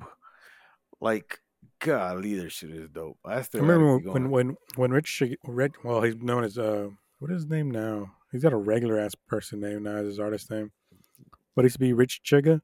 Like, 1.00 1.40
golly, 1.80 2.34
their 2.34 2.50
shit 2.50 2.70
is 2.70 2.88
dope. 2.90 3.18
I 3.24 3.36
I 3.38 3.42
still 3.42 3.62
remember 3.62 3.98
when, 3.98 4.12
when 4.12 4.30
when 4.30 4.56
when 4.76 4.90
Rich 4.90 5.22
Red, 5.44 5.72
well, 5.82 6.02
he's 6.02 6.16
known 6.16 6.44
as 6.44 6.58
uh, 6.58 6.88
what 7.18 7.30
is 7.30 7.42
his 7.42 7.50
name 7.50 7.70
now? 7.70 8.12
He's 8.32 8.42
got 8.42 8.52
a 8.52 8.56
regular 8.56 8.98
ass 8.98 9.14
person 9.14 9.60
name 9.60 9.82
now 9.84 9.96
as 9.96 10.06
his 10.06 10.20
artist 10.20 10.50
name, 10.50 10.72
but 11.56 11.62
he 11.62 11.66
used 11.66 11.76
to 11.76 11.80
be 11.80 11.92
Rich 11.92 12.20
Chigga. 12.24 12.60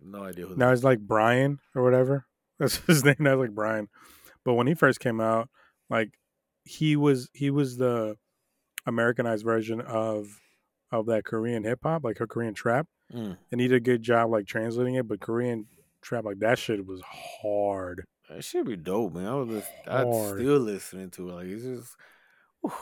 no 0.00 0.24
idea 0.24 0.46
who. 0.46 0.56
Now 0.56 0.70
he's 0.70 0.84
like 0.84 1.00
Brian 1.00 1.58
or 1.74 1.82
whatever. 1.82 2.26
That's 2.58 2.76
his 2.86 3.04
name. 3.04 3.16
Now 3.18 3.32
he's 3.32 3.48
like 3.48 3.54
Brian. 3.54 3.88
But 4.44 4.54
when 4.54 4.66
he 4.66 4.74
first 4.74 5.00
came 5.00 5.20
out, 5.20 5.48
like 5.90 6.12
he 6.64 6.96
was 6.96 7.28
he 7.32 7.50
was 7.50 7.76
the 7.76 8.16
Americanized 8.86 9.44
version 9.44 9.80
of 9.80 10.40
of 10.90 11.06
that 11.06 11.24
Korean 11.24 11.64
hip 11.64 11.80
hop, 11.82 12.04
like 12.04 12.18
her 12.18 12.26
Korean 12.26 12.54
trap, 12.54 12.86
Mm. 13.14 13.36
and 13.50 13.60
he 13.60 13.68
did 13.68 13.76
a 13.76 13.80
good 13.80 14.02
job 14.02 14.30
like 14.30 14.46
translating 14.46 14.94
it. 14.96 15.08
But 15.08 15.20
Korean 15.20 15.66
trap, 16.02 16.24
like 16.24 16.40
that 16.40 16.58
shit 16.58 16.86
was 16.86 17.00
hard. 17.42 18.04
That 18.30 18.44
should 18.44 18.66
be 18.66 18.76
dope, 18.76 19.14
man. 19.14 19.26
I 19.26 19.34
was 19.34 19.64
I'd 19.86 20.04
Hard. 20.06 20.38
still 20.38 20.58
listening 20.58 21.10
to 21.12 21.30
it. 21.30 21.32
Like 21.32 21.46
it's 21.46 21.62
just. 21.62 21.96
whew, 22.60 22.72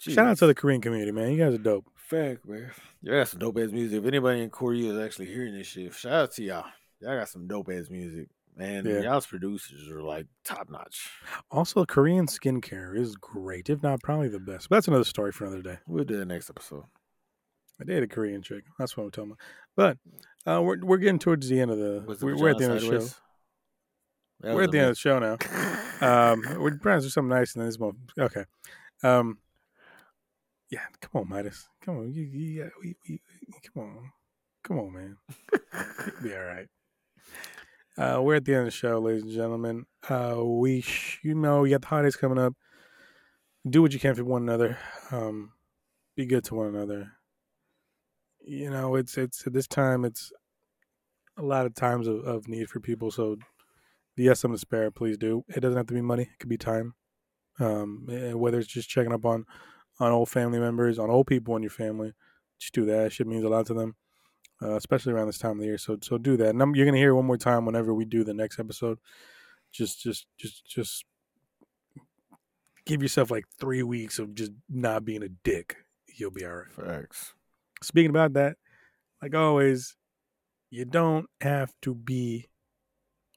Shout 0.00 0.26
out 0.26 0.38
to 0.38 0.46
the 0.46 0.54
Korean 0.54 0.80
community, 0.80 1.12
man. 1.12 1.30
You 1.30 1.38
guys 1.38 1.54
are 1.54 1.58
dope. 1.58 1.84
fact, 1.94 2.48
man. 2.48 2.70
Y'all 3.02 3.18
got 3.20 3.28
some 3.28 3.38
dope 3.38 3.58
ass 3.58 3.70
music. 3.70 4.00
If 4.00 4.06
anybody 4.06 4.42
in 4.42 4.50
Korea 4.50 4.92
is 4.92 4.98
actually 4.98 5.26
hearing 5.26 5.54
this 5.54 5.66
shit, 5.66 5.92
shout 5.94 6.12
out 6.12 6.32
to 6.32 6.42
y'all. 6.42 6.64
Y'all 7.00 7.18
got 7.18 7.28
some 7.28 7.46
dope 7.46 7.68
ass 7.70 7.88
music, 7.90 8.28
man. 8.56 8.84
Yeah. 8.86 9.00
Y'all's 9.02 9.26
producers 9.26 9.88
are 9.90 10.02
like 10.02 10.26
top 10.44 10.68
notch. 10.70 11.10
Also, 11.50 11.84
Korean 11.84 12.26
skincare 12.26 12.98
is 12.98 13.14
great, 13.16 13.68
if 13.70 13.82
not 13.82 14.02
probably 14.02 14.28
the 14.28 14.40
best. 14.40 14.68
But 14.70 14.76
that's 14.76 14.88
another 14.88 15.04
story 15.04 15.32
for 15.32 15.44
another 15.44 15.62
day. 15.62 15.78
We'll 15.86 16.04
do 16.04 16.16
the 16.18 16.24
next 16.24 16.48
episode. 16.50 16.84
I 17.80 17.84
dated 17.84 18.04
a 18.04 18.08
Korean 18.08 18.42
chick. 18.42 18.64
That's 18.78 18.96
what 18.96 19.04
I'm 19.04 19.10
talking 19.10 19.32
about. 19.76 19.96
But 20.44 20.50
uh, 20.52 20.62
we're 20.62 20.78
we're 20.84 20.98
getting 20.98 21.18
towards 21.18 21.48
the 21.48 21.60
end 21.60 21.70
of 21.70 21.78
the. 21.78 22.04
We're, 22.22 22.36
we're 22.36 22.50
at 22.50 22.58
the 22.58 22.64
end 22.64 22.74
of 22.74 22.80
the 22.80 22.86
show. 22.86 23.06
That 24.40 24.54
We're 24.54 24.62
at 24.64 24.70
the 24.70 24.78
end 24.78 24.88
of 24.90 24.94
the 24.96 25.00
show 25.00 25.18
now. 25.18 25.36
Um, 26.02 26.42
we're 26.58 26.78
trying 26.78 26.98
to 27.00 27.04
do 27.04 27.10
something 27.10 27.28
nice 27.28 27.54
and 27.54 27.60
then 27.60 27.68
this 27.68 27.78
month. 27.78 27.96
Okay. 28.18 28.46
Um, 29.02 29.36
yeah, 30.70 30.80
come 31.02 31.20
on, 31.20 31.28
Mydas. 31.28 31.64
Come 31.84 31.98
on, 31.98 32.10
you, 32.14 32.22
you, 32.22 32.62
got- 32.62 32.72
we, 32.82 32.96
we, 33.06 33.20
come 33.74 33.82
on, 33.82 34.10
come 34.64 34.78
on, 34.78 34.92
man. 34.94 35.16
You'll 36.06 36.22
be 36.22 36.34
all 36.34 36.42
right. 36.42 36.66
Uh, 37.98 38.22
we're 38.22 38.36
at 38.36 38.46
the 38.46 38.52
end 38.52 38.60
of 38.60 38.64
the 38.68 38.70
show, 38.70 38.98
ladies 38.98 39.24
and 39.24 39.32
gentlemen. 39.32 39.84
Uh, 40.08 40.42
we, 40.42 40.80
sh- 40.80 41.18
you 41.22 41.34
know, 41.34 41.64
you 41.64 41.72
got 41.74 41.82
the 41.82 41.88
holidays 41.88 42.16
coming 42.16 42.38
up. 42.38 42.54
Do 43.68 43.82
what 43.82 43.92
you 43.92 44.00
can 44.00 44.14
for 44.14 44.24
one 44.24 44.40
another. 44.40 44.78
Um, 45.10 45.52
be 46.16 46.24
good 46.24 46.44
to 46.44 46.54
one 46.54 46.68
another. 46.68 47.12
You 48.50 48.68
know, 48.68 48.96
it's 48.96 49.16
it's 49.16 49.46
at 49.46 49.52
this 49.52 49.68
time. 49.68 50.04
It's 50.04 50.32
a 51.36 51.42
lot 51.42 51.66
of 51.66 51.74
times 51.76 52.08
of, 52.08 52.24
of 52.24 52.48
need 52.48 52.68
for 52.68 52.80
people. 52.80 53.12
So, 53.12 53.36
you 54.16 54.28
have 54.28 54.38
something 54.38 54.56
to 54.56 54.60
spare, 54.60 54.90
please 54.90 55.16
do. 55.16 55.44
It 55.48 55.60
doesn't 55.60 55.76
have 55.76 55.86
to 55.86 55.94
be 55.94 56.00
money; 56.00 56.24
it 56.24 56.38
could 56.40 56.48
be 56.48 56.58
time. 56.58 56.94
Um, 57.60 58.08
eh, 58.10 58.32
whether 58.32 58.58
it's 58.58 58.66
just 58.66 58.88
checking 58.88 59.12
up 59.12 59.24
on 59.24 59.46
on 60.00 60.10
old 60.10 60.30
family 60.30 60.58
members, 60.58 60.98
on 60.98 61.10
old 61.10 61.28
people 61.28 61.54
in 61.54 61.62
your 61.62 61.70
family, 61.70 62.12
just 62.58 62.74
do 62.74 62.84
that. 62.86 63.12
Shit 63.12 63.28
means 63.28 63.44
a 63.44 63.48
lot 63.48 63.66
to 63.66 63.74
them, 63.74 63.94
uh, 64.60 64.74
especially 64.74 65.12
around 65.12 65.28
this 65.28 65.38
time 65.38 65.52
of 65.52 65.58
the 65.58 65.66
year. 65.66 65.78
So, 65.78 65.98
so 66.02 66.18
do 66.18 66.36
that. 66.38 66.48
And 66.48 66.60
I'm, 66.60 66.74
you're 66.74 66.86
gonna 66.86 66.98
hear 66.98 67.10
it 67.10 67.14
one 67.14 67.26
more 67.26 67.36
time 67.36 67.64
whenever 67.64 67.94
we 67.94 68.04
do 68.04 68.24
the 68.24 68.34
next 68.34 68.58
episode. 68.58 68.98
Just, 69.70 70.02
just, 70.02 70.26
just, 70.36 70.66
just 70.66 71.04
give 72.84 73.00
yourself 73.00 73.30
like 73.30 73.44
three 73.60 73.84
weeks 73.84 74.18
of 74.18 74.34
just 74.34 74.50
not 74.68 75.04
being 75.04 75.22
a 75.22 75.28
dick. 75.28 75.76
You'll 76.16 76.32
be 76.32 76.44
all 76.44 76.56
right. 76.56 76.72
Facts. 76.72 77.34
Speaking 77.82 78.10
about 78.10 78.34
that, 78.34 78.56
like 79.22 79.34
always, 79.34 79.96
you 80.70 80.84
don't 80.84 81.26
have 81.40 81.72
to 81.82 81.94
be. 81.94 82.48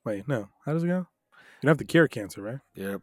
Wait, 0.05 0.27
no. 0.27 0.49
How 0.65 0.73
does 0.73 0.83
it 0.83 0.87
go? 0.87 1.07
You 1.61 1.67
don't 1.67 1.69
have 1.71 1.77
to 1.77 1.85
cure 1.85 2.07
cancer, 2.07 2.41
right? 2.41 2.59
Yep. 2.75 3.01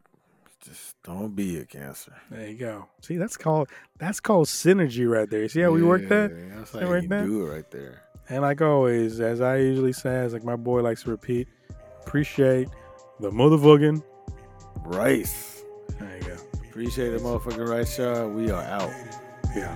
Just 0.62 0.94
don't 1.02 1.34
be 1.34 1.56
a 1.58 1.64
cancer. 1.64 2.12
There 2.30 2.46
you 2.46 2.58
go. 2.58 2.86
See, 3.00 3.16
that's 3.16 3.38
called 3.38 3.70
that's 3.98 4.20
called 4.20 4.46
synergy 4.46 5.10
right 5.10 5.28
there. 5.30 5.48
See 5.48 5.60
how 5.60 5.70
we 5.70 5.82
work 5.82 6.06
that? 6.08 6.30
Yeah, 6.30 6.56
That's 6.58 6.72
how 6.72 6.80
you 6.94 7.08
that? 7.08 7.24
do 7.24 7.46
it 7.46 7.50
right 7.50 7.70
there. 7.70 8.02
And 8.28 8.42
like 8.42 8.60
always, 8.60 9.20
as 9.20 9.40
I 9.40 9.56
usually 9.56 9.94
say, 9.94 10.18
as 10.18 10.34
like 10.34 10.44
my 10.44 10.56
boy 10.56 10.82
likes 10.82 11.04
to 11.04 11.10
repeat, 11.10 11.48
appreciate 12.02 12.68
the 13.20 13.30
motherfucking. 13.30 14.02
Rice. 14.84 15.62
There 15.98 16.16
you 16.18 16.22
go. 16.22 16.36
Appreciate 16.68 17.10
the 17.10 17.18
motherfucking 17.18 17.66
rice, 17.68 17.98
y'all. 17.98 18.28
We 18.28 18.50
are 18.50 18.62
out. 18.62 18.90
Yeah. 19.56 19.74